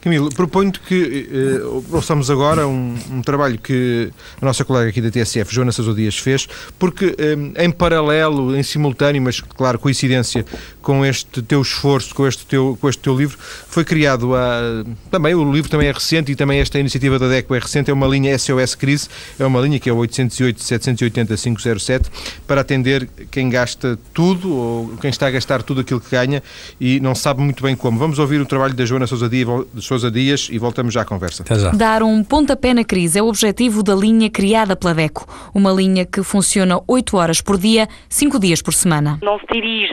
Camilo, 0.00 0.30
proponho-te 0.30 0.80
que 0.80 1.28
eh, 1.30 1.60
ouçamos 1.92 2.30
agora 2.30 2.66
um, 2.66 2.96
um, 3.10 3.20
trabalho 3.20 3.58
que 3.58 4.10
a 4.40 4.46
nossa 4.46 4.64
colega 4.64 4.88
aqui 4.88 4.98
da 4.98 5.10
TSF, 5.10 5.54
Joana 5.54 5.72
Sousa 5.72 5.92
Dias, 5.92 6.16
fez, 6.16 6.48
porque 6.78 7.14
eh, 7.18 7.64
em 7.64 7.70
paralelo, 7.70 8.56
em 8.56 8.62
simultâneo, 8.62 9.20
mas 9.20 9.42
claro, 9.42 9.78
coincidência 9.78 10.46
com 10.80 11.04
este 11.04 11.42
teu 11.42 11.60
esforço, 11.60 12.14
com 12.14 12.26
este 12.26 12.46
teu, 12.46 12.78
com 12.80 12.88
este 12.88 13.02
teu 13.02 13.14
livro, 13.14 13.36
foi 13.68 13.84
criado 13.84 14.34
a, 14.34 14.86
também, 15.10 15.34
o 15.34 15.52
livro 15.52 15.70
também 15.70 15.88
é 15.88 15.92
recente 15.92 16.32
e 16.32 16.34
também 16.34 16.60
esta 16.60 16.78
iniciativa 16.78 17.18
da 17.18 17.28
DECO 17.28 17.54
é 17.54 17.58
recente, 17.58 17.90
é 17.90 17.92
uma 17.92 18.06
linha 18.06 18.38
SOS 18.38 18.74
Crise, 18.74 19.06
é 19.38 19.44
uma 19.44 19.60
linha 19.60 19.78
que 19.78 19.90
é 19.90 19.92
o 19.92 19.98
808-780-507, 19.98 22.06
para 22.46 22.62
atender 22.62 23.06
quem 23.30 23.50
gasta 23.50 23.98
tudo 24.14 24.50
ou 24.50 24.96
quem 24.96 25.10
está 25.10 25.26
a 25.26 25.30
gastar 25.30 25.62
tudo 25.62 25.82
aquilo 25.82 26.00
que 26.00 26.10
ganha 26.10 26.42
e 26.80 26.98
não 27.00 27.14
sabe 27.14 27.42
muito 27.42 27.62
bem 27.62 27.76
como. 27.76 27.98
Vamos 27.98 28.18
ouvir 28.18 28.40
o 28.40 28.46
trabalho 28.46 28.72
da 28.72 28.86
Joana 28.86 29.06
Sousa 29.06 29.28
Dias 29.28 29.46
Sousa 29.90 30.08
Dias 30.08 30.48
e 30.52 30.56
voltamos 30.56 30.94
já 30.94 31.02
à 31.02 31.04
conversa. 31.04 31.42
Já. 31.50 31.72
Dar 31.72 32.00
um 32.04 32.22
pontapé 32.22 32.72
na 32.72 32.84
crise 32.84 33.18
é 33.18 33.22
o 33.22 33.26
objetivo 33.26 33.82
da 33.82 33.92
linha 33.92 34.30
criada 34.30 34.76
pela 34.76 34.94
DECO, 34.94 35.26
uma 35.52 35.72
linha 35.72 36.06
que 36.06 36.22
funciona 36.22 36.80
8 36.86 37.16
horas 37.16 37.40
por 37.40 37.58
dia, 37.58 37.88
5 38.08 38.38
dias 38.38 38.62
por 38.62 38.72
semana. 38.72 39.18
Não 39.20 39.40
se 39.40 39.46
dirige 39.52 39.92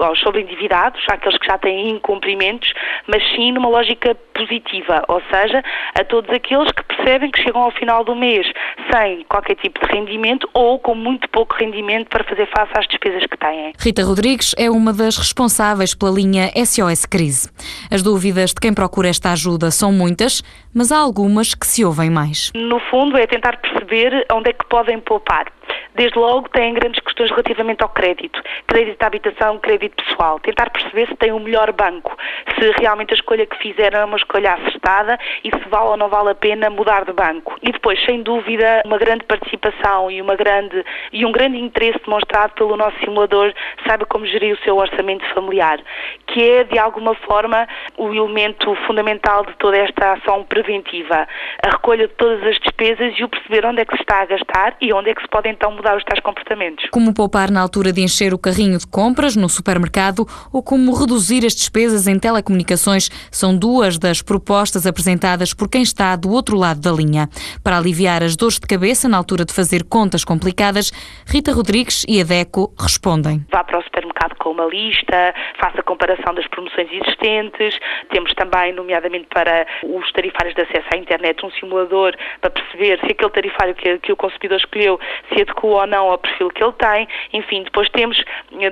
aos 0.00 0.18
sobreendividados, 0.18 1.00
àqueles 1.08 1.38
que 1.38 1.46
já 1.46 1.56
têm 1.56 1.90
incumprimentos, 1.90 2.72
mas 3.06 3.22
sim 3.30 3.52
numa 3.52 3.68
lógica 3.68 4.16
positiva, 4.34 5.04
ou 5.06 5.22
seja, 5.30 5.62
a 5.94 6.04
todos 6.04 6.30
aqueles 6.30 6.70
que 6.72 6.82
percebem 6.82 7.30
que 7.30 7.40
chegam 7.40 7.62
ao 7.62 7.70
final 7.70 8.04
do 8.04 8.16
mês 8.16 8.46
sem 8.92 9.24
qualquer 9.28 9.56
tipo 9.56 9.84
de 9.84 9.92
rendimento 9.92 10.48
ou 10.54 10.78
com 10.78 10.94
muito 10.94 11.28
pouco 11.30 11.54
rendimento 11.56 12.08
para 12.08 12.24
fazer 12.24 12.48
face 12.56 12.72
às 12.76 12.86
despesas 12.86 13.24
que 13.26 13.36
têm. 13.36 13.72
Rita 13.78 14.02
Rodrigues 14.04 14.54
é 14.56 14.70
uma 14.70 14.92
das 14.92 15.16
responsáveis 15.16 15.94
pela 15.94 16.10
linha 16.10 16.50
SOS 16.56 17.06
Crise. 17.06 17.50
As 17.90 18.02
dúvidas 18.02 18.50
de 18.50 18.60
quem 18.60 18.72
procura 18.72 19.08
esta 19.08 19.27
ajuda 19.32 19.70
são 19.70 19.92
muitas, 19.92 20.42
mas 20.74 20.92
há 20.92 20.98
algumas 20.98 21.54
que 21.54 21.66
se 21.66 21.84
ouvem 21.84 22.10
mais. 22.10 22.52
No 22.54 22.78
fundo, 22.90 23.16
é 23.16 23.26
tentar 23.26 23.56
perceber 23.58 24.26
onde 24.32 24.50
é 24.50 24.52
que 24.52 24.66
podem 24.66 25.00
poupar. 25.00 25.46
Desde 25.94 26.16
logo, 26.16 26.48
têm 26.50 26.74
grandes 26.74 27.00
questões 27.00 27.28
relativamente 27.30 27.82
ao 27.82 27.88
crédito. 27.88 28.40
Crédito 28.68 29.00
de 29.00 29.04
habitação, 29.04 29.58
crédito 29.58 30.02
pessoal. 30.04 30.38
Tentar 30.38 30.70
perceber 30.70 31.08
se 31.08 31.16
tem 31.16 31.32
o 31.32 31.40
melhor 31.40 31.72
banco, 31.72 32.16
se 32.54 32.70
realmente 32.80 33.12
a 33.12 33.16
escolha 33.16 33.44
que 33.44 33.58
fizeram 33.58 34.00
é 34.00 34.04
uma 34.04 34.16
escolha 34.16 34.54
acertada 34.54 35.18
e 35.42 35.50
se 35.50 35.68
vale 35.68 35.88
ou 35.88 35.96
não 35.96 36.08
vale 36.08 36.30
a 36.30 36.34
pena 36.36 36.70
mudar 36.70 37.04
de 37.04 37.12
banco. 37.12 37.56
E 37.62 37.72
depois, 37.72 38.02
sem 38.04 38.22
dúvida, 38.22 38.82
uma 38.84 38.96
grande 38.96 39.24
participação 39.24 40.08
e, 40.08 40.22
uma 40.22 40.36
grande, 40.36 40.84
e 41.12 41.26
um 41.26 41.32
grande 41.32 41.58
interesse 41.58 41.98
demonstrado 42.04 42.52
pelo 42.54 42.76
nosso 42.76 42.96
simulador 43.00 43.52
saiba 43.84 44.06
como 44.06 44.24
gerir 44.24 44.54
o 44.54 44.64
seu 44.64 44.76
orçamento 44.76 45.26
familiar, 45.34 45.80
que 46.28 46.42
é, 46.48 46.64
de 46.64 46.78
alguma 46.78 47.14
forma, 47.14 47.66
o 47.96 48.14
elemento 48.14 48.72
fundamental 48.86 49.44
de 49.44 49.54
toda 49.56 49.76
esta 49.76 50.12
ação 50.12 50.44
preventiva. 50.62 51.26
A 51.62 51.70
recolha 51.70 52.08
de 52.08 52.14
todas 52.14 52.42
as 52.42 52.58
despesas 52.58 53.14
e 53.18 53.24
o 53.24 53.28
perceber 53.28 53.64
onde 53.64 53.80
é 53.80 53.84
que 53.84 53.94
se 53.96 54.02
está 54.02 54.22
a 54.22 54.26
gastar 54.26 54.76
e 54.80 54.92
onde 54.92 55.10
é 55.10 55.14
que 55.14 55.22
se 55.22 55.28
pode 55.28 55.48
então 55.48 55.70
mudar 55.70 55.96
os 55.96 56.04
tais 56.04 56.20
comportamentos. 56.20 56.88
Como 56.90 57.14
poupar 57.14 57.50
na 57.50 57.60
altura 57.60 57.92
de 57.92 58.00
encher 58.00 58.34
o 58.34 58.38
carrinho 58.38 58.78
de 58.78 58.86
compras 58.86 59.36
no 59.36 59.48
supermercado 59.48 60.26
ou 60.52 60.62
como 60.62 60.94
reduzir 60.94 61.44
as 61.46 61.54
despesas 61.54 62.06
em 62.06 62.18
telecomunicações 62.18 63.08
são 63.30 63.56
duas 63.56 63.98
das 63.98 64.22
propostas 64.22 64.86
apresentadas 64.86 65.54
por 65.54 65.68
quem 65.68 65.82
está 65.82 66.16
do 66.16 66.30
outro 66.30 66.56
lado 66.56 66.80
da 66.80 66.90
linha. 66.90 67.28
Para 67.62 67.78
aliviar 67.78 68.22
as 68.22 68.36
dores 68.36 68.58
de 68.58 68.66
cabeça 68.66 69.08
na 69.08 69.16
altura 69.16 69.44
de 69.44 69.54
fazer 69.54 69.84
contas 69.84 70.24
complicadas, 70.24 70.90
Rita 71.26 71.52
Rodrigues 71.52 72.04
e 72.08 72.20
a 72.20 72.24
DECO 72.24 72.74
respondem. 72.78 73.44
Vá 73.50 73.62
para 73.62 73.78
o 73.78 73.82
supermercado 73.82 74.34
com 74.38 74.50
uma 74.50 74.64
lista, 74.64 75.34
faça 75.60 75.80
a 75.80 75.82
comparação 75.82 76.34
das 76.34 76.46
promoções 76.48 76.88
existentes. 76.90 77.78
Temos 78.10 78.32
também, 78.34 78.72
nomeadamente 78.72 79.26
para 79.32 79.66
os 79.84 80.10
tarifários 80.12 80.47
de 80.54 80.62
acesso 80.62 80.88
à 80.94 80.96
internet, 80.96 81.44
um 81.44 81.50
simulador 81.52 82.14
para 82.40 82.50
perceber 82.50 82.98
se 83.00 83.12
aquele 83.12 83.30
tarifário 83.30 83.74
que, 83.74 83.98
que 83.98 84.12
o 84.12 84.16
consumidor 84.16 84.58
escolheu 84.58 85.00
se 85.28 85.42
adequa 85.42 85.66
ou 85.66 85.86
não 85.86 86.10
ao 86.10 86.18
perfil 86.18 86.48
que 86.50 86.62
ele 86.62 86.72
tem. 86.72 87.08
Enfim, 87.32 87.62
depois 87.62 87.88
temos, 87.90 88.22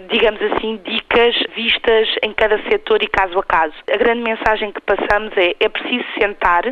digamos 0.09 0.41
assim, 0.43 0.81
dicas 0.85 1.35
vistas 1.55 2.09
em 2.23 2.33
cada 2.33 2.61
setor 2.69 3.03
e 3.03 3.09
caso 3.09 3.39
a 3.39 3.43
caso. 3.43 3.75
A 3.93 3.97
grande 3.97 4.23
mensagem 4.23 4.73
que 4.73 4.81
passamos 4.81 5.33
é 5.37 5.57
é 5.61 5.69
preciso 5.69 6.05
sentar, 6.19 6.65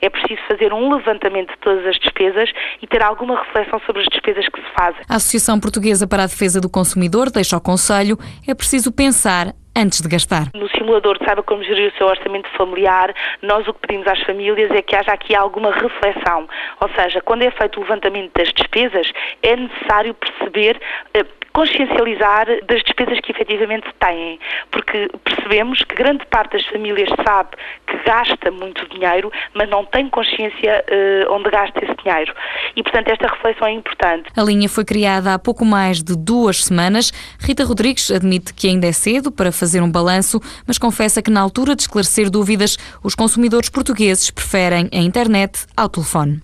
é 0.00 0.08
preciso 0.08 0.40
fazer 0.48 0.72
um 0.72 0.92
levantamento 0.92 1.50
de 1.50 1.58
todas 1.58 1.86
as 1.86 1.96
despesas 1.98 2.50
e 2.82 2.86
ter 2.86 3.02
alguma 3.02 3.38
reflexão 3.38 3.80
sobre 3.86 4.02
as 4.02 4.08
despesas 4.08 4.46
que 4.48 4.60
se 4.60 4.66
fazem. 4.74 5.00
A 5.08 5.16
Associação 5.16 5.58
Portuguesa 5.58 6.06
para 6.06 6.24
a 6.24 6.26
Defesa 6.26 6.60
do 6.60 6.68
Consumidor 6.68 7.30
deixa 7.30 7.56
o 7.56 7.60
conselho, 7.60 8.18
é 8.46 8.54
preciso 8.54 8.92
pensar 8.92 9.54
antes 9.76 10.00
de 10.00 10.08
gastar. 10.08 10.48
No 10.54 10.68
simulador 10.70 11.18
de 11.18 11.24
Saiba 11.24 11.42
Como 11.42 11.62
Gerir 11.62 11.92
o 11.92 11.98
Seu 11.98 12.06
Orçamento 12.06 12.48
Familiar, 12.56 13.14
nós 13.42 13.66
o 13.66 13.74
que 13.74 13.86
pedimos 13.86 14.06
às 14.06 14.20
famílias 14.22 14.70
é 14.70 14.82
que 14.82 14.96
haja 14.96 15.12
aqui 15.12 15.34
alguma 15.34 15.72
reflexão. 15.72 16.48
Ou 16.80 16.88
seja, 16.90 17.20
quando 17.20 17.42
é 17.42 17.50
feito 17.50 17.78
o 17.78 17.82
levantamento 17.82 18.32
das 18.36 18.52
despesas, 18.52 19.10
é 19.42 19.56
necessário 19.56 20.14
perceber 20.14 20.80
eh, 21.14 21.24
consciencializar 21.52 22.46
das 22.66 22.82
despesas 22.82 23.18
que 23.20 23.32
efetivamente 23.32 23.86
têm, 23.98 24.38
porque 24.70 25.10
percebemos 25.24 25.82
que 25.82 25.94
grande 25.94 26.24
parte 26.26 26.52
das 26.52 26.66
famílias 26.66 27.08
sabe 27.26 27.50
que 27.86 27.96
gasta 28.04 28.50
muito 28.50 28.88
dinheiro, 28.88 29.30
mas 29.54 29.68
não 29.68 29.84
tem 29.84 30.08
consciência 30.08 30.84
uh, 30.88 31.32
onde 31.32 31.50
gasta 31.50 31.84
esse 31.84 31.94
dinheiro. 32.02 32.32
E, 32.76 32.82
portanto, 32.82 33.08
esta 33.08 33.28
reflexão 33.28 33.66
é 33.66 33.72
importante. 33.72 34.30
A 34.36 34.42
linha 34.42 34.68
foi 34.68 34.84
criada 34.84 35.34
há 35.34 35.38
pouco 35.38 35.64
mais 35.64 36.02
de 36.02 36.16
duas 36.16 36.64
semanas. 36.64 37.12
Rita 37.40 37.64
Rodrigues 37.64 38.10
admite 38.10 38.54
que 38.54 38.68
ainda 38.68 38.86
é 38.86 38.92
cedo 38.92 39.32
para 39.32 39.50
fazer 39.60 39.82
um 39.82 39.90
balanço, 39.90 40.40
mas 40.66 40.78
confessa 40.78 41.22
que 41.22 41.30
na 41.30 41.40
altura 41.40 41.76
de 41.76 41.82
esclarecer 41.82 42.30
dúvidas, 42.30 42.78
os 43.02 43.14
consumidores 43.14 43.68
portugueses 43.68 44.30
preferem 44.30 44.88
a 44.92 44.98
internet 44.98 45.66
ao 45.76 45.88
telefone. 45.88 46.42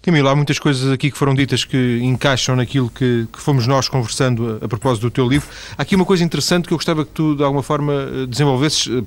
Camilo, 0.00 0.28
há 0.28 0.36
muitas 0.36 0.58
coisas 0.58 0.92
aqui 0.92 1.10
que 1.10 1.16
foram 1.16 1.34
ditas 1.34 1.64
que 1.64 1.98
encaixam 2.02 2.54
naquilo 2.54 2.90
que, 2.90 3.26
que 3.32 3.40
fomos 3.40 3.66
nós 3.66 3.88
conversando 3.88 4.58
a, 4.60 4.66
a, 4.66 4.68
propósito 4.68 5.04
do 5.04 5.10
teu 5.10 5.26
livro. 5.26 5.48
Há 5.78 5.82
aqui 5.82 5.96
uma 5.96 6.04
coisa 6.04 6.22
interessante 6.22 6.68
que 6.68 6.74
eu 6.74 6.78
gostava 6.78 7.06
que 7.06 7.10
tu, 7.10 7.34
de 7.34 7.42
alguma 7.42 7.62
forma, 7.62 7.92
eh, 7.94 8.26
desenvolvesses 8.26 8.86
eh, 8.86 9.02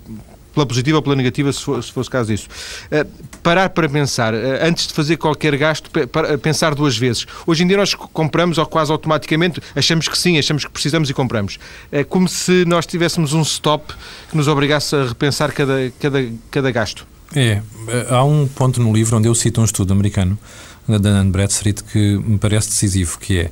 pela 0.58 0.66
positiva 0.66 0.98
ou 0.98 1.04
pela 1.04 1.16
negativa, 1.16 1.54
se, 1.54 1.62
for, 1.62 1.84
se 1.84 1.92
fosse 1.92 2.10
caso 2.10 2.32
disso. 2.34 2.48
Uh, 2.92 3.08
parar 3.44 3.70
para 3.70 3.88
pensar, 3.88 4.34
uh, 4.34 4.38
antes 4.64 4.88
de 4.88 4.94
fazer 4.94 5.18
qualquer 5.18 5.56
gasto, 5.56 5.92
para, 6.10 6.36
pensar 6.40 6.74
duas 6.74 6.98
vezes. 6.98 7.28
Hoje 7.46 7.64
em 7.64 7.68
dia 7.68 7.78
nós 7.78 7.94
compramos 7.94 8.58
ou 8.58 8.66
quase 8.66 8.92
automaticamente, 8.92 9.62
achamos 9.76 10.08
que 10.08 10.18
sim, 10.18 10.40
achamos 10.40 10.66
que 10.66 10.72
precisamos 10.72 11.10
e 11.12 11.14
compramos. 11.14 11.60
É 11.92 12.04
como 12.04 12.28
se 12.28 12.66
nós 12.66 12.88
tivéssemos 12.88 13.34
um 13.34 13.44
stop 13.44 13.94
que 14.30 14.36
nos 14.36 14.48
obrigasse 14.48 14.96
a 14.96 15.06
repensar 15.06 15.52
cada, 15.52 15.92
cada, 16.00 16.26
cada 16.50 16.72
gasto. 16.72 17.06
É, 17.36 17.62
há 18.10 18.24
um 18.24 18.48
ponto 18.48 18.82
no 18.82 18.92
livro 18.94 19.18
onde 19.18 19.28
eu 19.28 19.36
cito 19.36 19.62
um 19.62 19.66
estudo 19.66 19.94
americano 19.94 20.40
da 20.88 21.10
Anne 21.10 21.32
Bradstreet 21.32 21.84
que 21.84 22.18
me 22.18 22.38
parece 22.38 22.70
decisivo, 22.70 23.20
que 23.20 23.40
é 23.40 23.52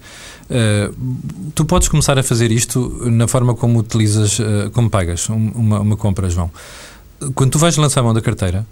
uh, 0.90 0.96
tu 1.54 1.66
podes 1.66 1.88
começar 1.88 2.18
a 2.18 2.24
fazer 2.24 2.52
isto 2.52 3.10
na 3.10 3.28
forma 3.28 3.54
como 3.54 3.80
utilizas, 3.80 4.40
uh, 4.40 4.72
como 4.74 4.90
pagas 4.90 5.28
uma, 5.30 5.82
uma 5.82 5.98
compra, 5.98 6.30
João. 6.30 6.50
Quando 7.34 7.52
tu 7.52 7.60
vais 7.60 7.78
lançar 7.78 8.02
a 8.02 8.04
mão 8.04 8.14
da 8.14 8.22
carteira, 8.22 8.66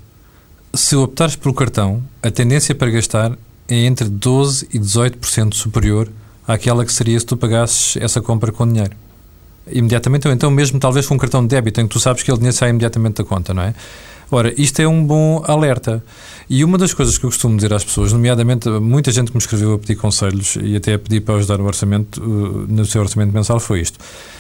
se 0.73 0.95
optares 0.95 1.36
pelo 1.36 1.53
cartão, 1.53 2.03
a 2.21 2.29
tendência 2.29 2.75
para 2.75 2.89
gastar 2.89 3.38
é 3.67 3.75
entre 3.75 4.10
12% 4.10 4.67
e 4.73 4.79
18% 4.79 5.53
superior 5.53 6.10
àquela 6.47 6.86
que 6.86 6.91
seria 6.91 7.19
se 7.19 7.25
tu 7.25 7.38
pagasses 7.38 7.95
essa 7.97 8.21
compra 8.21 8.51
com 8.51 8.67
dinheiro. 8.67 8.95
Imediatamente, 9.67 10.27
ou 10.27 10.34
então 10.34 10.51
mesmo 10.51 10.79
talvez 10.79 11.08
com 11.08 11.15
um 11.15 11.17
cartão 11.17 11.41
de 11.41 11.47
débito, 11.47 11.79
em 11.79 11.88
que 11.88 11.93
tu 11.93 11.99
sabes 11.99 12.21
que 12.21 12.29
ele 12.29 12.38
dinheiro 12.38 12.58
sai 12.58 12.69
imediatamente 12.69 13.17
da 13.17 13.23
conta, 13.23 13.53
não 13.53 13.63
é? 13.63 13.73
Ora, 14.34 14.52
isto 14.60 14.82
é 14.82 14.88
um 14.88 15.06
bom 15.06 15.43
alerta. 15.46 16.04
E 16.50 16.63
uma 16.63 16.76
das 16.76 16.91
coisas 16.91 17.19
que 17.19 17.24
eu 17.24 17.30
costumo 17.30 17.56
dizer 17.56 17.72
às 17.72 17.84
pessoas, 17.84 18.12
nomeadamente 18.12 18.67
muita 18.67 19.12
gente 19.12 19.28
que 19.28 19.38
me 19.38 19.39
escreveu 19.39 19.76
a 19.76 19.78
pedir 19.78 19.96
conselhos 19.96 20.58
e 20.60 20.76
até 20.76 20.96
a 20.96 21.00
pedir 21.00 21.22
para 21.22 21.36
ajudar 21.36 21.62
o 21.62 21.65
orçamento, 21.65 22.19
uh, 22.19 22.65
no 22.67 22.84
seu 22.84 23.02
orçamento 23.02 23.32
mensal, 23.32 23.60
foi 23.60 23.82
isto. 23.82 24.00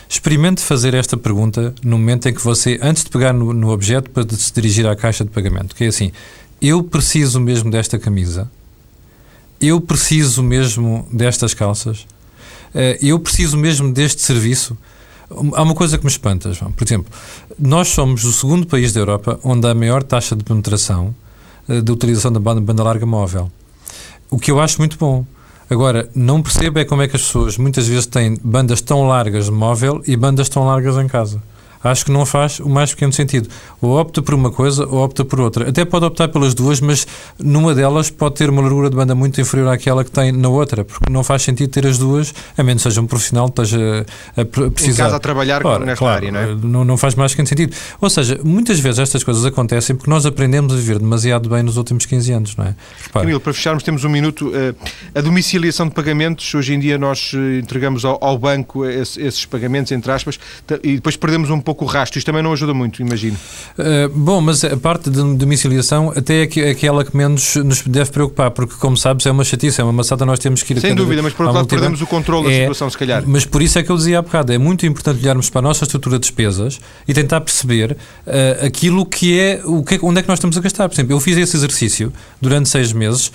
Experimente 0.09 0.61
fazer 0.61 0.95
esta 0.95 1.15
pergunta 1.15 1.75
no 1.83 1.99
momento 1.99 2.27
em 2.27 2.33
que 2.33 2.41
você, 2.41 2.79
antes 2.81 3.03
de 3.03 3.11
pegar 3.11 3.33
no, 3.33 3.53
no 3.53 3.69
objeto, 3.69 4.09
para 4.09 4.27
se 4.35 4.51
dirigir 4.51 4.87
à 4.87 4.95
caixa 4.95 5.23
de 5.23 5.29
pagamento, 5.29 5.75
que 5.75 5.83
é 5.83 5.87
assim, 5.87 6.11
eu 6.59 6.81
preciso 6.81 7.39
mesmo 7.39 7.69
desta 7.69 7.99
camisa? 7.99 8.49
Eu 9.61 9.79
preciso 9.79 10.41
mesmo 10.41 11.07
destas 11.13 11.53
calças? 11.53 11.99
Uh, 12.73 12.97
eu 12.99 13.19
preciso 13.19 13.57
mesmo 13.57 13.93
deste 13.93 14.23
serviço? 14.23 14.75
Há 15.53 15.63
uma 15.63 15.75
coisa 15.75 15.97
que 15.97 16.03
me 16.03 16.11
espanta, 16.11 16.53
João. 16.53 16.71
Por 16.71 16.83
exemplo, 16.83 17.11
nós 17.57 17.89
somos 17.89 18.23
o 18.23 18.31
segundo 18.31 18.67
país 18.67 18.93
da 18.93 18.99
Europa 18.99 19.39
onde 19.43 19.67
há 19.67 19.71
a 19.71 19.75
maior 19.75 20.03
taxa 20.03 20.35
de 20.35 20.43
penetração 20.43 21.15
eh, 21.67 21.81
de 21.81 21.91
utilização 21.91 22.31
da 22.31 22.39
banda, 22.39 22.61
banda 22.61 22.83
larga 22.83 23.05
móvel. 23.05 23.51
O 24.29 24.39
que 24.39 24.51
eu 24.51 24.59
acho 24.59 24.79
muito 24.79 24.97
bom. 24.97 25.25
Agora, 25.69 26.09
não 26.13 26.41
percebo 26.41 26.79
é 26.79 26.85
como 26.85 27.01
é 27.01 27.07
que 27.07 27.15
as 27.15 27.23
pessoas 27.23 27.57
muitas 27.57 27.87
vezes 27.87 28.05
têm 28.05 28.37
bandas 28.43 28.81
tão 28.81 29.07
largas 29.07 29.45
de 29.45 29.51
móvel 29.51 30.01
e 30.05 30.15
bandas 30.15 30.49
tão 30.49 30.65
largas 30.65 30.97
em 30.97 31.07
casa 31.07 31.41
acho 31.83 32.05
que 32.05 32.11
não 32.11 32.25
faz 32.25 32.59
o 32.59 32.69
mais 32.69 32.91
pequeno 32.91 33.11
sentido. 33.11 33.49
Ou 33.81 33.99
opta 33.99 34.21
por 34.21 34.33
uma 34.33 34.51
coisa 34.51 34.85
ou 34.85 35.03
opta 35.03 35.25
por 35.25 35.39
outra. 35.39 35.69
Até 35.69 35.83
pode 35.85 36.05
optar 36.05 36.27
pelas 36.29 36.53
duas, 36.53 36.79
mas 36.79 37.05
numa 37.37 37.75
delas 37.75 38.09
pode 38.09 38.35
ter 38.35 38.49
uma 38.49 38.61
largura 38.61 38.89
de 38.89 38.95
banda 38.95 39.13
muito 39.13 39.39
inferior 39.39 39.69
àquela 39.69 40.03
que 40.03 40.11
tem 40.11 40.31
na 40.31 40.49
outra, 40.49 40.85
porque 40.85 41.11
não 41.11 41.23
faz 41.23 41.41
sentido 41.41 41.69
ter 41.69 41.85
as 41.85 41.97
duas, 41.97 42.33
a 42.57 42.63
menos 42.63 42.83
que 42.83 42.89
seja 42.89 43.01
um 43.01 43.07
profissional 43.07 43.49
que 43.51 43.61
esteja 43.61 44.05
a 44.37 44.45
precisar. 44.45 45.03
Em 45.03 45.05
casa 45.05 45.15
a 45.17 45.19
trabalhar 45.19 45.65
Ora, 45.65 45.85
nesta 45.85 45.99
claro, 45.99 46.15
área, 46.15 46.31
não 46.31 46.39
é? 46.39 46.55
Não, 46.55 46.85
não 46.85 46.97
faz 46.97 47.15
mais 47.15 47.31
pequeno 47.31 47.47
sentido. 47.47 47.75
Ou 47.99 48.09
seja, 48.09 48.39
muitas 48.43 48.79
vezes 48.79 48.99
estas 48.99 49.23
coisas 49.23 49.45
acontecem 49.45 49.95
porque 49.95 50.09
nós 50.09 50.25
aprendemos 50.25 50.73
a 50.73 50.75
viver 50.75 50.99
demasiado 50.99 51.49
bem 51.49 51.63
nos 51.63 51.77
últimos 51.77 52.05
15 52.05 52.31
anos, 52.31 52.55
não 52.55 52.65
é? 52.65 52.75
Camilo, 53.11 53.39
para 53.39 53.53
fecharmos, 53.53 53.83
temos 53.83 54.03
um 54.03 54.09
minuto. 54.09 54.51
Eh, 54.53 54.73
a 55.15 55.21
domiciliação 55.21 55.87
de 55.87 55.93
pagamentos, 55.93 56.53
hoje 56.53 56.73
em 56.73 56.79
dia 56.79 56.97
nós 56.97 57.31
eh, 57.33 57.59
entregamos 57.59 58.05
ao, 58.05 58.23
ao 58.23 58.37
banco 58.37 58.85
esses 58.85 59.45
pagamentos, 59.45 59.91
entre 59.91 60.11
aspas, 60.11 60.39
e 60.83 60.95
depois 60.95 61.15
perdemos 61.15 61.49
um 61.49 61.59
pouco 61.59 61.72
o 61.81 61.87
rastro. 61.87 62.17
Isto 62.17 62.27
também 62.27 62.43
não 62.43 62.53
ajuda 62.53 62.73
muito, 62.73 63.01
imagino. 63.01 63.37
Uh, 63.77 64.09
bom, 64.09 64.39
mas 64.41 64.63
a 64.63 64.77
parte 64.77 65.09
de 65.09 65.21
domiciliação 65.35 66.13
até 66.15 66.43
é 66.43 66.69
aquela 66.69 67.03
que 67.03 67.15
menos 67.15 67.55
nos 67.55 67.81
deve 67.81 68.11
preocupar, 68.11 68.51
porque, 68.51 68.75
como 68.75 68.95
sabes, 68.95 69.25
é 69.25 69.31
uma 69.31 69.43
chatice, 69.43 69.81
é 69.81 69.83
uma 69.83 69.93
maçada, 69.93 70.25
nós 70.25 70.39
temos 70.39 70.61
que 70.63 70.73
ir... 70.73 70.79
Sem 70.79 70.95
dúvida, 70.95 71.21
mas 71.21 71.33
por 71.33 71.43
outro 71.45 71.57
lado 71.57 71.67
perdemos 71.67 72.01
o 72.01 72.07
controle 72.07 72.47
é, 72.47 72.51
da 72.51 72.61
situação, 72.63 72.89
se 72.89 72.97
calhar. 72.97 73.23
Mas 73.25 73.45
por 73.45 73.61
isso 73.61 73.79
é 73.79 73.83
que 73.83 73.89
eu 73.89 73.97
dizia 73.97 74.19
há 74.19 74.21
bocado, 74.21 74.53
é 74.53 74.57
muito 74.57 74.85
importante 74.85 75.21
olharmos 75.23 75.49
para 75.49 75.59
a 75.59 75.61
nossa 75.61 75.83
estrutura 75.83 76.17
de 76.17 76.21
despesas 76.21 76.79
e 77.07 77.13
tentar 77.13 77.41
perceber 77.41 77.91
uh, 77.91 78.65
aquilo 78.65 79.05
que 79.05 79.39
é, 79.39 79.61
o 79.63 79.83
que, 79.83 79.99
onde 80.01 80.19
é 80.19 80.21
que 80.21 80.27
nós 80.27 80.37
estamos 80.37 80.57
a 80.57 80.61
gastar. 80.61 80.87
Por 80.89 80.95
exemplo, 80.95 81.13
eu 81.13 81.19
fiz 81.19 81.37
esse 81.37 81.55
exercício 81.55 82.11
durante 82.41 82.69
seis 82.69 82.91
meses 82.91 83.27
uh, 83.27 83.31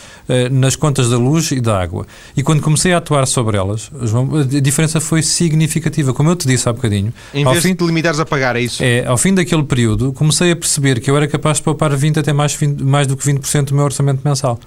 nas 0.51 0.77
contas 0.77 1.11
da 1.11 1.17
luz 1.17 1.51
e 1.51 1.61
da 1.61 1.81
água. 1.81 2.07
E 2.37 2.43
quando 2.43 2.61
comecei 2.61 2.93
a 2.93 2.99
atuar 2.99 3.27
sobre 3.27 3.57
elas, 3.57 3.91
a 3.95 4.61
diferença 4.61 5.01
foi 5.01 5.23
significativa. 5.23 6.13
Como 6.13 6.31
eu 6.31 6.37
te 6.37 6.47
disse 6.47 6.69
há 6.69 6.73
bocadinho... 6.73 7.13
Em 7.33 7.45
vez 7.45 7.63
fim, 7.63 7.75
de 7.75 7.85
limitares 7.85 8.21
a 8.21 8.27
pagar, 8.29 8.57
é 8.57 8.61
isso? 8.61 8.83
É, 8.83 9.07
ao 9.07 9.17
fim 9.17 9.35
daquele 9.35 9.63
período, 9.63 10.13
comecei 10.13 10.53
a 10.53 10.57
perceber 10.57 11.01
que 11.01 11.11
eu 11.11 11.17
era 11.17 11.27
capaz 11.27 11.59
de 11.59 11.65
poupar 11.65 11.95
20 11.95 12.19
até 12.21 12.33
mais, 12.33 12.55
20, 12.55 12.83
mais 12.83 13.07
do 13.07 13.17
que 13.17 13.25
20% 13.25 13.67
do 13.67 13.75
meu 13.75 13.85
orçamento 13.85 14.21
mensal. 14.25 14.59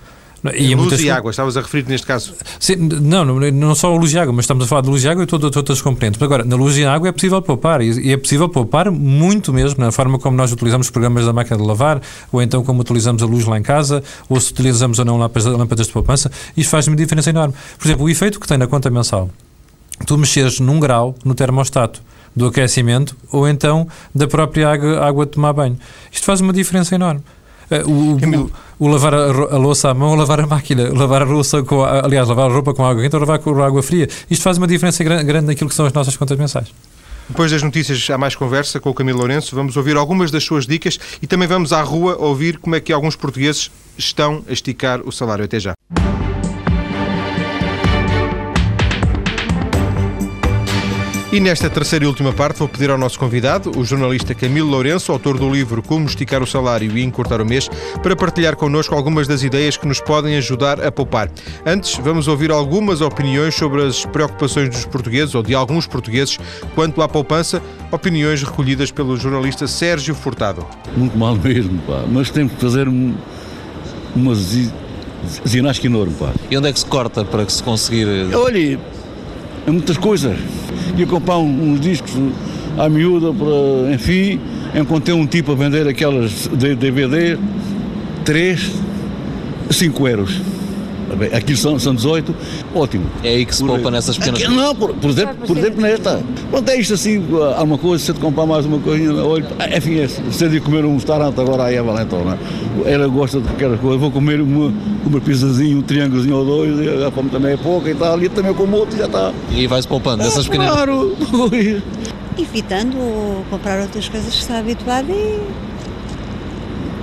E 0.55 0.73
luz 0.73 0.99
e 0.99 1.09
água, 1.09 1.29
estavas 1.29 1.55
a 1.55 1.61
referir 1.61 1.87
neste 1.87 2.07
caso? 2.07 2.33
Sim, 2.59 2.75
não, 2.77 3.23
não, 3.23 3.51
não 3.51 3.75
só 3.75 3.93
a 3.93 3.95
luz 3.95 4.11
e 4.11 4.17
água, 4.17 4.33
mas 4.33 4.45
estamos 4.45 4.65
a 4.65 4.67
falar 4.67 4.81
de 4.81 4.89
luz 4.89 5.03
e 5.03 5.07
água 5.07 5.23
e 5.23 5.27
todas, 5.27 5.51
todas 5.51 5.77
as 5.77 5.81
componentes. 5.83 6.19
Mas 6.19 6.25
agora, 6.25 6.43
na 6.43 6.55
luz 6.55 6.75
e 6.77 6.83
água 6.83 7.09
é 7.09 7.11
possível 7.11 7.39
poupar, 7.43 7.81
e 7.81 8.11
é 8.11 8.17
possível 8.17 8.49
poupar 8.49 8.89
muito 8.89 9.53
mesmo, 9.53 9.83
na 9.83 9.91
forma 9.91 10.17
como 10.17 10.35
nós 10.35 10.51
utilizamos 10.51 10.87
os 10.87 10.91
programas 10.91 11.27
da 11.27 11.33
máquina 11.33 11.57
de 11.57 11.63
lavar, 11.63 12.01
ou 12.31 12.41
então 12.41 12.63
como 12.63 12.81
utilizamos 12.81 13.21
a 13.21 13.25
luz 13.27 13.45
lá 13.45 13.59
em 13.59 13.61
casa, 13.61 14.03
ou 14.27 14.39
se 14.39 14.51
utilizamos 14.51 14.97
ou 14.97 15.05
não 15.05 15.17
lâmpadas 15.17 15.85
de 15.85 15.93
poupança, 15.93 16.31
isto 16.57 16.71
faz 16.71 16.87
uma 16.87 16.95
diferença 16.95 17.29
enorme. 17.29 17.53
Por 17.77 17.87
exemplo, 17.87 18.05
o 18.05 18.09
efeito 18.09 18.39
que 18.39 18.47
tem 18.47 18.57
na 18.57 18.65
conta 18.65 18.89
mensal, 18.89 19.29
tu 20.07 20.17
mexeres 20.17 20.59
num 20.59 20.79
grau 20.79 21.13
no 21.23 21.35
termostato, 21.35 22.01
do 22.35 22.47
aquecimento 22.47 23.15
ou 23.31 23.47
então 23.47 23.87
da 24.13 24.27
própria 24.27 24.69
água, 24.69 25.05
água 25.05 25.25
de 25.25 25.33
tomar 25.33 25.53
banho. 25.53 25.77
Isto 26.11 26.25
faz 26.25 26.41
uma 26.41 26.53
diferença 26.53 26.95
enorme. 26.95 27.21
Eh, 27.69 27.83
o, 27.85 28.17
o, 28.17 28.51
o, 28.79 28.87
lavar 28.87 29.13
a, 29.13 29.17
a, 29.17 29.57
louça 29.57 29.89
à 29.89 29.93
mão, 29.93 30.13
lavar 30.15 30.41
a 30.41 30.47
máquina, 30.47 30.91
lavar 30.93 31.21
a 31.21 31.25
louça 31.25 31.63
com, 31.63 31.83
a, 31.83 32.05
aliás, 32.05 32.27
lavar 32.27 32.49
a 32.49 32.53
roupa 32.53 32.73
com 32.73 32.85
água 32.85 33.01
quente 33.01 33.15
ou 33.15 33.19
lavar 33.21 33.39
com 33.39 33.63
água 33.63 33.81
fria. 33.81 34.09
Isto 34.29 34.43
faz 34.43 34.57
uma 34.57 34.67
diferença 34.67 35.03
grande, 35.03 35.23
grande 35.23 35.47
naquilo 35.47 35.69
que 35.69 35.75
são 35.75 35.85
as 35.85 35.93
nossas 35.93 36.17
contas 36.17 36.37
mensais. 36.37 36.67
Depois 37.29 37.49
das 37.49 37.63
notícias, 37.63 38.09
há 38.09 38.17
mais 38.17 38.35
conversa 38.35 38.77
com 38.79 38.89
o 38.89 38.93
Camilo 38.93 39.19
Lourenço. 39.19 39.55
Vamos 39.55 39.77
ouvir 39.77 39.95
algumas 39.95 40.31
das 40.31 40.43
suas 40.43 40.65
dicas 40.65 40.99
e 41.21 41.27
também 41.27 41.47
vamos 41.47 41.71
à 41.71 41.81
rua 41.81 42.17
ouvir 42.17 42.57
como 42.57 42.75
é 42.75 42.81
que 42.81 42.91
alguns 42.91 43.15
portugueses 43.15 43.71
estão 43.97 44.43
a 44.49 44.51
esticar 44.51 44.99
o 45.05 45.11
salário. 45.13 45.45
Até 45.45 45.57
já. 45.57 45.73
E 51.31 51.39
nesta 51.39 51.69
terceira 51.69 52.03
e 52.03 52.07
última 52.09 52.33
parte 52.33 52.59
vou 52.59 52.67
pedir 52.67 52.89
ao 52.89 52.97
nosso 52.97 53.17
convidado, 53.17 53.71
o 53.77 53.85
jornalista 53.85 54.35
Camilo 54.35 54.69
Lourenço, 54.69 55.13
autor 55.13 55.37
do 55.37 55.49
livro 55.49 55.81
Como 55.81 56.05
Esticar 56.05 56.43
o 56.43 56.45
Salário 56.45 56.97
e 56.97 57.01
Encurtar 57.01 57.39
o 57.39 57.45
Mês, 57.45 57.69
para 58.03 58.17
partilhar 58.17 58.57
connosco 58.57 58.93
algumas 58.93 59.29
das 59.29 59.41
ideias 59.41 59.77
que 59.77 59.87
nos 59.87 60.01
podem 60.01 60.35
ajudar 60.35 60.85
a 60.85 60.91
poupar. 60.91 61.31
Antes, 61.65 61.95
vamos 62.03 62.27
ouvir 62.27 62.51
algumas 62.51 62.99
opiniões 62.99 63.55
sobre 63.55 63.81
as 63.81 64.05
preocupações 64.05 64.67
dos 64.67 64.83
portugueses, 64.83 65.33
ou 65.33 65.41
de 65.41 65.55
alguns 65.55 65.87
portugueses, 65.87 66.37
quanto 66.75 67.01
à 67.01 67.07
poupança, 67.07 67.61
opiniões 67.89 68.43
recolhidas 68.43 68.91
pelo 68.91 69.15
jornalista 69.15 69.67
Sérgio 69.67 70.13
Furtado. 70.13 70.67
Muito 70.97 71.17
mal 71.17 71.37
mesmo, 71.37 71.79
pá, 71.87 72.03
mas 72.11 72.29
temos 72.29 72.51
que 72.51 72.59
fazer 72.59 72.89
um, 72.89 73.15
uma 74.13 74.33
ginástica 75.45 75.87
enorme, 75.87 76.13
pá. 76.15 76.33
E 76.49 76.57
onde 76.57 76.67
é 76.67 76.73
que 76.73 76.79
se 76.79 76.85
corta 76.85 77.23
para 77.23 77.45
que 77.45 77.53
se 77.53 77.63
conseguir... 77.63 78.05
Olha, 78.35 78.77
é 79.67 79.71
muitas 79.71 79.97
coisas 79.97 80.37
ia 80.97 81.05
comprar 81.07 81.37
uns 81.37 81.79
discos 81.79 82.11
à 82.77 82.89
miúda, 82.89 83.33
para, 83.33 83.93
enfim, 83.93 84.39
encontrei 84.75 85.15
um 85.15 85.25
tipo 85.25 85.51
a 85.51 85.55
vender 85.55 85.87
aquelas 85.87 86.47
DVD, 86.47 87.37
3, 88.23 88.71
5 89.69 90.07
euros. 90.07 90.41
Aqui 91.35 91.55
são, 91.55 91.77
são 91.79 91.93
18, 91.95 92.33
ótimo. 92.75 93.05
É 93.23 93.29
aí 93.29 93.45
que 93.45 93.55
se 93.55 93.63
poupa 93.63 93.89
nessas 93.91 94.17
pequenas 94.17 94.41
Aqui, 94.41 94.51
Não, 94.53 94.75
por, 94.75 94.93
por 94.93 95.09
exemplo, 95.09 95.35
por 95.47 95.57
exemplo 95.57 95.81
nesta. 95.81 96.21
Pronto, 96.49 96.69
é 96.69 96.77
isto 96.77 96.93
assim, 96.93 97.23
há 97.57 97.63
uma 97.63 97.77
coisa, 97.77 98.03
se 98.03 98.11
eu 98.11 98.15
te 98.15 98.21
comprar 98.21 98.45
mais 98.45 98.65
uma 98.65 98.79
coisinha, 98.79 99.13
olha, 99.23 99.45
enfim, 99.75 99.99
é, 99.99 100.07
se 100.07 100.43
eu 100.45 100.49
de 100.49 100.59
comer 100.59 100.85
um 100.85 100.95
restaurante 100.95 101.39
agora 101.39 101.65
aí 101.65 101.75
é 101.75 101.81
Valentão, 101.81 102.23
não 102.23 102.33
é? 102.33 102.37
Ela 102.91 103.07
gosta 103.07 103.39
de 103.39 103.47
qualquer 103.47 103.77
coisa, 103.77 103.97
vou 103.97 104.11
comer 104.11 104.41
uma, 104.41 104.73
uma 105.05 105.21
pizzazinha, 105.21 105.77
um 105.77 105.81
triângulozinho 105.81 106.35
ou 106.35 106.45
dois, 106.45 107.03
a 107.03 107.11
fome 107.11 107.29
também 107.29 107.53
é 107.53 107.57
pouca 107.57 107.89
e 107.89 107.95
tal, 107.95 108.21
e 108.21 108.29
também 108.29 108.53
como 108.53 108.77
outro 108.77 108.97
já 108.97 109.05
está. 109.05 109.31
E 109.51 109.67
vai-se 109.67 109.87
poupando 109.87 110.23
dessas 110.23 110.45
Ah, 110.45 110.49
pequenas. 110.49 110.71
Claro! 110.73 111.15
evitando 112.37 113.43
comprar 113.49 113.81
outras 113.81 114.07
coisas 114.09 114.33
que 114.33 114.39
está 114.39 114.57
habituado 114.59 115.07
e 115.11 115.39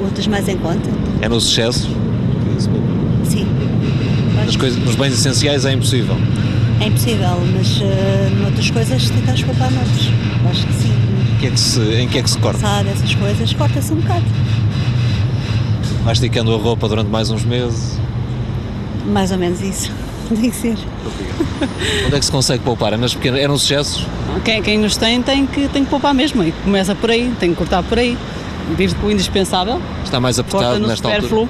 outras 0.03 0.27
mais 0.27 0.49
em 0.49 0.57
conta. 0.57 0.89
É 1.21 1.29
nos 1.29 1.49
excessos. 1.51 1.87
que 2.57 2.63
se 2.63 2.69
poupa. 2.69 2.87
Sim, 3.25 3.47
Nas 4.49 4.57
coisas, 4.57 4.83
nos 4.83 4.95
bens 4.95 5.13
essenciais 5.13 5.67
é 5.67 5.73
impossível. 5.75 6.17
é 6.81 6.87
impossível, 6.87 7.39
mas 7.55 7.83
uh, 7.83 8.35
noutras 8.41 8.71
coisas 8.71 9.11
tentamos 9.11 9.43
poupar 9.43 9.71
noutras. 9.71 10.09
Acho 10.51 10.67
que 10.67 10.73
sim. 10.73 10.93
Em 11.35 11.39
que 11.39 11.47
é 11.47 11.51
que 11.51 11.61
se, 11.61 11.81
em 11.81 12.09
que 12.09 12.19
é 12.19 12.23
que 12.23 12.31
se 12.31 12.39
corta? 12.39 12.59
Sabe, 12.59 12.89
essas 12.89 13.15
coisas, 13.15 13.53
corta-se 13.53 13.93
um 13.93 13.97
bocado. 13.97 14.25
Vai 16.03 16.15
esticando 16.15 16.55
a 16.55 16.57
roupa 16.57 16.89
durante 16.89 17.11
mais 17.11 17.31
uns 17.31 17.45
meses. 17.45 17.99
Mais 19.05 19.31
ou 19.33 19.37
menos 19.37 19.61
isso. 19.61 19.93
Tem 20.35 20.51
que 20.51 20.57
ser. 20.57 20.79
Onde 22.07 22.17
é 22.17 22.19
que 22.19 22.25
se 22.25 22.33
consegue 22.33 22.65
poupar? 22.65 22.95
É, 22.95 22.97
nas 22.97 23.13
pequenas, 23.15 23.41
é 23.41 23.47
nos 23.47 23.65
excessos? 23.65 24.07
Quem, 24.47 24.63
quem 24.63 24.79
nos 24.79 24.97
tem 24.97 25.21
tem 25.21 25.47
que, 25.47 25.69
tem 25.69 25.85
que 25.85 25.91
poupar 25.91 26.15
mesmo 26.15 26.43
e 26.43 26.53
começa 26.53 26.95
por 26.95 27.11
aí, 27.11 27.31
tem 27.39 27.51
que 27.51 27.57
cortar 27.57 27.83
por 27.83 27.99
aí. 27.99 28.17
Vive 28.79 28.95
com 28.95 29.09
o 29.09 29.11
indispensável, 29.11 29.79
Está 30.03 30.19
mais 30.19 30.39
apertado 30.39 30.87
nesta 30.87 31.15
altura? 31.15 31.49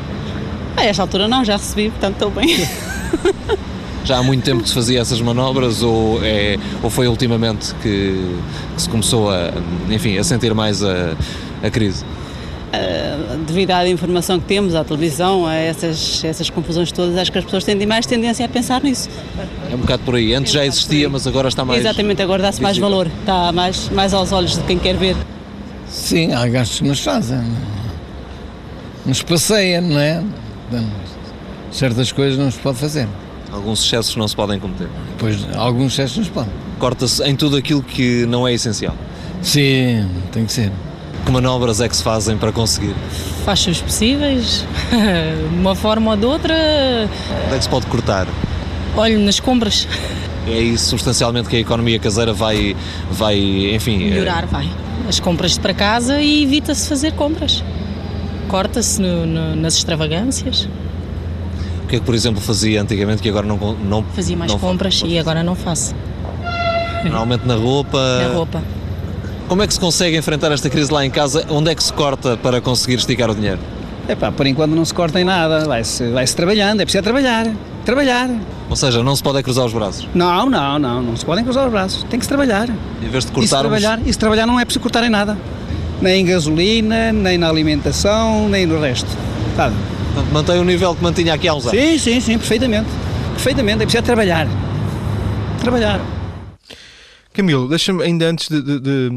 A 0.79 0.85
esta 0.85 1.03
altura 1.03 1.26
não, 1.26 1.45
já 1.45 1.57
recebi, 1.57 1.91
portanto 1.91 2.14
estou 2.14 2.31
bem. 2.31 2.66
Já 4.05 4.18
há 4.18 4.22
muito 4.22 4.43
tempo 4.43 4.62
que 4.62 4.68
se 4.68 4.74
fazia 4.74 5.01
essas 5.01 5.20
manobras 5.20 5.83
ou, 5.83 6.24
é, 6.24 6.57
ou 6.83 6.89
foi 6.89 7.09
ultimamente 7.09 7.74
que, 7.83 8.37
que 8.74 8.83
se 8.83 8.89
começou 8.89 9.31
a, 9.31 9.51
enfim, 9.91 10.16
a 10.16 10.24
sentir 10.24 10.55
mais 10.55 10.83
a, 10.83 11.14
a 11.62 11.68
crise? 11.68 12.05
Devido 13.47 13.72
à 13.72 13.89
informação 13.89 14.39
que 14.39 14.47
temos, 14.47 14.74
à 14.74 14.85
televisão, 14.85 15.47
a 15.47 15.55
essas, 15.55 16.22
essas 16.24 16.49
confusões 16.51 16.93
todas, 16.93 17.16
acho 17.16 17.33
que 17.33 17.39
as 17.39 17.45
pessoas 17.45 17.64
têm 17.64 17.85
mais 17.87 18.07
tendência 18.07 18.45
a 18.45 18.49
pensar 18.49 18.83
nisso. 18.83 19.09
É 19.70 19.74
um 19.74 19.79
bocado 19.79 20.03
por 20.05 20.14
aí. 20.14 20.35
Antes 20.35 20.53
já 20.53 20.64
existia, 20.64 21.09
mas 21.09 21.26
agora 21.26 21.49
está 21.49 21.64
mais. 21.64 21.81
Exatamente, 21.81 22.22
agora 22.22 22.43
dá-se 22.43 22.62
mais 22.62 22.79
valor, 22.79 23.09
está 23.20 23.51
mais, 23.53 23.89
mais 23.89 24.14
aos 24.14 24.33
olhos 24.33 24.57
de 24.57 24.62
quem 24.62 24.79
quer 24.79 24.97
ver. 24.97 25.16
Sim, 25.89 26.33
há 26.35 26.47
gastos 26.47 26.81
que 26.81 26.89
nos 26.89 27.01
fazem. 27.01 27.43
Nos 29.05 29.22
passeia, 29.22 29.81
não 29.81 29.99
é? 29.99 30.22
Certas 31.71 32.12
coisas 32.12 32.39
não 32.39 32.51
se 32.51 32.59
pode 32.59 32.79
fazer. 32.79 33.07
Alguns 33.53 33.85
excessos 33.85 34.16
não 34.16 34.29
se 34.29 34.37
podem 34.37 34.59
cometer. 34.59 34.89
Pois 35.19 35.39
alguns 35.57 35.93
gestos 35.93 36.19
nos 36.19 36.29
podem. 36.29 36.51
Corta-se 36.79 37.23
em 37.25 37.35
tudo 37.35 37.57
aquilo 37.57 37.83
que 37.83 38.27
não 38.27 38.47
é 38.47 38.53
essencial. 38.53 38.95
Sim, 39.43 40.07
tem 40.33 40.45
que 40.45 40.53
ser. 40.53 40.71
Que 41.25 41.33
manobras 41.33 41.81
é 41.81 41.89
que 41.89 41.97
se 41.97 42.03
fazem 42.03 42.37
para 42.37 42.53
conseguir? 42.53 42.95
faz 43.45 43.66
os 43.66 43.81
possíveis, 43.81 44.64
de 44.91 45.57
uma 45.57 45.75
forma 45.75 46.11
ou 46.11 46.16
de 46.16 46.27
outra, 46.27 46.55
Onde 47.47 47.55
é 47.55 47.59
que 47.59 47.64
se 47.64 47.69
pode 47.71 47.87
cortar? 47.87 48.27
olho 48.97 49.19
nas 49.21 49.41
compras, 49.41 49.87
É 50.47 50.59
isso 50.59 50.87
substancialmente 50.91 51.49
que 51.49 51.57
a 51.57 51.61
economia 51.61 51.99
caseira 51.99 52.33
vai, 52.33 52.77
vai 53.11 53.37
enfim. 53.75 53.97
eh, 54.07 54.11
melhorar 54.11 54.47
vai. 54.47 54.69
As 55.09 55.19
compras 55.21 55.57
para 55.57 55.73
casa 55.73 56.21
e 56.21 56.43
evita-se 56.43 56.87
fazer 56.89 57.12
compras. 57.12 57.62
Corta-se 58.49 59.01
no- 59.01 59.27
no- 59.27 59.57
nas 59.57 59.75
extravagâncias, 59.75 60.69
O 61.85 61.89
que 61.89 61.97
é 61.97 61.99
que, 62.01 62.05
por 62.05 62.15
exemplo, 62.15 62.41
fazia 62.41 62.83
antigamente 62.83 63.23
que 63.23 63.29
agora 63.31 63.47
não. 63.47 63.57
não 63.57 64.03
fazia 64.15 64.37
mais 64.37 64.51
não 64.53 64.59
compras 64.59 65.03
e 65.07 65.19
agora 65.19 65.43
não 65.43 65.55
faço. 65.55 65.95
Normalmente 67.05 67.47
na 67.47 67.55
roupa. 67.55 67.99
Na 68.29 68.35
roupa. 68.35 68.63
Como 69.49 69.63
é 69.63 69.67
que 69.67 69.73
se 69.73 69.81
consegue 69.81 70.15
enfrentar 70.17 70.53
esta 70.53 70.69
crise 70.69 70.93
lá 70.93 71.05
em 71.07 71.11
casa? 71.11 71.47
Onde 71.49 71.71
é 71.71 71.75
que 71.75 71.83
se 71.83 71.93
corta 71.93 72.37
para 72.37 72.61
conseguir 72.61 72.97
esticar 72.97 73.31
o 73.31 73.35
dinheiro? 73.35 73.59
Epá, 74.07 74.31
por 74.31 74.47
enquanto 74.47 74.73
não 74.73 74.85
se 74.85 74.93
corta 74.93 75.19
em 75.21 75.25
nada, 75.25 75.65
vai-se 75.67 76.11
vai 76.11 76.27
-se 76.27 76.35
trabalhando, 76.37 76.81
é 76.81 76.85
preciso 76.85 77.03
trabalhar, 77.05 77.47
trabalhar. 77.85 78.29
Ou 78.69 78.77
seja, 78.77 79.03
não 79.03 79.15
se 79.17 79.23
pode 79.23 79.39
é 79.39 79.43
cruzar 79.43 79.65
os 79.67 79.73
braços. 79.73 80.07
Não, 80.15 80.49
não, 80.49 80.79
não, 80.79 81.03
não 81.03 81.17
se 81.17 81.25
podem 81.25 81.45
cruzar 81.45 81.65
os 81.67 81.71
braços, 81.73 82.03
tem 82.05 82.19
que 82.19 82.25
se 82.25 82.29
trabalhar. 82.29 82.69
Em 83.03 83.09
vez 83.09 83.25
de 83.25 83.39
E 83.39 83.47
se 83.47 83.57
trabalhar, 83.59 83.99
e 84.05 84.13
se 84.13 84.19
trabalhar 84.19 84.47
não 84.47 84.59
é 84.61 84.65
preciso 84.65 84.83
cortar 84.83 85.05
em 85.05 85.11
nada, 85.11 85.37
nem 86.01 86.23
em 86.23 86.27
gasolina, 86.27 87.13
nem 87.13 87.37
na 87.39 87.49
alimentação, 87.49 88.49
nem 88.49 88.67
no 88.67 88.81
resto. 88.81 89.09
Sabe? 89.57 89.75
Portanto, 90.15 90.33
mantém 90.33 90.59
o 90.61 90.65
nível 90.65 90.95
que 90.95 91.03
mantinha 91.03 91.35
aqui 91.35 91.49
há 91.49 91.55
uns 91.55 91.67
anos. 91.67 91.79
Sim, 91.81 91.99
sim, 91.99 92.21
sim, 92.21 92.39
perfeitamente, 92.39 92.89
perfeitamente, 93.35 93.83
é 93.83 93.87
preciso 93.87 94.03
trabalhar, 94.05 94.47
trabalhar. 95.61 96.01
Camilo, 97.33 97.69
deixa-me, 97.69 98.03
ainda 98.03 98.27
antes 98.29 98.49
de, 98.49 98.61
de- 98.61 98.81
de- 98.81 99.11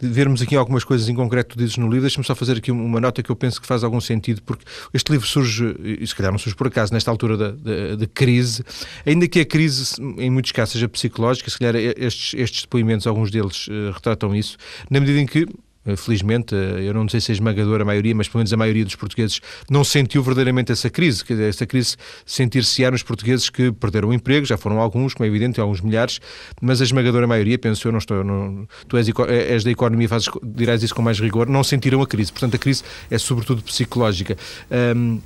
de 0.00 0.08
vermos 0.08 0.40
aqui 0.40 0.56
algumas 0.56 0.82
coisas 0.82 1.10
em 1.10 1.14
concreto 1.14 1.50
que 1.50 1.56
tu 1.56 1.58
dizes 1.58 1.76
no 1.76 1.86
livro, 1.88 2.02
deixa-me 2.02 2.24
só 2.26 2.34
fazer 2.34 2.56
aqui 2.56 2.70
uma 2.70 2.98
nota 2.98 3.22
que 3.22 3.28
eu 3.30 3.36
penso 3.36 3.60
que 3.60 3.66
faz 3.66 3.84
algum 3.84 4.00
sentido, 4.00 4.40
porque 4.46 4.64
este 4.94 5.12
livro 5.12 5.26
surge, 5.26 5.76
e 5.84 6.06
se 6.06 6.14
calhar 6.14 6.32
não 6.32 6.38
surge 6.38 6.56
por 6.56 6.68
acaso, 6.68 6.94
nesta 6.94 7.10
altura 7.10 7.36
da, 7.36 7.50
da- 7.50 7.96
da 7.96 8.06
crise, 8.06 8.64
ainda 9.04 9.28
que 9.28 9.40
a 9.40 9.44
crise, 9.44 9.94
em 10.16 10.30
muitos 10.30 10.52
casos, 10.52 10.72
seja 10.72 10.88
psicológica, 10.88 11.50
se 11.50 11.58
calhar 11.58 11.76
estes, 11.76 12.32
estes 12.40 12.62
depoimentos, 12.62 13.06
alguns 13.06 13.30
deles, 13.30 13.66
eh, 13.70 13.90
retratam 13.92 14.34
isso, 14.34 14.56
na 14.90 14.98
medida 14.98 15.20
em 15.20 15.26
que. 15.26 15.46
Eh, 15.86 15.96
Felizmente, 15.96 16.54
eh, 16.54 16.82
eu 16.88 16.94
não 16.94 17.08
sei 17.08 17.20
se 17.20 17.32
é 17.32 17.34
esmagadora 17.34 17.82
a 17.82 17.86
maioria, 17.86 18.14
mas 18.14 18.28
pelo 18.28 18.38
menos 18.40 18.52
a 18.52 18.56
maioria 18.56 18.84
dos 18.84 18.94
portugueses 18.96 19.40
não 19.70 19.82
sentiu 19.84 20.22
verdadeiramente 20.22 20.72
essa 20.72 20.88
crise. 20.90 21.22
Essa 21.48 21.66
crise 21.66 21.96
sentir-se-á 22.26 22.90
nos 22.90 23.02
portugueses 23.02 23.48
que 23.50 23.72
perderam 23.72 24.08
o 24.08 24.12
emprego, 24.12 24.44
já 24.46 24.56
foram 24.56 24.78
alguns, 24.80 25.14
como 25.14 25.24
é 25.24 25.28
evidente, 25.28 25.60
alguns 25.60 25.80
milhares, 25.80 26.20
mas 26.60 26.80
a 26.80 26.84
esmagadora 26.84 27.26
maioria, 27.26 27.58
penso 27.58 27.86
eu, 27.88 27.92
não 27.92 27.98
estou, 27.98 28.22
não, 28.24 28.66
tu 28.88 28.96
és, 28.96 29.08
eco- 29.08 29.24
és 29.26 29.64
da 29.64 29.70
economia, 29.70 30.08
fazes, 30.08 30.28
dirás 30.42 30.82
isso 30.82 30.94
com 30.94 31.02
mais 31.02 31.18
rigor, 31.18 31.48
não 31.48 31.62
sentiram 31.64 32.02
a 32.02 32.06
crise. 32.06 32.32
Portanto, 32.32 32.54
a 32.54 32.58
crise 32.58 32.82
é 33.10 33.18
sobretudo 33.18 33.62
psicológica. 33.62 34.36
Ahm, 34.70 35.18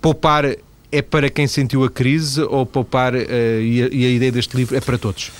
poupar 0.00 0.44
é 0.90 1.02
para 1.02 1.28
quem 1.28 1.46
sentiu 1.46 1.84
a 1.84 1.90
crise 1.90 2.40
ou 2.40 2.64
poupar, 2.64 3.14
eh, 3.14 3.60
e, 3.60 3.82
a, 3.82 3.88
e 3.92 4.06
a 4.06 4.08
ideia 4.10 4.32
deste 4.32 4.56
livro 4.56 4.74
é 4.76 4.80
para 4.80 4.96
todos? 4.96 5.30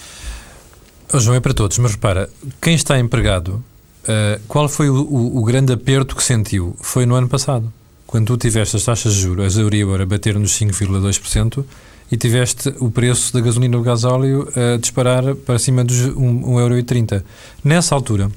Oh, 1.13 1.19
João, 1.19 1.37
é 1.37 1.41
para 1.41 1.55
todos, 1.55 1.79
mas 1.79 1.93
repara, 1.93 2.29
quem 2.61 2.75
está 2.75 2.99
empregado, 2.99 3.65
eh, 4.09 4.41
qual 4.49 4.69
foi 4.69 4.89
o, 4.91 4.95
o- 5.03 5.39
o 5.39 5.45
grande 5.45 5.73
aperto 5.73 6.17
que 6.17 6.25
sentiu? 6.25 6.75
Foi 6.81 7.05
no 7.07 7.15
ano 7.15 7.29
passado, 7.29 7.73
quando 8.07 8.27
tu 8.27 8.37
tiveste 8.37 8.77
as 8.77 8.85
taxas 8.85 9.15
de 9.15 9.21
juros, 9.21 9.57
a 9.57 9.61
Euribor 9.61 10.01
a 10.01 10.07
bater 10.07 10.39
nos 10.39 10.53
5,2% 10.59 11.65
e 12.11 12.17
tiveste 12.17 12.75
o 12.81 12.91
preço 12.91 13.33
da 13.35 13.41
gasolina 13.41 13.77
do 13.77 13.83
gasóleo 13.83 14.49
a 14.57 14.79
disparar 14.79 15.35
para 15.35 15.59
cima 15.59 15.85
dos 15.85 15.97
1,30€. 15.99 17.23
Nessa 17.63 17.95
altura, 17.95 18.31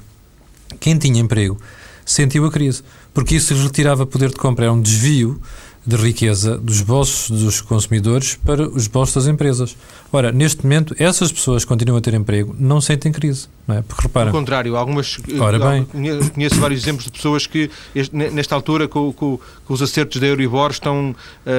quem 0.78 0.98
tinha 0.98 1.20
emprego 1.20 1.58
sentiu 2.04 2.44
a 2.44 2.50
crise, 2.50 2.82
porque 3.14 3.36
isso 3.36 3.54
retirava 3.54 4.04
poder 4.04 4.28
de 4.30 4.36
compra, 4.36 4.66
era 4.66 4.72
um 4.72 4.80
desvio 4.82 5.40
de 5.84 5.96
riqueza 5.96 6.56
dos 6.58 6.80
bolsos 6.80 7.28
dos 7.42 7.60
consumidores 7.60 8.36
para 8.44 8.68
os 8.68 8.86
bolsos 8.86 9.16
das 9.16 9.26
empresas. 9.26 9.76
Ora, 10.12 10.30
neste 10.30 10.62
momento, 10.62 10.94
essas 10.96 11.32
pessoas 11.32 11.64
que 11.64 11.68
continuam 11.68 11.98
a 11.98 12.00
ter 12.00 12.14
emprego 12.14 12.54
não 12.56 12.80
sentem 12.80 13.10
crise, 13.10 13.48
não 13.66 13.76
é? 13.78 13.82
Porque 13.82 14.02
repara, 14.02 14.26
Pelo 14.30 14.38
contrário, 14.38 14.76
algumas. 14.76 15.18
eh, 15.28 15.38
Ora 15.40 15.58
bem. 15.58 15.84
conhe- 15.84 16.30
Conheço 16.30 16.60
vários 16.60 16.80
exemplos 16.82 17.06
de 17.06 17.10
pessoas 17.10 17.46
que, 17.48 17.68
nesta 18.12 18.54
altura, 18.54 18.86
com, 18.86 19.12
com- 19.12 19.40
com 19.66 19.74
os 19.74 19.82
acertos 19.82 20.20
da 20.20 20.26
Euribor, 20.28 20.70
estão 20.70 21.16
ah, 21.44 21.50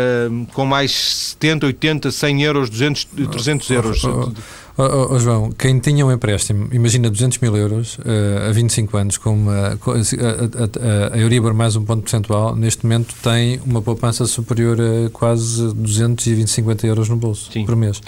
com 0.54 0.66
mais 0.66 0.92
70, 1.32 1.66
80, 1.66 2.10
100 2.12 2.44
euros, 2.44 2.70
200, 2.70 3.06
300 3.30 3.70
euros. 3.72 4.04
Oh, 4.06 4.10
oh, 4.10 4.32
oh, 4.73 4.73
oh, 4.78 5.20
João, 5.20 5.52
quem 5.52 5.80
tinha 5.80 6.06
um 6.06 6.12
empréstimo, 6.12 6.68
imagina 6.72 7.10
200 7.10 7.38
mil 7.40 7.56
euros 7.56 7.98
eh, 8.06 8.48
a 8.50 8.52
25 8.52 8.98
anos, 8.98 9.18
com 9.18 9.34
uma, 9.34 9.78
com 9.80 9.92
a, 9.92 9.96
a, 9.96 10.00
a, 10.00 11.16
a 11.16 11.18
Euribor 11.18 11.54
mais 11.54 11.76
um 11.76 11.84
ponto 11.84 12.02
percentual, 12.02 12.56
neste 12.56 12.84
momento 12.84 13.14
tem 13.22 13.60
uma 13.66 13.82
poupança 13.82 14.26
superior 14.26 14.78
a 14.80 15.10
quase 15.12 15.74
250 15.74 16.88
euros 16.88 17.10
no 17.10 17.16
bolso 17.16 17.52
Sim. 17.52 17.66
por 17.66 17.76
mês. 17.76 18.02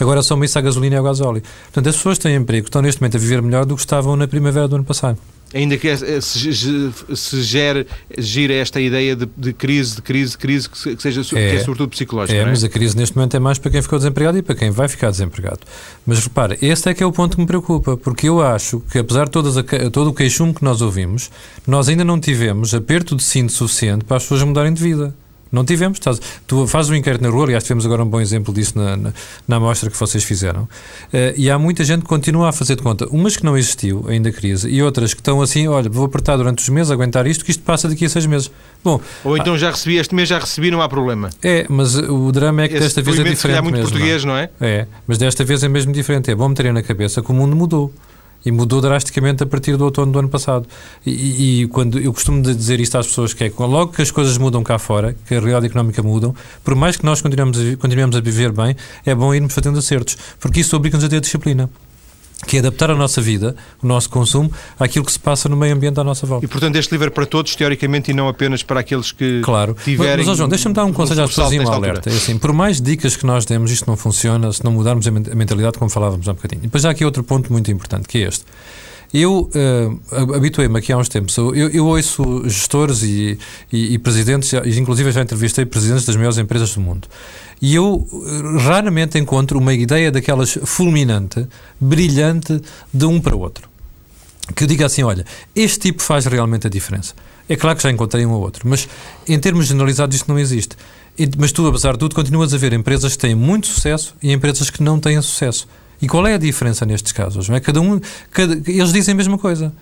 Agora 0.00 0.22
soma 0.22 0.44
isso 0.44 0.58
à 0.58 0.62
gasolina 0.62 0.96
e 0.96 0.98
ao 0.98 1.04
gasóleo. 1.04 1.42
Portanto, 1.64 1.88
as 1.88 1.96
pessoas 1.96 2.18
têm 2.18 2.34
emprego 2.34 2.66
estão 2.66 2.82
neste 2.82 3.00
momento 3.00 3.16
a 3.16 3.20
viver 3.20 3.42
melhor 3.42 3.64
do 3.64 3.74
que 3.74 3.80
estavam 3.82 4.16
na 4.16 4.26
primavera 4.26 4.66
do 4.66 4.76
ano 4.76 4.84
passado. 4.84 5.18
Ainda 5.52 5.76
que 5.76 5.88
se, 6.22 7.42
gere, 7.42 7.84
gira 8.16 8.54
esta 8.54 8.80
ideia 8.80 9.16
de, 9.16 9.28
de 9.36 9.52
crise, 9.52 9.96
de 9.96 10.02
crise, 10.02 10.30
de 10.32 10.38
crise, 10.38 10.70
que, 10.70 10.78
se- 10.78 10.94
que 10.94 11.02
seja, 11.02 11.24
que 11.24 11.36
é 11.36 11.56
É. 11.56 11.58
sobretudo 11.58 11.88
psicológica. 11.90 12.38
É, 12.38 12.42
é? 12.42 12.46
mas 12.46 12.62
a 12.62 12.68
crise 12.68 12.96
neste 12.96 13.16
momento 13.16 13.36
é 13.36 13.40
mais 13.40 13.58
para 13.58 13.70
quem 13.70 13.82
ficou 13.82 13.98
desempregado 13.98 14.38
e 14.38 14.42
para 14.42 14.54
quem 14.54 14.70
vai 14.70 14.86
ficar 14.86 15.10
desempregado. 15.10 15.58
Mas 16.06 16.20
repara, 16.22 16.56
este 16.62 16.88
é 16.88 16.94
que 16.94 17.02
é 17.02 17.06
o 17.06 17.10
ponto 17.10 17.34
que 17.36 17.40
me 17.40 17.48
preocupa, 17.48 17.96
porque 17.96 18.28
eu 18.28 18.40
acho 18.40 18.80
que 18.92 18.98
apesar 19.00 19.24
de 19.24 19.32
todas 19.32 19.56
a 19.56 19.62
todo 19.90 20.10
o 20.10 20.14
queixume 20.14 20.54
que 20.54 20.62
nós 20.64 20.80
ouvimos, 20.80 21.30
nós 21.66 21.88
ainda 21.88 22.04
não 22.04 22.20
tivemos 22.20 22.72
aperto 22.72 23.16
de 23.16 23.22
cinto 23.24 23.50
suficiente 23.52 24.04
para 24.04 24.18
as 24.18 24.22
pessoas 24.22 24.42
mudarem 24.44 24.72
de 24.72 24.80
vida. 24.80 25.14
Não 25.52 25.64
tivemos. 25.64 25.98
Estás, 25.98 26.20
tu 26.46 26.66
fazes 26.66 26.90
um 26.90 26.94
inquérito 26.94 27.22
na 27.22 27.28
rua, 27.28 27.44
aliás, 27.44 27.64
tivemos 27.64 27.84
agora 27.84 28.02
um 28.04 28.06
bom 28.06 28.20
exemplo 28.20 28.54
disso 28.54 28.78
na, 28.78 28.96
na, 28.96 29.12
na 29.48 29.56
amostra 29.56 29.90
que 29.90 29.96
vocês 29.98 30.22
fizeram. 30.22 30.62
Uh, 30.62 30.68
e 31.36 31.50
há 31.50 31.58
muita 31.58 31.82
gente 31.84 32.02
que 32.02 32.06
continua 32.08 32.48
a 32.50 32.52
fazer 32.52 32.76
de 32.76 32.82
conta. 32.82 33.06
Umas 33.08 33.36
que 33.36 33.44
não 33.44 33.56
existiu 33.58 34.04
ainda 34.08 34.28
a 34.28 34.32
crise 34.32 34.68
e 34.68 34.82
outras 34.82 35.12
que 35.12 35.20
estão 35.20 35.42
assim: 35.42 35.66
olha, 35.66 35.90
vou 35.90 36.04
apertar 36.04 36.36
durante 36.36 36.58
os 36.62 36.68
meses, 36.68 36.90
aguentar 36.90 37.26
isto, 37.26 37.44
que 37.44 37.50
isto 37.50 37.62
passa 37.62 37.88
daqui 37.88 38.04
a 38.04 38.08
seis 38.08 38.26
meses. 38.26 38.50
Bom, 38.82 39.00
Ou 39.24 39.36
então 39.36 39.58
já 39.58 39.70
recebi, 39.70 39.96
este 39.96 40.14
mês 40.14 40.28
já 40.28 40.38
recebi, 40.38 40.70
não 40.70 40.80
há 40.80 40.88
problema. 40.88 41.30
é, 41.42 41.66
mas 41.68 41.96
o 41.96 42.32
drama 42.32 42.62
é 42.62 42.68
que 42.68 42.74
Esse 42.74 42.84
desta 42.84 43.02
vez 43.02 43.18
é 43.18 43.22
se 43.24 43.28
diferente. 43.30 43.62
muito 43.62 43.74
mesmo, 43.76 43.90
português, 43.90 44.24
não 44.24 44.36
é? 44.36 44.48
É, 44.60 44.86
mas 45.06 45.18
desta 45.18 45.44
vez 45.44 45.62
é 45.62 45.68
mesmo 45.68 45.92
diferente. 45.92 46.30
É 46.30 46.34
bom 46.34 46.48
meter 46.48 46.72
na 46.72 46.82
cabeça 46.82 47.20
que 47.20 47.30
o 47.30 47.34
mundo 47.34 47.54
mudou. 47.54 47.92
E 48.44 48.50
mudou 48.50 48.80
drasticamente 48.80 49.42
a 49.42 49.46
partir 49.46 49.76
do 49.76 49.84
outono 49.84 50.12
do 50.12 50.18
ano 50.18 50.28
passado. 50.28 50.66
E, 51.04 51.62
e- 51.62 51.68
quando 51.68 51.98
eu 51.98 52.12
costumo 52.12 52.42
dizer 52.42 52.80
isto 52.80 52.96
às 52.96 53.06
pessoas, 53.06 53.34
que 53.34 53.44
é 53.44 53.52
logo 53.58 53.92
que 53.92 54.02
as 54.02 54.10
coisas 54.10 54.38
mudam 54.38 54.62
cá 54.62 54.78
fora, 54.78 55.14
que 55.26 55.34
a 55.34 55.38
realidade 55.38 55.66
económica 55.66 56.02
mudam, 56.02 56.34
por 56.64 56.74
mais 56.74 56.96
que 56.96 57.04
nós 57.04 57.20
continuemos 57.20 57.58
a, 57.58 57.76
continuemos 57.76 58.16
a 58.16 58.20
viver 58.20 58.52
bem, 58.52 58.74
é 59.04 59.14
bom 59.14 59.34
irmos 59.34 59.52
fazendo 59.52 59.78
acertos. 59.78 60.16
Porque 60.38 60.60
isso 60.60 60.74
obriga-nos 60.76 61.04
a 61.04 61.08
ter 61.08 61.20
disciplina. 61.20 61.68
Que 62.46 62.56
é 62.56 62.60
adaptar 62.60 62.90
a 62.90 62.94
nossa 62.96 63.20
vida, 63.20 63.54
o 63.82 63.86
nosso 63.86 64.08
consumo, 64.08 64.50
àquilo 64.78 65.04
que 65.04 65.12
se 65.12 65.18
passa 65.18 65.48
no 65.48 65.56
meio 65.56 65.74
ambiente 65.74 66.00
à 66.00 66.04
nossa 66.04 66.26
volta. 66.26 66.44
E 66.44 66.48
portanto 66.48 66.76
este 66.76 66.90
livro 66.90 67.06
é 67.08 67.10
para 67.10 67.26
todos, 67.26 67.54
teoricamente, 67.54 68.10
e 68.10 68.14
não 68.14 68.28
apenas 68.28 68.62
para 68.62 68.80
aqueles 68.80 69.12
que 69.12 69.40
Claro. 69.42 69.76
tiverem. 69.84 70.24
Mas, 70.24 70.28
ó 70.28 70.34
João, 70.34 70.48
deixa-me 70.48 70.74
dar 70.74 70.84
um 70.84 70.92
conselho 70.92 71.22
às 71.22 71.30
pessoas 71.30 71.52
e 71.52 71.60
um 71.60 71.68
alerta. 71.70 72.08
É 72.10 72.12
assim, 72.14 72.38
por 72.38 72.52
mais 72.52 72.80
dicas 72.80 73.14
que 73.16 73.26
nós 73.26 73.44
demos, 73.44 73.70
isto 73.70 73.86
não 73.86 73.96
funciona 73.96 74.52
se 74.52 74.64
não 74.64 74.72
mudarmos 74.72 75.06
a 75.06 75.10
mentalidade, 75.10 75.78
como 75.78 75.90
falávamos 75.90 76.26
há 76.28 76.32
um 76.32 76.34
bocadinho. 76.34 76.60
E 76.60 76.66
depois 76.66 76.84
há 76.84 76.90
aqui 76.90 77.04
outro 77.04 77.22
ponto 77.22 77.52
muito 77.52 77.70
importante, 77.70 78.08
que 78.08 78.18
é 78.18 78.28
este. 78.28 78.44
Eu 79.12 79.50
eh, 79.54 79.88
habituei-me 80.36 80.78
aqui 80.78 80.92
há 80.92 80.96
uns 80.96 81.08
tempos, 81.08 81.36
eu, 81.36 81.52
eu 81.54 81.86
ouço 81.86 82.48
gestores 82.48 83.02
e, 83.02 83.36
e, 83.72 83.94
e 83.94 83.98
presidentes, 83.98 84.52
e 84.52 84.78
inclusive 84.78 85.10
já 85.10 85.20
entrevistei 85.20 85.66
presidentes 85.66 86.04
das 86.04 86.14
maiores 86.14 86.38
empresas 86.38 86.74
do 86.74 86.80
mundo. 86.80 87.08
E 87.60 87.74
eu 87.74 88.06
eh, 88.12 88.62
raramente 88.62 89.18
encontro 89.18 89.58
uma 89.58 89.74
ideia 89.74 90.12
daquelas 90.12 90.56
fulminante, 90.64 91.46
brilhante, 91.80 92.60
de 92.94 93.04
um 93.04 93.20
para 93.20 93.34
o 93.34 93.40
outro 93.40 93.70
que 94.54 94.64
eu 94.64 94.68
diga 94.68 94.86
assim: 94.86 95.02
olha, 95.02 95.24
este 95.54 95.78
tipo 95.78 96.02
faz 96.02 96.26
realmente 96.26 96.66
a 96.66 96.70
diferença. 96.70 97.14
É 97.48 97.56
claro 97.56 97.76
que 97.76 97.82
já 97.82 97.90
encontrei 97.90 98.24
um 98.24 98.30
ou 98.30 98.40
outro, 98.40 98.68
mas 98.68 98.88
em 99.26 99.38
termos 99.38 99.66
generalizados 99.66 100.14
isto 100.14 100.28
não 100.28 100.38
existe. 100.38 100.76
Mas 101.36 101.50
tu, 101.50 101.66
apesar 101.66 101.92
de 101.92 101.98
tudo, 101.98 102.14
continuas 102.14 102.54
a 102.54 102.56
ver 102.56 102.72
empresas 102.72 103.12
que 103.12 103.18
têm 103.18 103.34
muito 103.34 103.66
sucesso 103.66 104.14
e 104.22 104.32
empresas 104.32 104.70
que 104.70 104.82
não 104.82 105.00
têm 105.00 105.20
sucesso. 105.20 105.66
E 106.00 106.08
qual 106.08 106.26
é 106.26 106.34
a 106.34 106.38
diferença 106.38 106.84
nestes 106.86 107.12
casos? 107.12 107.48
Não 107.48 107.56
é? 107.56 107.60
Cada 107.60 107.80
um, 107.80 108.00
cada- 108.30 108.54
eles 108.70 108.92
dizem 108.92 109.12
a 109.12 109.16
mesma 109.16 109.36
coisa. 109.38 109.72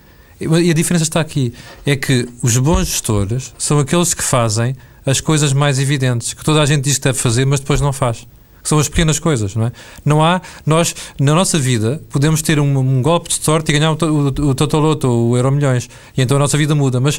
E 0.40 0.70
a 0.70 0.74
diferença 0.74 1.02
está 1.04 1.20
aqui. 1.20 1.52
É 1.84 1.96
que 1.96 2.28
os 2.42 2.56
bons 2.56 2.86
gestores 2.88 3.52
são 3.58 3.78
aqueles 3.78 4.14
que 4.14 4.22
fazem 4.22 4.76
as 5.04 5.20
coisas 5.20 5.52
mais 5.52 5.78
evidentes, 5.78 6.34
que 6.34 6.44
toda 6.44 6.60
a 6.62 6.66
gente 6.66 6.84
diz 6.84 6.96
que 6.98 7.04
deve 7.04 7.18
fazer, 7.18 7.44
mas 7.44 7.60
depois 7.60 7.80
não 7.80 7.92
faz. 7.92 8.26
Que 8.68 8.70
são 8.70 8.78
as 8.78 8.86
pequenas 8.86 9.18
coisas, 9.18 9.54
não 9.54 9.64
é? 9.64 9.72
Não 10.04 10.22
há, 10.22 10.42
nós, 10.66 10.94
na 11.18 11.34
nossa 11.34 11.58
vida, 11.58 12.02
podemos 12.10 12.42
ter 12.42 12.60
um, 12.60 12.78
um 12.78 13.00
golpe 13.00 13.30
de 13.30 13.42
sorte 13.42 13.70
e 13.70 13.72
ganhar 13.72 13.92
o, 13.92 13.94
o, 13.94 14.26
o 14.26 14.54
Totoloto 14.54 15.08
ou 15.08 15.30
o 15.30 15.36
Euro 15.38 15.50
Milhões, 15.50 15.88
e 16.14 16.20
então 16.20 16.36
a 16.36 16.40
nossa 16.40 16.58
vida 16.58 16.74
muda. 16.74 17.00
Mas, 17.00 17.18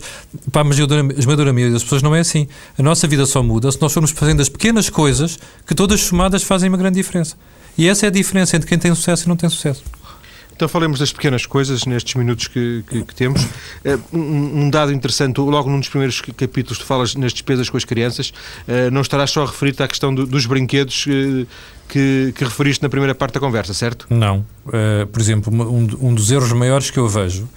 para 0.52 0.62
a 0.62 0.72
esmagadora 1.18 1.52
maioria 1.52 1.74
das 1.74 1.82
pessoas, 1.82 2.04
não 2.04 2.16
é 2.16 2.20
assim. 2.20 2.48
A 2.78 2.84
nossa 2.84 3.08
vida 3.08 3.26
só 3.26 3.42
muda 3.42 3.72
se 3.72 3.82
nós 3.82 3.92
formos 3.92 4.12
fazendo 4.12 4.44
as 4.44 4.48
pequenas 4.48 4.92
coisas 4.92 5.40
que 5.66 5.74
todas 5.74 6.02
somadas 6.02 6.44
fazem 6.44 6.70
uma 6.70 6.78
grande 6.78 6.98
diferença. 6.98 7.36
E 7.76 7.88
essa 7.88 8.06
é 8.06 8.10
a 8.10 8.12
diferença 8.12 8.56
entre 8.56 8.70
quem 8.70 8.78
tem 8.78 8.94
sucesso 8.94 9.26
e 9.26 9.28
não 9.28 9.36
tem 9.36 9.50
sucesso. 9.50 9.82
Então 10.60 10.68
falemos 10.68 11.00
das 11.00 11.14
pequenas 11.14 11.46
coisas 11.46 11.86
nestes 11.86 12.16
minutos 12.16 12.50
que, 12.50 12.84
que- 12.90 13.04
que 13.06 13.16
temos. 13.16 13.48
Eh, 13.86 13.98
Um, 14.12 14.64
um 14.66 14.70
dado 14.70 14.92
interessante, 14.92 15.40
logo 15.40 15.70
num 15.70 15.80
dos 15.80 15.88
primeiros 15.88 16.20
capítulos 16.20 16.78
tu 16.80 16.84
falas 16.86 17.16
nas 17.16 17.32
despesas 17.32 17.70
com 17.70 17.78
as 17.78 17.86
crianças, 17.86 18.34
eh, 18.68 18.90
não 18.90 19.00
estarás 19.00 19.32
só 19.32 19.44
a 19.44 19.46
referir-te 19.46 19.82
à 19.82 19.88
questão 19.88 20.14
do- 20.14 20.26
dos 20.28 20.46
brinquedos 20.46 21.06
eh, 21.08 21.46
que, 21.88 22.34
que 22.36 22.44
referiste 22.44 22.84
na 22.84 22.90
primeira 22.90 23.16
parte 23.16 23.36
da 23.36 23.40
conversa, 23.40 23.74
certo? 23.74 24.06
Não. 24.10 24.46
Uh, 24.68 25.08
por 25.08 25.22
exemplo, 25.22 25.50
um, 25.54 25.88
um 26.10 26.14
dos 26.14 26.30
erros 26.30 26.52
maiores 26.52 26.92
que 26.92 27.00
eu 27.00 27.08
vejo 27.08 27.48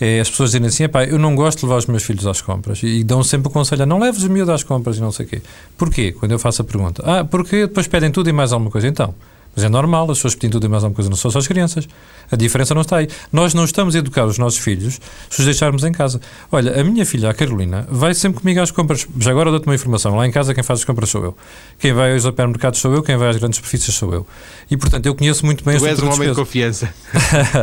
é 0.00 0.18
as 0.18 0.28
pessoas 0.28 0.48
dizerem 0.50 0.66
assim: 0.66 0.82
"Epá, 0.82 1.04
eu 1.04 1.16
não 1.18 1.36
gosto 1.36 1.60
de 1.60 1.66
levar 1.66 1.76
os 1.78 1.86
meus 1.86 2.02
filhos 2.02 2.26
às 2.26 2.40
compras. 2.42 2.82
E 2.82 3.04
dão 3.04 3.22
sempre 3.22 3.46
o 3.48 3.50
conselho: 3.52 3.86
não 3.86 4.00
leves 4.00 4.20
os 4.22 4.28
miúdos 4.28 4.52
às 4.52 4.64
compras 4.64 4.96
e 4.96 5.00
não 5.00 5.12
sei 5.12 5.26
o 5.26 5.28
quê. 5.28 5.40
Porquê? 5.76 6.10
Quando 6.10 6.32
eu 6.32 6.40
faço 6.40 6.60
a 6.62 6.64
pergunta: 6.64 7.04
Ah, 7.06 7.24
porque 7.24 7.68
depois 7.68 7.86
pedem 7.86 8.10
tudo 8.10 8.28
e 8.28 8.32
mais 8.32 8.52
alguma 8.52 8.68
coisa. 8.70 8.88
Então. 8.88 9.14
Mas 9.58 9.64
é 9.64 9.68
normal, 9.68 10.08
as 10.08 10.18
pessoas 10.18 10.36
pedem 10.36 10.50
tudo 10.50 10.66
e 10.66 10.68
mais 10.68 10.84
alguma 10.84 10.94
coisa, 10.94 11.10
não 11.10 11.16
são 11.16 11.32
só 11.32 11.40
as 11.40 11.48
crianças. 11.48 11.88
A 12.30 12.36
diferença 12.36 12.74
não 12.74 12.82
está 12.82 12.98
aí. 12.98 13.08
Nós 13.32 13.54
não 13.54 13.64
estamos 13.64 13.96
a 13.96 13.98
educar 13.98 14.24
os 14.24 14.38
nossos 14.38 14.60
filhos 14.60 15.00
se 15.28 15.40
os 15.40 15.44
deixarmos 15.44 15.82
em 15.82 15.90
casa. 15.90 16.20
Olha, 16.52 16.80
a 16.80 16.84
minha 16.84 17.04
filha, 17.04 17.28
a 17.28 17.34
Carolina, 17.34 17.84
vai 17.90 18.14
sempre 18.14 18.40
comigo 18.40 18.60
às 18.60 18.70
compras. 18.70 19.04
Já 19.18 19.32
agora 19.32 19.50
dou-te 19.50 19.66
uma 19.66 19.74
informação: 19.74 20.14
lá 20.14 20.24
em 20.28 20.30
casa 20.30 20.54
quem 20.54 20.62
faz 20.62 20.78
as 20.78 20.84
compras 20.84 21.10
sou 21.10 21.24
eu. 21.24 21.36
Quem 21.76 21.92
vai 21.92 22.12
aos 22.12 22.22
supermercados 22.22 22.78
sou 22.78 22.94
eu, 22.94 23.02
quem 23.02 23.16
vai 23.16 23.30
às 23.30 23.36
grandes 23.36 23.56
superfícies 23.56 23.92
sou 23.92 24.14
eu. 24.14 24.24
E 24.70 24.76
portanto 24.76 25.06
eu 25.06 25.14
conheço 25.16 25.44
muito 25.44 25.64
bem 25.64 25.76
Tu 25.76 25.86
és 25.86 25.98
um 25.98 26.02
de 26.02 26.14
homem 26.14 26.32
de 26.32 26.36
despesa. 26.36 26.44
confiança. 26.44 26.94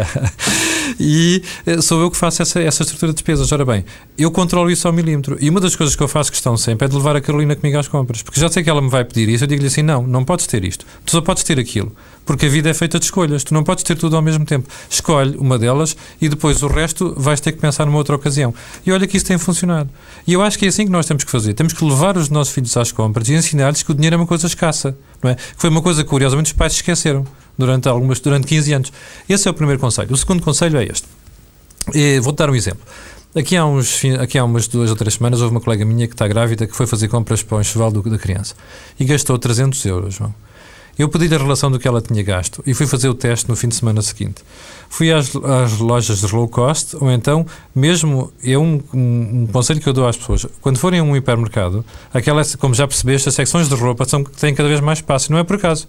e 1.00 1.44
eh, 1.66 1.82
sou 1.82 2.02
eu 2.02 2.12
que 2.12 2.18
faço 2.18 2.42
essa, 2.42 2.60
essa 2.60 2.84
estrutura 2.84 3.14
de 3.14 3.16
despesas. 3.16 3.50
Ora 3.54 3.64
bem, 3.64 3.86
eu 4.18 4.30
controlo 4.32 4.70
isso 4.70 4.86
ao 4.86 4.94
milímetro. 4.94 5.38
E 5.40 5.50
uma 5.50 5.62
das 5.62 5.78
coisas 5.78 5.96
que 5.96 6.04
eu 6.04 6.08
faço 6.10 6.30
questão 6.30 6.58
sempre 6.58 6.86
é 6.86 6.90
de 6.90 6.96
levar 6.96 7.16
a 7.16 7.22
Carolina 7.22 7.56
comigo 7.56 7.78
às 7.78 7.88
compras. 7.88 8.22
Porque 8.22 8.42
já 8.42 8.50
sei 8.50 8.64
que 8.64 8.70
ela 8.70 8.82
me 8.82 8.90
vai 8.90 9.06
pedir 9.06 9.30
isso. 9.30 9.46
Eu 9.46 9.48
digo-lhe 9.48 9.68
assim: 9.68 9.84
não, 9.84 10.06
não 10.06 10.26
podes 10.26 10.48
ter 10.48 10.66
isto. 10.66 10.86
Tu 11.06 11.12
só 11.12 11.22
podes 11.22 11.44
ter 11.44 11.60
aquilo. 11.60 11.85
Porque 12.26 12.48
a 12.48 12.50
vida 12.50 12.70
é 12.70 12.74
feita 12.74 12.98
de 12.98 13.06
escolhas. 13.06 13.44
Tu 13.44 13.54
não 13.54 13.64
podes 13.64 13.84
ter 13.84 13.96
tudo 13.96 14.16
ao 14.16 14.22
mesmo 14.22 14.46
tempo. 14.46 14.68
Escolhe 14.90 15.38
uma 15.38 15.60
delas 15.60 15.96
e 16.20 16.28
depois 16.28 16.64
o 16.64 16.68
resto 16.68 17.14
vais 17.18 17.40
ter 17.40 17.52
que 17.52 17.60
pensar 17.60 17.86
numa 17.86 17.98
outra 17.98 18.16
ocasião. 18.16 18.54
E 18.86 18.92
olha 18.92 19.06
que 19.06 19.16
isso 19.16 19.26
tem 19.26 19.38
funcionado. 19.38 19.90
E 20.26 20.34
eu 20.34 20.42
acho 20.42 20.58
que 20.58 20.66
é 20.66 20.70
assim 20.70 20.86
que 20.86 20.92
nós 20.92 21.06
temos 21.06 21.24
que 21.24 21.32
fazer. 21.32 21.54
Temos 21.54 21.74
que 21.74 21.86
levar 21.86 22.18
os 22.18 22.30
nossos 22.30 22.54
filhos 22.54 22.76
às 22.78 22.92
compras 22.92 23.30
e 23.30 23.34
ensinar-lhes 23.34 23.84
que 23.84 23.92
o 23.92 23.94
dinheiro 23.94 24.16
é 24.16 24.18
uma 24.18 24.28
coisa 24.28 24.48
escassa. 24.48 24.98
Não 25.22 25.32
é? 25.32 25.36
Que 25.36 25.42
foi 25.58 25.70
uma 25.70 25.82
coisa 25.82 26.04
que, 26.04 26.10
curiosamente, 26.10 26.48
os 26.48 26.54
pais 26.54 26.74
esqueceram 26.74 27.26
durante, 27.58 27.88
algumas, 27.88 28.20
durante 28.20 28.48
15 28.48 28.74
anos. 28.74 28.94
Esse 29.30 29.48
é 29.48 29.52
o 29.52 29.54
primeiro 29.54 29.80
conselho. 29.80 30.12
O 30.12 30.18
segundo 30.18 30.42
conselho 30.42 30.78
é 30.80 30.86
este. 30.86 31.08
Vou-te 32.22 32.38
dar 32.38 32.50
um 32.50 32.56
exemplo. 32.56 32.82
Aqui 33.36 33.58
há, 33.58 33.66
uns, 33.66 34.02
aqui 34.22 34.38
há 34.38 34.46
umas 34.46 34.66
duas 34.66 34.90
ou 34.90 34.96
três 34.96 35.16
semanas 35.16 35.42
houve 35.42 35.54
uma 35.54 35.60
colega 35.60 35.84
minha 35.84 36.08
que 36.08 36.14
está 36.14 36.26
grávida 36.26 36.66
que 36.66 36.74
foi 36.74 36.88
fazer 36.88 37.10
compras 37.10 37.44
para 37.44 37.58
o 37.58 37.62
enxoval 37.62 37.92
da 37.92 38.18
criança 38.18 38.56
e 38.98 39.04
gastou 39.04 39.38
300 39.38 39.86
euros. 39.86 40.20
Eu 40.98 41.10
pedi-lhe 41.10 41.36
a 41.36 41.38
relação 41.38 41.70
do 41.70 41.78
que 41.78 41.88
ela 41.88 42.02
tinha 42.02 42.24
gasto 42.24 42.64
e 42.66 42.74
fui 42.74 42.88
fazer 42.88 43.10
o 43.10 43.14
teste 43.14 43.50
no 43.50 43.56
fim 43.56 43.68
de 43.68 43.76
semana 43.76 44.02
seguinte. 44.02 44.44
Fui 44.90 45.12
às, 45.12 45.36
às 45.36 45.78
lojas 45.78 46.22
de 46.22 46.34
low 46.34 46.48
cost 46.48 46.96
ou 46.96 47.12
então, 47.12 47.46
mesmo, 47.74 48.32
é 48.44 48.58
um, 48.58 48.82
um, 48.94 49.44
um 49.44 49.48
conselho 49.52 49.82
que 49.82 49.90
eu 49.90 49.94
dou 49.94 50.08
às 50.08 50.16
pessoas. 50.16 50.46
Quando 50.62 50.78
forem 50.78 51.02
a 51.02 51.04
um 51.04 51.16
hipermercado, 51.16 51.84
aquela, 52.14 52.42
como 52.58 52.74
já 52.74 52.88
percebeste, 52.88 53.28
as 53.28 53.36
secções 53.36 53.68
de 53.68 53.76
roupa 53.76 54.06
são, 54.06 54.24
têm 54.24 54.56
cada 54.56 54.70
vez 54.70 54.80
mais 54.80 55.00
espaço. 55.00 55.32
Não 55.32 55.40
é 55.40 55.44
por 55.44 55.58
acaso 55.58 55.88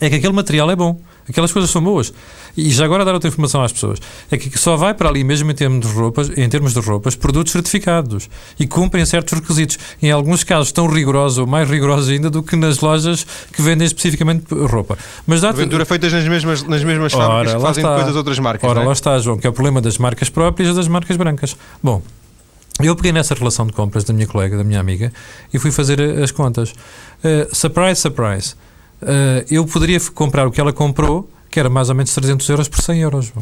é 0.00 0.08
que 0.08 0.16
aquele 0.16 0.32
material 0.32 0.70
é 0.70 0.76
bom. 0.76 0.98
Aquelas 1.30 1.52
coisas 1.52 1.70
são 1.70 1.82
boas. 1.82 2.12
E 2.56 2.70
já 2.70 2.84
agora 2.84 3.04
dar 3.04 3.14
outra 3.14 3.28
informação 3.28 3.62
às 3.62 3.72
pessoas. 3.72 3.98
É 4.30 4.36
que 4.36 4.58
só 4.58 4.76
vai 4.76 4.92
para 4.92 5.08
ali, 5.08 5.24
mesmo 5.24 5.50
em 5.50 5.54
termos 5.54 5.86
de 5.86 5.92
roupas, 5.92 6.30
em 6.36 6.48
termos 6.48 6.74
de 6.74 6.80
roupas, 6.80 7.14
produtos 7.14 7.52
certificados 7.52 8.28
e 8.58 8.66
cumprem 8.66 9.04
certos 9.06 9.38
requisitos. 9.38 9.78
Em 10.02 10.10
alguns 10.10 10.44
casos 10.44 10.72
tão 10.72 10.86
rigorosos 10.86 11.38
ou 11.38 11.46
mais 11.46 11.68
rigorosos 11.68 12.10
ainda 12.10 12.28
do 12.28 12.42
que 12.42 12.56
nas 12.56 12.80
lojas 12.80 13.26
que 13.52 13.62
vendem 13.62 13.86
especificamente 13.86 14.52
roupa. 14.52 14.98
Mas 15.26 15.40
dá 15.40 15.48
Porventura 15.48 15.84
feitas 15.84 16.12
nas 16.12 16.26
mesmas, 16.26 16.62
nas 16.62 16.84
mesmas 16.84 17.14
Ora, 17.14 17.24
fábricas 17.24 17.54
que 17.54 17.62
fazem 17.62 17.82
está. 17.82 17.90
depois 17.90 18.06
das 18.06 18.16
outras 18.16 18.38
marcas. 18.38 18.70
Ora, 18.70 18.80
é? 18.82 18.84
lá 18.84 18.92
está, 18.92 19.18
João, 19.18 19.38
que 19.38 19.46
é 19.46 19.50
o 19.50 19.52
problema 19.52 19.80
das 19.80 19.96
marcas 19.98 20.28
próprias 20.28 20.70
e 20.70 20.74
das 20.74 20.88
marcas 20.88 21.16
brancas. 21.16 21.56
Bom, 21.82 22.02
eu 22.82 22.96
peguei 22.96 23.12
nessa 23.12 23.34
relação 23.34 23.66
de 23.66 23.72
compras 23.72 24.04
da 24.04 24.12
minha 24.12 24.26
colega, 24.26 24.56
da 24.56 24.64
minha 24.64 24.80
amiga, 24.80 25.12
e 25.52 25.58
fui 25.58 25.70
fazer 25.70 26.00
eh, 26.00 26.22
as 26.22 26.30
contas. 26.30 26.74
Eh, 27.22 27.48
surprise, 27.52 28.00
surprise. 28.00 28.54
Eh, 29.02 29.46
eu 29.50 29.64
poderia 29.66 29.98
comprar 30.14 30.46
o 30.46 30.50
que 30.50 30.60
ela 30.60 30.72
comprou, 30.72 31.30
que 31.50 31.58
era 31.58 31.68
mais 31.68 31.88
ou 31.88 31.94
menos 31.94 32.12
300 32.14 32.48
euros 32.48 32.68
por 32.68 32.80
100 32.82 33.00
euros. 33.00 33.32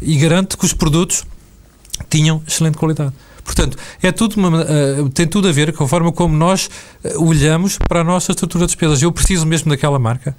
E 0.00 0.16
garanto 0.16 0.58
que 0.58 0.64
os 0.64 0.72
produtos 0.72 1.24
tinham 2.10 2.42
excelente 2.46 2.76
qualidade. 2.76 3.12
Portanto, 3.44 3.76
é 4.02 4.12
tudo 4.12 4.36
uma, 4.36 4.62
eh, 4.62 4.96
tem 5.14 5.26
tudo 5.26 5.48
a 5.48 5.52
ver 5.52 5.72
com 5.72 5.84
a 5.84 5.88
forma 5.88 6.12
como 6.12 6.36
nós 6.36 6.70
eh, 7.02 7.14
olhamos 7.16 7.78
para 7.78 8.00
a 8.00 8.04
nossa 8.04 8.30
estrutura 8.32 8.66
de 8.66 8.68
despesas. 8.72 9.02
Eu 9.02 9.10
preciso 9.10 9.46
mesmo 9.46 9.70
daquela 9.70 9.98
marca. 9.98 10.36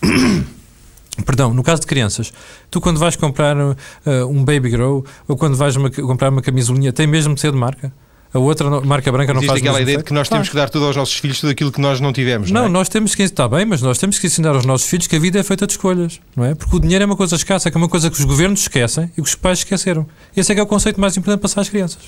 Perdão, 1.26 1.52
no 1.52 1.64
caso 1.64 1.80
de 1.80 1.86
crianças, 1.88 2.32
tu 2.70 2.80
quando 2.80 2.98
vais 3.00 3.16
comprar 3.16 3.56
eh, 4.06 4.24
um 4.24 4.44
Baby 4.44 4.70
Grow 4.70 5.04
ou 5.26 5.36
quando 5.36 5.56
vais 5.56 5.74
uma- 5.74 5.90
comprar 5.90 6.30
uma 6.30 6.40
camisolinha, 6.40 6.92
tem 6.92 7.06
mesmo 7.08 7.34
de 7.34 7.40
ser 7.40 7.50
de 7.50 7.58
marca? 7.58 7.92
A 8.32 8.38
outra 8.38 8.68
no- 8.68 8.82
marca 8.84 9.10
branca 9.10 9.32
não 9.32 9.40
Existe 9.40 9.48
faz 9.48 9.60
o 9.60 9.64
aquela 9.64 9.80
ideia 9.80 9.86
de 9.96 10.00
efeito? 10.02 10.06
que 10.08 10.12
nós 10.12 10.28
temos 10.28 10.48
que 10.50 10.54
dar 10.54 10.68
tudo 10.68 10.84
aos 10.84 10.94
nossos 10.94 11.14
filhos, 11.14 11.40
tudo 11.40 11.50
aquilo 11.50 11.72
que 11.72 11.80
nós 11.80 11.98
não 11.98 12.12
tivemos. 12.12 12.50
Não, 12.50 12.62
Não, 12.62 12.68
é? 12.68 12.70
nós 12.70 12.88
temos 12.88 13.14
que 13.14 13.22
está 13.22 13.48
bem, 13.48 13.64
mas 13.64 13.80
nós 13.80 13.96
temos 13.96 14.18
que 14.18 14.26
ensinar 14.26 14.50
aos 14.54 14.66
nossos 14.66 14.86
filhos 14.86 15.06
que 15.06 15.16
a 15.16 15.18
vida 15.18 15.38
é 15.38 15.42
feita 15.42 15.66
de 15.66 15.72
escolhas, 15.72 16.20
não 16.36 16.44
é? 16.44 16.54
Porque 16.54 16.76
o 16.76 16.78
dinheiro 16.80 17.02
é 17.02 17.06
uma 17.06 17.16
coisa 17.16 17.34
escassa, 17.36 17.70
que 17.70 17.76
é 17.76 17.80
uma 17.80 17.88
coisa 17.88 18.10
que 18.10 18.18
os 18.18 18.24
governos 18.26 18.60
esquecem 18.60 19.04
e 19.16 19.22
que 19.22 19.28
os 19.28 19.34
pais 19.34 19.60
esqueceram. 19.60 20.06
Esse 20.36 20.52
é 20.52 20.54
que 20.54 20.60
é 20.60 20.64
o 20.64 20.66
conceito 20.66 21.00
mais 21.00 21.16
importante 21.16 21.40
para 21.40 21.48
passar 21.48 21.62
às 21.62 21.68
crianças. 21.70 22.02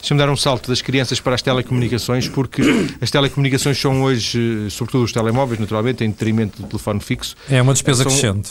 Deixa-me 0.00 0.18
dar 0.18 0.28
um 0.28 0.36
salto 0.36 0.68
das 0.68 0.82
crianças 0.82 1.20
para 1.20 1.34
as 1.36 1.42
telecomunicações, 1.42 2.28
porque 2.28 2.62
as 3.00 3.10
telecomunicações 3.10 3.80
são 3.80 4.02
hoje, 4.02 4.66
sobretudo 4.70 5.04
os 5.04 5.12
telemóveis, 5.12 5.60
naturalmente, 5.60 6.02
em 6.04 6.10
detrimento 6.10 6.60
do 6.62 6.66
telefone 6.68 6.98
fixo. 7.00 7.36
É 7.48 7.62
uma 7.62 7.72
despesa 7.72 8.02
São- 8.02 8.10
crescente. 8.12 8.50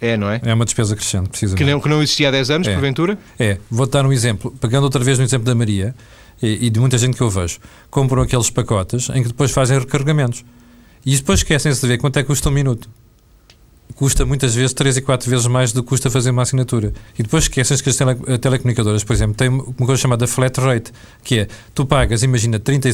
É, 0.00 0.16
não 0.16 0.30
é? 0.30 0.40
É 0.44 0.54
uma 0.54 0.64
despesa 0.64 0.96
crescente, 0.96 1.28
precisamente. 1.28 1.62
Que 1.64 1.70
não, 1.70 1.78
que 1.78 1.88
não 1.88 2.02
existia 2.02 2.28
há 2.28 2.30
10 2.30 2.50
anos, 2.50 2.66
É. 2.68 2.72
porventura? 2.72 3.18
É, 3.38 3.58
vou-te 3.70 3.90
dar 3.90 4.06
um 4.06 4.12
exemplo. 4.12 4.50
Pegando 4.60 4.84
outra 4.84 5.04
vez 5.04 5.18
no 5.18 5.24
exemplo 5.24 5.44
da 5.44 5.54
Maria, 5.54 5.94
e, 6.42 6.66
e 6.66 6.70
de 6.70 6.80
muita 6.80 6.98
gente 6.98 7.16
que 7.16 7.22
eu 7.22 7.30
vejo, 7.30 7.58
compram 7.90 8.22
aqueles 8.22 8.50
pacotes 8.50 9.08
em 9.10 9.22
que 9.22 9.28
depois 9.28 9.50
fazem 9.50 9.78
recarregamentos. 9.78 10.44
E 11.04 11.16
depois 11.16 11.40
esquecem-se 11.40 11.80
de 11.80 11.86
ver 11.86 11.98
quanto 11.98 12.18
é 12.18 12.22
que 12.22 12.28
custa 12.28 12.48
um 12.48 12.52
minuto 12.52 12.88
custa 14.00 14.24
muitas 14.24 14.54
vezes 14.54 14.72
3 14.72 14.96
e 14.96 15.02
4 15.02 15.28
vezes 15.28 15.46
mais 15.46 15.74
do 15.74 15.82
que 15.82 15.90
custa 15.90 16.10
fazer 16.10 16.30
uma 16.30 16.40
assinatura. 16.40 16.90
E 17.18 17.22
depois 17.22 17.44
esqueces 17.44 17.82
que 17.82 17.90
as 17.90 17.96
tele, 17.96 18.14
telecomunicadoras, 18.38 19.04
por 19.04 19.12
exemplo, 19.12 19.34
têm 19.34 19.50
uma 19.50 19.74
coisa 19.74 20.00
chamada 20.00 20.26
flat 20.26 20.58
rate, 20.58 20.90
que 21.22 21.40
é, 21.40 21.48
tu 21.74 21.84
pagas, 21.84 22.22
imagina, 22.22 22.58
30, 22.58 22.88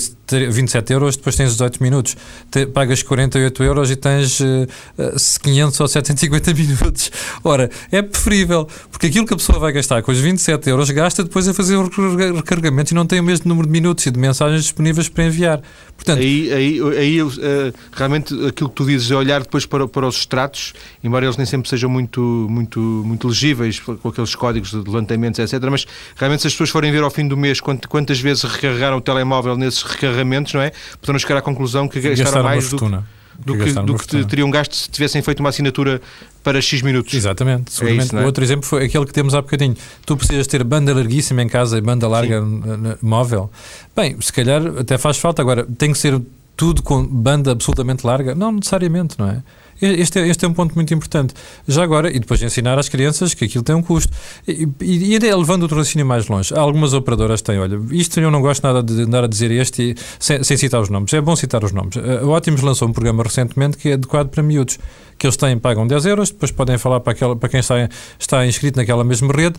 27 0.50 0.92
euros, 0.92 1.16
depois 1.16 1.36
tens 1.36 1.52
18 1.52 1.80
minutos, 1.80 2.16
te, 2.50 2.66
pagas 2.66 3.04
48 3.04 3.62
euros 3.62 3.88
e 3.88 3.94
tens 3.94 4.40
uh, 4.40 4.66
eh, 4.98 5.14
500 5.44 5.78
ou 5.78 5.86
750 5.86 6.54
minutos. 6.58 7.12
Ora, 7.44 7.70
é 7.92 8.02
preferível, 8.02 8.66
porque 8.90 9.06
aquilo 9.06 9.26
que 9.26 9.34
a 9.34 9.36
pessoa 9.36 9.60
vai 9.60 9.70
gastar 9.70 10.02
com 10.02 10.10
os 10.10 10.18
27 10.18 10.68
euros, 10.70 10.90
gasta 10.90 11.22
depois 11.22 11.46
a 11.46 11.54
fazer 11.54 11.76
o 11.76 11.86
recarregamento 12.34 12.92
e 12.92 12.96
não 12.96 13.06
tem 13.06 13.20
o 13.20 13.22
mesmo 13.22 13.48
número 13.48 13.68
de 13.68 13.72
minutos 13.72 14.04
e 14.06 14.10
de 14.10 14.18
mensagens 14.18 14.62
disponíveis 14.62 15.08
para 15.08 15.22
enviar. 15.22 15.62
Portanto, 15.96 16.18
aí, 16.18 16.52
aí, 16.52 16.80
aí 16.98 17.22
uh, 17.22 17.30
realmente 17.92 18.34
aquilo 18.44 18.68
que 18.68 18.74
tu 18.74 18.84
dizes 18.84 19.08
é 19.08 19.14
olhar 19.14 19.42
depois 19.42 19.64
para, 19.66 19.86
para 19.86 20.08
os 20.08 20.16
extratos 20.16 20.74
embora 21.02 21.24
eles 21.24 21.36
nem 21.36 21.46
sempre 21.46 21.68
sejam 21.68 21.88
muito, 21.88 22.20
muito, 22.48 22.80
muito 22.80 23.28
legíveis 23.28 23.80
com 23.80 24.08
aqueles 24.08 24.34
códigos 24.34 24.70
de 24.70 24.78
levantamentos, 24.78 25.38
etc. 25.38 25.62
Mas 25.70 25.86
realmente, 26.16 26.42
se 26.42 26.46
as 26.46 26.52
pessoas 26.52 26.70
forem 26.70 26.92
ver 26.92 27.02
ao 27.02 27.10
fim 27.10 27.26
do 27.26 27.36
mês 27.36 27.60
quantas 27.60 28.20
vezes 28.20 28.42
recarregaram 28.42 28.96
o 28.98 29.00
telemóvel 29.00 29.56
nesses 29.56 29.82
recarregamentos, 29.82 30.54
não 30.54 30.60
é? 30.60 30.72
Poderão 31.00 31.18
chegar 31.18 31.38
à 31.38 31.42
conclusão 31.42 31.88
que 31.88 32.00
gastaram 32.00 32.42
mais 32.42 32.68
do, 32.68 32.76
do 33.44 33.58
que, 33.58 33.72
do 33.72 33.94
que 33.94 34.24
teriam 34.24 34.50
gasto 34.50 34.74
se 34.74 34.90
tivessem 34.90 35.20
feito 35.22 35.40
uma 35.40 35.50
assinatura 35.50 36.00
para 36.42 36.60
X 36.60 36.82
minutos. 36.82 37.12
Exatamente. 37.12 37.72
Seguramente. 37.72 38.02
É 38.02 38.04
isso, 38.06 38.16
é? 38.16 38.24
Outro 38.24 38.42
exemplo 38.42 38.66
foi 38.66 38.84
aquele 38.84 39.04
que 39.04 39.12
temos 39.12 39.34
há 39.34 39.42
bocadinho. 39.42 39.76
Tu 40.04 40.16
precisas 40.16 40.46
ter 40.46 40.62
banda 40.64 40.94
larguíssima 40.94 41.42
em 41.42 41.48
casa 41.48 41.78
e 41.78 41.80
banda 41.80 42.08
larga 42.08 42.42
móvel. 43.02 43.50
Bem, 43.94 44.16
se 44.20 44.32
calhar 44.32 44.62
até 44.78 44.96
faz 44.96 45.18
falta. 45.18 45.42
Agora, 45.42 45.66
tem 45.76 45.92
que 45.92 45.98
ser 45.98 46.20
tudo 46.56 46.82
com 46.82 47.04
banda 47.04 47.52
absolutamente 47.52 48.06
larga? 48.06 48.34
Não 48.34 48.52
necessariamente, 48.52 49.18
não 49.18 49.28
é? 49.28 49.42
Este 49.80 50.20
é, 50.20 50.28
este 50.28 50.44
é 50.44 50.48
um 50.48 50.52
ponto 50.52 50.74
muito 50.74 50.92
importante. 50.94 51.34
Já 51.66 51.82
agora, 51.82 52.10
e 52.10 52.18
depois 52.18 52.40
de 52.40 52.46
ensinar 52.46 52.78
às 52.78 52.88
crianças 52.88 53.34
que 53.34 53.44
aquilo 53.44 53.64
tem 53.64 53.74
um 53.74 53.82
custo. 53.82 54.12
E, 54.46 54.68
e, 54.80 55.14
e 55.14 55.18
levando 55.18 55.64
o 55.64 55.66
raciocínio 55.66 56.06
mais 56.06 56.28
longe. 56.28 56.54
Algumas 56.54 56.92
operadoras 56.92 57.42
têm, 57.42 57.58
olha, 57.58 57.78
isto 57.90 58.18
eu 58.20 58.30
não 58.30 58.40
gosto 58.40 58.62
nada 58.62 58.82
de 58.82 59.02
andar 59.02 59.24
a 59.24 59.26
dizer 59.26 59.50
este 59.50 59.94
sem, 60.18 60.42
sem 60.42 60.56
citar 60.56 60.80
os 60.80 60.88
nomes. 60.88 61.12
É 61.12 61.20
bom 61.20 61.36
citar 61.36 61.62
os 61.64 61.72
nomes. 61.72 61.96
A 61.96 62.26
Ótimos 62.26 62.62
lançou 62.62 62.88
um 62.88 62.92
programa 62.92 63.22
recentemente 63.22 63.76
que 63.76 63.90
é 63.90 63.92
adequado 63.94 64.28
para 64.28 64.42
miúdos, 64.42 64.78
que 65.18 65.26
eles 65.26 65.36
têm, 65.36 65.58
pagam 65.58 65.86
10 65.86 66.06
euros, 66.06 66.30
depois 66.30 66.50
podem 66.50 66.78
falar 66.78 67.00
para, 67.00 67.12
aquela, 67.12 67.36
para 67.36 67.48
quem 67.48 67.60
está, 67.60 67.88
está 68.18 68.46
inscrito 68.46 68.78
naquela 68.78 69.04
mesma 69.04 69.32
rede 69.32 69.58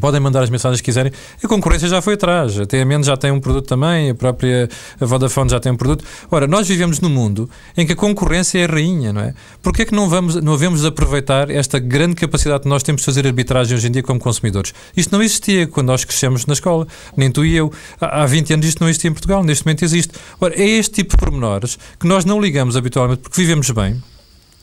Podem 0.00 0.20
mandar 0.20 0.42
as 0.42 0.50
mensagens 0.50 0.80
que 0.80 0.86
quiserem. 0.86 1.12
A 1.42 1.48
concorrência 1.48 1.88
já 1.88 2.00
foi 2.00 2.14
atrás. 2.14 2.58
A 2.58 2.66
TMN 2.66 3.02
já 3.02 3.16
tem 3.16 3.30
um 3.30 3.40
produto 3.40 3.66
também, 3.66 4.10
a 4.10 4.14
própria 4.14 4.68
Vodafone 5.00 5.50
já 5.50 5.60
tem 5.60 5.72
um 5.72 5.76
produto. 5.76 6.04
Ora, 6.30 6.46
nós 6.46 6.68
vivemos 6.68 7.00
num 7.00 7.08
mundo 7.08 7.48
em 7.76 7.86
que 7.86 7.92
a 7.92 7.96
concorrência 7.96 8.58
é 8.58 8.66
rainha, 8.66 9.12
não 9.12 9.20
é? 9.20 9.34
Porquê 9.62 9.82
é 9.82 9.84
que 9.84 9.94
não, 9.94 10.08
vamos, 10.08 10.34
não 10.36 10.52
devemos 10.52 10.84
aproveitar 10.84 11.50
esta 11.50 11.78
grande 11.78 12.14
capacidade 12.14 12.62
que 12.62 12.68
nós 12.68 12.82
temos 12.82 13.02
de 13.02 13.06
fazer 13.06 13.26
arbitragem 13.26 13.76
hoje 13.76 13.88
em 13.88 13.90
dia 13.90 14.02
como 14.02 14.18
consumidores? 14.20 14.72
Isto 14.96 15.12
não 15.12 15.22
existia 15.22 15.66
quando 15.66 15.88
nós 15.88 16.04
crescemos 16.04 16.46
na 16.46 16.54
escola, 16.54 16.86
nem 17.16 17.30
tu 17.30 17.44
e 17.44 17.56
eu. 17.56 17.72
Há 18.00 18.26
20 18.26 18.54
anos 18.54 18.66
isto 18.66 18.80
não 18.80 18.88
existia 18.88 19.10
em 19.10 19.12
Portugal, 19.12 19.42
neste 19.42 19.64
momento 19.64 19.84
existe. 19.84 20.12
Ora, 20.40 20.54
é 20.54 20.66
este 20.66 20.96
tipo 20.96 21.16
de 21.16 21.16
pormenores 21.16 21.78
que 21.98 22.06
nós 22.06 22.24
não 22.24 22.40
ligamos 22.40 22.76
habitualmente 22.76 23.22
porque 23.22 23.40
vivemos 23.40 23.70
bem 23.70 24.02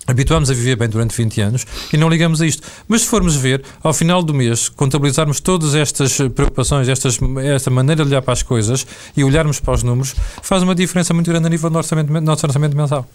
Habituámos 0.05 0.51
a 0.51 0.53
viver 0.53 0.75
bem 0.75 0.89
durante 0.89 1.15
20 1.15 1.41
anos 1.41 1.65
e 1.91 1.97
não 1.97 2.09
ligamos 2.09 2.41
a 2.41 2.45
isto. 2.45 2.67
Mas 2.87 3.01
se 3.01 3.07
formos 3.07 3.35
ver, 3.35 3.63
ao 3.81 3.93
final 3.93 4.21
do 4.21 4.33
mês, 4.33 4.67
contabilizarmos 4.67 5.39
todas 5.39 5.75
estas 5.75 6.17
preocupações, 6.35 6.89
estas, 6.89 7.17
esta 7.43 7.69
maneira 7.69 8.03
de 8.03 8.09
olhar 8.09 8.21
para 8.21 8.33
as 8.33 8.43
coisas 8.43 8.85
e 9.15 9.23
olharmos 9.23 9.59
para 9.59 9.73
os 9.73 9.83
números, 9.83 10.13
faz 10.41 10.61
uma 10.61 10.75
diferença 10.75 11.13
muito 11.13 11.29
grande 11.29 11.47
a 11.47 11.49
nível 11.49 11.69
do 11.69 11.77
orçamento, 11.77 12.11
nosso 12.21 12.45
orçamento 12.45 12.75
mensal. 12.75 13.07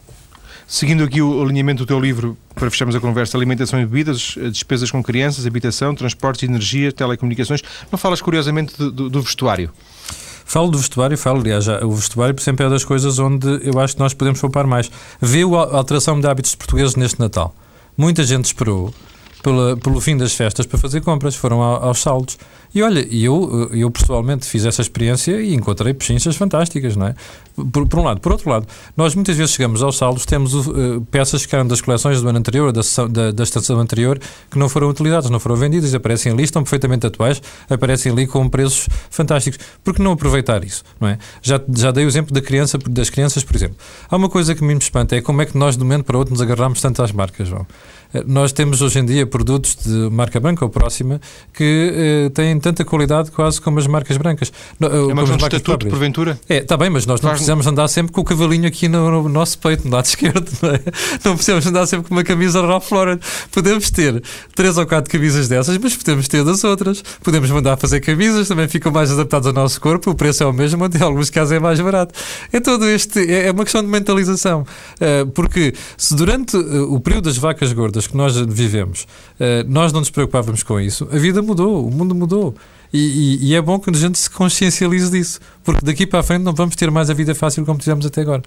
Seguindo 0.67 1.03
aqui 1.03 1.23
o 1.23 1.43
alinhamento 1.43 1.85
do 1.85 1.87
teu 1.87 1.99
livro, 1.99 2.37
para 2.55 2.71
fecharmos 2.71 2.95
a 2.95 3.01
conversa, 3.01 3.39
alimentação 3.39 3.81
e 3.81 3.87
bebidas, 3.87 4.35
despesas 4.53 4.91
com 4.91 5.03
crianças, 5.03 5.47
habitação, 5.47 5.95
transportes, 5.95 6.43
energia, 6.43 6.93
telecomunicações, 6.93 7.63
não 7.91 7.99
falas 7.99 8.21
curiosamente 8.21 8.77
do, 8.77 9.09
do 9.09 9.23
vestuário? 9.23 9.71
Falo 10.49 10.71
do 10.71 10.79
vestuário, 10.79 11.19
falo, 11.19 11.41
aliás, 11.41 11.65
já, 11.65 11.85
o 11.85 11.93
vestuário 11.93 12.35
sempre 12.41 12.65
é 12.65 12.71
das 12.71 12.83
coisas 12.83 13.19
onde 13.19 13.47
eu 13.63 13.79
acho 13.79 13.93
que 13.93 14.01
nós 14.01 14.15
podemos 14.15 14.41
poupar 14.41 14.67
mais. 14.67 14.91
Vê 15.21 15.43
a 15.43 15.77
alteração 15.77 16.19
de 16.19 16.27
hábitos 16.27 16.55
portugueses 16.55 16.97
neste 16.97 17.21
Natal. 17.21 17.55
Muita 17.95 18.25
gente 18.25 18.47
esperou 18.47 18.91
pela, 19.43 19.77
pelo 19.77 20.01
fim 20.01 20.17
das 20.17 20.33
festas 20.33 20.65
para 20.65 20.79
fazer 20.79 21.03
compras, 21.03 21.37
foram 21.37 21.61
aos 21.61 22.01
saldos. 22.01 22.39
E 22.75 22.83
olha, 22.83 23.07
eu, 23.11 23.71
eu 23.73 23.91
pessoalmente 23.91 24.47
fiz 24.47 24.65
essa 24.65 24.83
experiência 24.83 25.41
e 25.41 25.55
encontrei 25.55 25.95
pechinchas 25.95 26.37
fantásticas, 26.37 26.97
não 26.97 27.07
é? 27.07 27.15
Por, 27.73 27.89
por, 27.89 27.99
um 27.99 28.05
lado. 28.05 28.21
Por 28.21 28.33
outro 28.33 28.49
lado, 28.51 28.67
nós 28.97 29.15
muitas 29.15 29.37
vezes 29.37 29.55
chegamos 29.55 29.83
aos 29.83 29.97
saldos, 29.97 30.25
temos 30.25 30.55
uh, 30.55 31.01
peças 31.11 31.45
que 31.45 31.55
eram 31.55 31.67
das 31.67 31.81
coleções 31.81 32.21
do 32.21 32.29
ano 32.29 32.39
anterior, 32.39 32.71
da, 32.71 32.83
da, 33.11 33.31
da 33.33 33.43
estação 33.43 33.81
anterior, 33.81 34.21
que 34.51 34.59
não 34.59 34.69
foram 34.69 34.89
utilizadas, 34.89 35.31
não 35.31 35.41
foram 35.41 35.57
vendidas, 35.57 35.95
aparecem 35.95 36.31
ali, 36.31 36.45
estão 36.45 36.63
perfeitamente 36.63 37.07
atuais, 37.07 37.43
aparecem 37.69 38.13
ali 38.13 38.27
com 38.27 38.49
preços 38.49 38.89
fantásticos. 39.11 39.59
Por 39.83 39.95
que 39.95 40.03
não 40.03 40.13
aproveitar 40.13 40.63
isso, 40.63 40.85
não 41.01 41.09
é? 41.09 41.19
Já, 41.43 41.61
já 41.75 41.91
dei 41.91 42.05
o 42.05 42.09
exemplo 42.09 42.33
da 42.33 42.41
criança, 42.41 42.79
das 42.79 43.11
crianças, 43.11 43.43
por 43.43 43.57
exemplo. 43.57 43.77
Há 44.09 44.17
uma 44.17 44.29
coisa 44.29 44.55
que 44.55 44.63
me 44.63 44.75
espanta, 44.75 45.17
é 45.17 45.21
como 45.21 45.43
é 45.43 45.47
que 45.47 45.57
nós 45.57 45.77
de 45.77 45.83
um 45.83 45.87
momento 45.87 46.05
para 46.05 46.17
outro 46.17 46.33
nos 46.33 46.43
agarramos 46.43 46.81
tanto 46.81 47.03
às 47.03 47.11
marcas, 47.11 47.49
João. 47.49 47.67
Eh, 48.13 48.25
nós 48.27 48.53
temos 48.53 48.81
hoje 48.81 48.99
em 48.99 49.05
dia 49.05 49.27
produtos 49.27 49.77
de 49.85 50.11
marca 50.11 50.41
branca 50.41 50.65
ou 50.65 50.71
próxima 50.71 51.21
que 51.53 52.27
uh, 52.27 52.31
têm 52.31 52.59
tanta 52.59 52.85
qualidade 52.85 53.31
quase 53.31 53.61
como 53.61 53.79
as 53.79 53.87
marcas 53.87 54.17
brancas. 54.17 54.49
Uh, 54.81 54.85
é 54.85 55.13
uma 55.13 55.23
questão 55.23 55.37
de 55.37 55.45
estatuto, 55.45 55.65
próprias. 55.65 55.91
porventura? 55.91 56.41
É, 56.49 56.59
está 56.59 56.77
bem, 56.77 56.91
mas 56.91 57.07
nós 57.07 57.21
não 57.21 57.31
Faz... 57.31 57.39
precisamos 57.39 57.67
andar 57.67 57.89
sempre 57.89 58.13
com 58.13 58.21
o 58.21 58.25
cavalinho 58.25 58.67
aqui 58.67 58.89
no, 58.89 59.23
no 59.23 59.29
nosso 59.29 59.59
peito, 59.59 59.87
no 59.87 59.95
lado 59.95 60.07
esquerdo. 60.07 60.49
Não, 60.63 60.71
é? 60.71 60.81
não, 61.25 61.35
precisamos 61.35 61.67
andar 61.67 61.87
sempre 61.87 62.09
com 62.09 62.15
uma 62.15 62.25
camisa 62.25 62.65
Ralph 62.65 62.91
Lauren. 62.91 63.19
Podemos 63.51 63.91
ter 63.91 64.23
três 64.55 64.79
ou 64.79 64.87
quatro 64.87 65.11
camisas 65.11 65.49
dessas, 65.49 65.77
mas 65.79 65.97
podemos 65.97 66.29
ter 66.29 66.45
das 66.45 66.65
outras. 66.65 67.03
Podemos 67.23 67.51
mandar 67.51 67.77
fazer 67.77 68.01
camisas, 68.01 68.49
também 68.49 68.69
ficam 68.69 68.91
mais 68.91 69.11
adaptadas 69.11 69.47
ao 69.47 69.53
nosso 69.53 69.81
corpo, 69.81 70.11
o 70.11 70.15
preço 70.15 70.43
é 70.43 70.47
o 70.47 70.53
mesmo, 70.53 70.85
em 70.87 71.03
alguns 71.03 71.31
casos 71.31 71.53
é 71.53 71.59
mais 71.61 71.81
barato. 71.81 72.15
É 72.53 72.61
todo 72.61 72.87
este, 72.89 73.21
é, 73.21 73.49
é 73.49 73.51
uma 73.51 73.65
questão 73.65 73.83
de 73.83 73.89
mentalização. 73.89 74.65
Uh, 74.95 75.27
porque 75.33 75.75
se 75.97 76.15
durante 76.15 76.57
o 76.57 76.99
período 77.01 77.25
das 77.25 77.37
vacas 77.37 77.73
gordas 77.73 77.98
que 78.07 78.17
nós 78.17 78.37
vivemos, 78.37 79.07
nós 79.67 79.93
não 79.93 80.01
nos 80.01 80.11
preocupávamos 80.11 80.63
com 80.63 80.81
isso, 80.81 81.09
a 81.11 81.19
vida 81.19 81.43
mudou, 81.43 81.87
o 81.87 81.91
mundo 81.91 82.15
mudou. 82.15 82.55
E, 82.93 82.99
e, 82.99 83.49
e, 83.49 83.55
é 83.55 83.61
bom 83.61 83.79
que 83.79 83.91
a 83.91 83.93
gente 83.93 84.19
se 84.19 84.31
consciencialize 84.31 85.11
disso, 85.11 85.41
porque 85.63 85.85
daqui 85.85 86.07
para 86.07 86.21
a 86.21 86.23
frente 86.23 86.43
não 86.43 86.55
vamos 86.55 86.75
ter 86.75 86.91
mais 86.91 87.11
a 87.11 87.15
vida 87.15 87.35
fácil 87.35 87.65
como 87.67 87.79
tivemos 87.79 88.07
até 88.07 88.23
agora. 88.23 88.43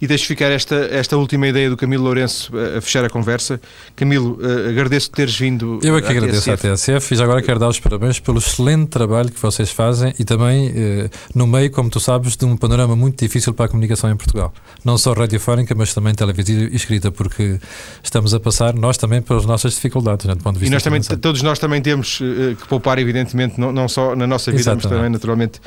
E 0.00 0.06
deixo 0.06 0.26
ficar 0.26 0.50
esta, 0.50 0.74
esta 0.74 1.16
última 1.16 1.46
ideia 1.48 1.70
do 1.70 1.76
Camilo 1.76 2.04
Lourenço 2.04 2.52
a, 2.76 2.80
fechar 2.80 3.04
a 3.04 3.10
conversa. 3.10 3.60
Camilo, 3.94 4.38
uh, 4.40 4.68
agradeço 4.68 5.10
teres 5.10 5.36
vindo. 5.36 5.78
Eu 5.82 5.96
é 5.96 6.02
que 6.02 6.08
agradeço 6.08 6.50
à 6.50 6.56
TSF 6.56 7.14
e 7.14 7.16
já 7.16 7.24
agora 7.24 7.42
quero 7.42 7.58
dar 7.58 7.68
os 7.68 7.80
parabéns 7.80 8.18
pelo 8.18 8.38
excelente 8.38 8.88
trabalho 8.88 9.30
que 9.30 9.40
vocês 9.40 9.70
fazem 9.70 10.12
e 10.18 10.24
também 10.24 10.70
uh, 10.70 11.10
no 11.34 11.46
meio, 11.46 11.70
como 11.70 11.88
tu 11.88 12.00
sabes, 12.00 12.36
de 12.36 12.44
um 12.44 12.56
panorama 12.56 12.96
muito 12.96 13.24
difícil 13.24 13.54
para 13.54 13.66
a 13.66 13.68
comunicação 13.68 14.10
em 14.10 14.16
Portugal. 14.16 14.52
Não 14.84 14.98
só 14.98 15.12
radiofónica, 15.12 15.74
mas 15.74 15.94
também 15.94 16.14
televisiva 16.14 16.70
e 16.72 16.76
escrita, 16.76 17.10
porque 17.10 17.58
estamos 18.02 18.34
a 18.34 18.40
passar, 18.40 18.74
nós 18.74 18.96
também, 18.96 19.22
pelas 19.22 19.44
nossas 19.46 19.74
dificuldades, 19.74 20.26
né, 20.26 20.34
do 20.34 20.42
ponto 20.42 20.54
de 20.54 20.60
vista 20.60 20.72
E 20.72 20.74
nós 20.74 20.82
também, 20.82 21.00
todos 21.18 21.42
nós 21.42 21.58
também 21.58 21.80
temos 21.80 22.20
uh, 22.20 22.56
que 22.60 22.68
poupar, 22.68 22.98
evidentemente, 22.98 23.58
não, 23.60 23.72
não 23.72 23.88
só 23.88 24.14
na 24.14 24.26
nossa 24.26 24.50
vida, 24.50 24.62
Exatamente. 24.62 24.84
mas 24.84 24.92
também, 24.92 25.10
naturalmente, 25.10 25.60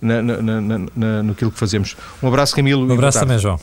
na, 0.00 0.22
na, 0.22 0.42
na, 0.42 0.78
na, 0.94 1.22
naquilo 1.22 1.50
que 1.50 1.58
fazemos. 1.58 1.96
Um 2.22 2.28
abraço, 2.28 2.54
Camilo. 2.54 2.86
Um 2.86 2.92
abraço 2.92 3.20
também, 3.20 3.38
João. 3.38 3.58